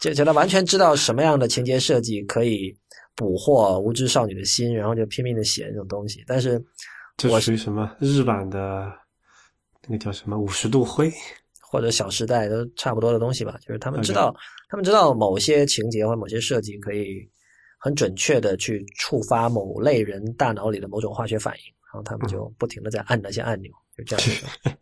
[0.00, 2.76] 就觉得完全知道什么样的情节设计可以
[3.14, 6.22] 捕获无知少女的心，然后就拼命的写这种东西。
[6.26, 6.62] 但是，
[7.16, 8.92] 这属于什么日版的
[9.88, 11.10] 那个叫什么五十度灰，
[11.60, 13.58] 或者小时代都差不多的东西吧？
[13.62, 14.34] 就是他们知道，
[14.68, 17.26] 他们知道某些情节或某些设计可以
[17.78, 24.50] 很准确的去触发某类人大脑里的某种化学反应，然后他们就不停的在按那些按钮，就这样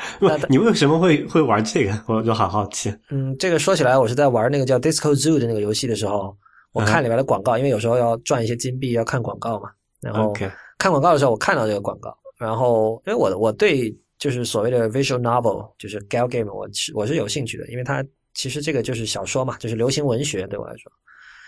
[0.48, 1.92] 你为什么会会玩这个？
[2.06, 2.94] 我就好好奇。
[3.10, 6.36] 嗯，这个说起来，我是在玩那个叫 Disco Zoo 的那个游戏的时候，
[6.72, 9.70] 我看里面的广告，因为有时候要赚一些金币，要看广告嘛。
[10.00, 10.32] 然后
[10.78, 18.04] 看广告的时候，我看到这个广告，然后因为我我对就是所谓的 visual novel，就是 gal game，我我是有兴趣的，因为它
[18.34, 20.92] 其实这个就是小说嘛，就是流行文学对我来说。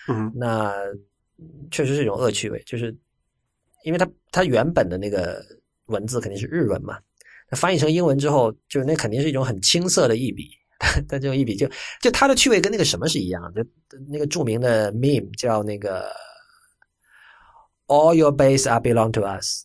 [0.09, 0.75] 嗯，那
[1.71, 2.97] 确实是一种恶趣味，就是
[3.85, 5.45] 因为它它原本的那个
[5.87, 6.99] 文字肯定是日文嘛。
[7.57, 10.51] 翻译成英文之后，就是那肯定是一种很青涩的一笔，
[11.09, 11.69] 但这种一笔就
[12.03, 13.65] 就它的趣味跟那个什么是一样的，
[14.09, 16.11] 那个著名的 meme 叫那个
[17.87, 19.65] “All your base are belong to us”，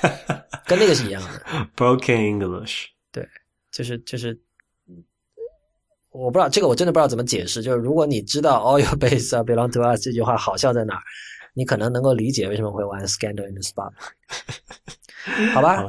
[0.66, 1.68] 跟那个是一样的。
[1.76, 3.28] Broken English，对，
[3.70, 4.40] 就是就是，
[6.10, 7.62] 我不知道这个我真的不知道怎么解释。
[7.62, 11.02] 就是如果你知道 “All your base are belong to us” 这句话好笑在哪儿，
[11.52, 13.92] 你可能能够理解为什么会玩 “Scandal in the Spot”。
[15.52, 15.84] 好吧。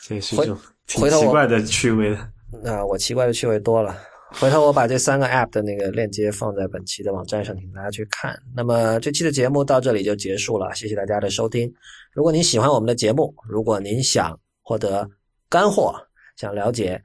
[0.00, 2.30] 这是一种挺奇怪的趣味的。
[2.62, 3.96] 那我奇怪的趣味多了。
[4.36, 8.36] 回头我把这三个 App 的那个链接放在本期的网站上，请大家去看。
[8.54, 11.72] 那么这期的节目到这里就结束了，谢谢大家的收听。
[12.12, 15.08] 如果您喜欢我们的节目，如果您想获得
[15.48, 15.94] 干货，
[16.36, 17.00] 想了解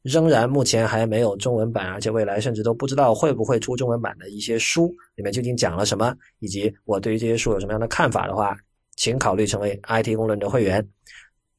[0.00, 8.56] 仍然目前还没有中文版，而且未来甚至都不知道会不会出中文版的一些书，里面究竟讲了什么，以及我对于这些书有什么样的看法的话，
[8.96, 10.86] 请考虑成为 IT 公论的会员。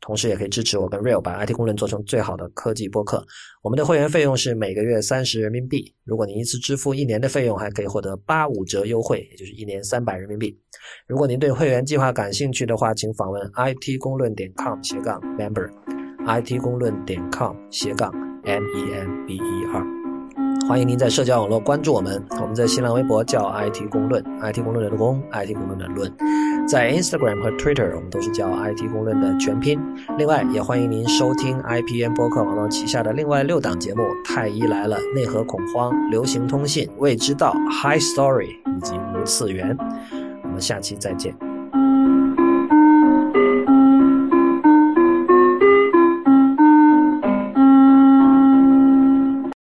[0.05, 3.25] 同时也可以支持我跟 Real 把 IT 公论做成最好的科技播客。
[3.61, 5.95] 我们的会员费用是每个月三十人民币。
[6.03, 10.59] 如果您一次支付一年的费用，还可以获得八五折优惠，也就是一年三百人民币。
[11.07, 18.11] 如果您对会员计划感兴趣的话，请访问 IT 公论点 com 斜杠 member，IT 公论点 com 斜杠
[18.43, 19.92] m e m b e r。
[20.67, 26.11] 欢迎您在社交网络关注我们，我们在新浪微博叫 IT 公论，IT 公论的公，IT 公论的论，
[26.67, 29.79] 在 Instagram 和 Twitter 我们都是叫 IT 公论的全拼。
[30.17, 39.77] 另外，也欢迎您收听 IPN 播客网络旗下的另外六档节目：太医来了、内核恐慌、流行通信、未知道、High Story 以及无次元。
[40.43, 41.52] 我们下期再见。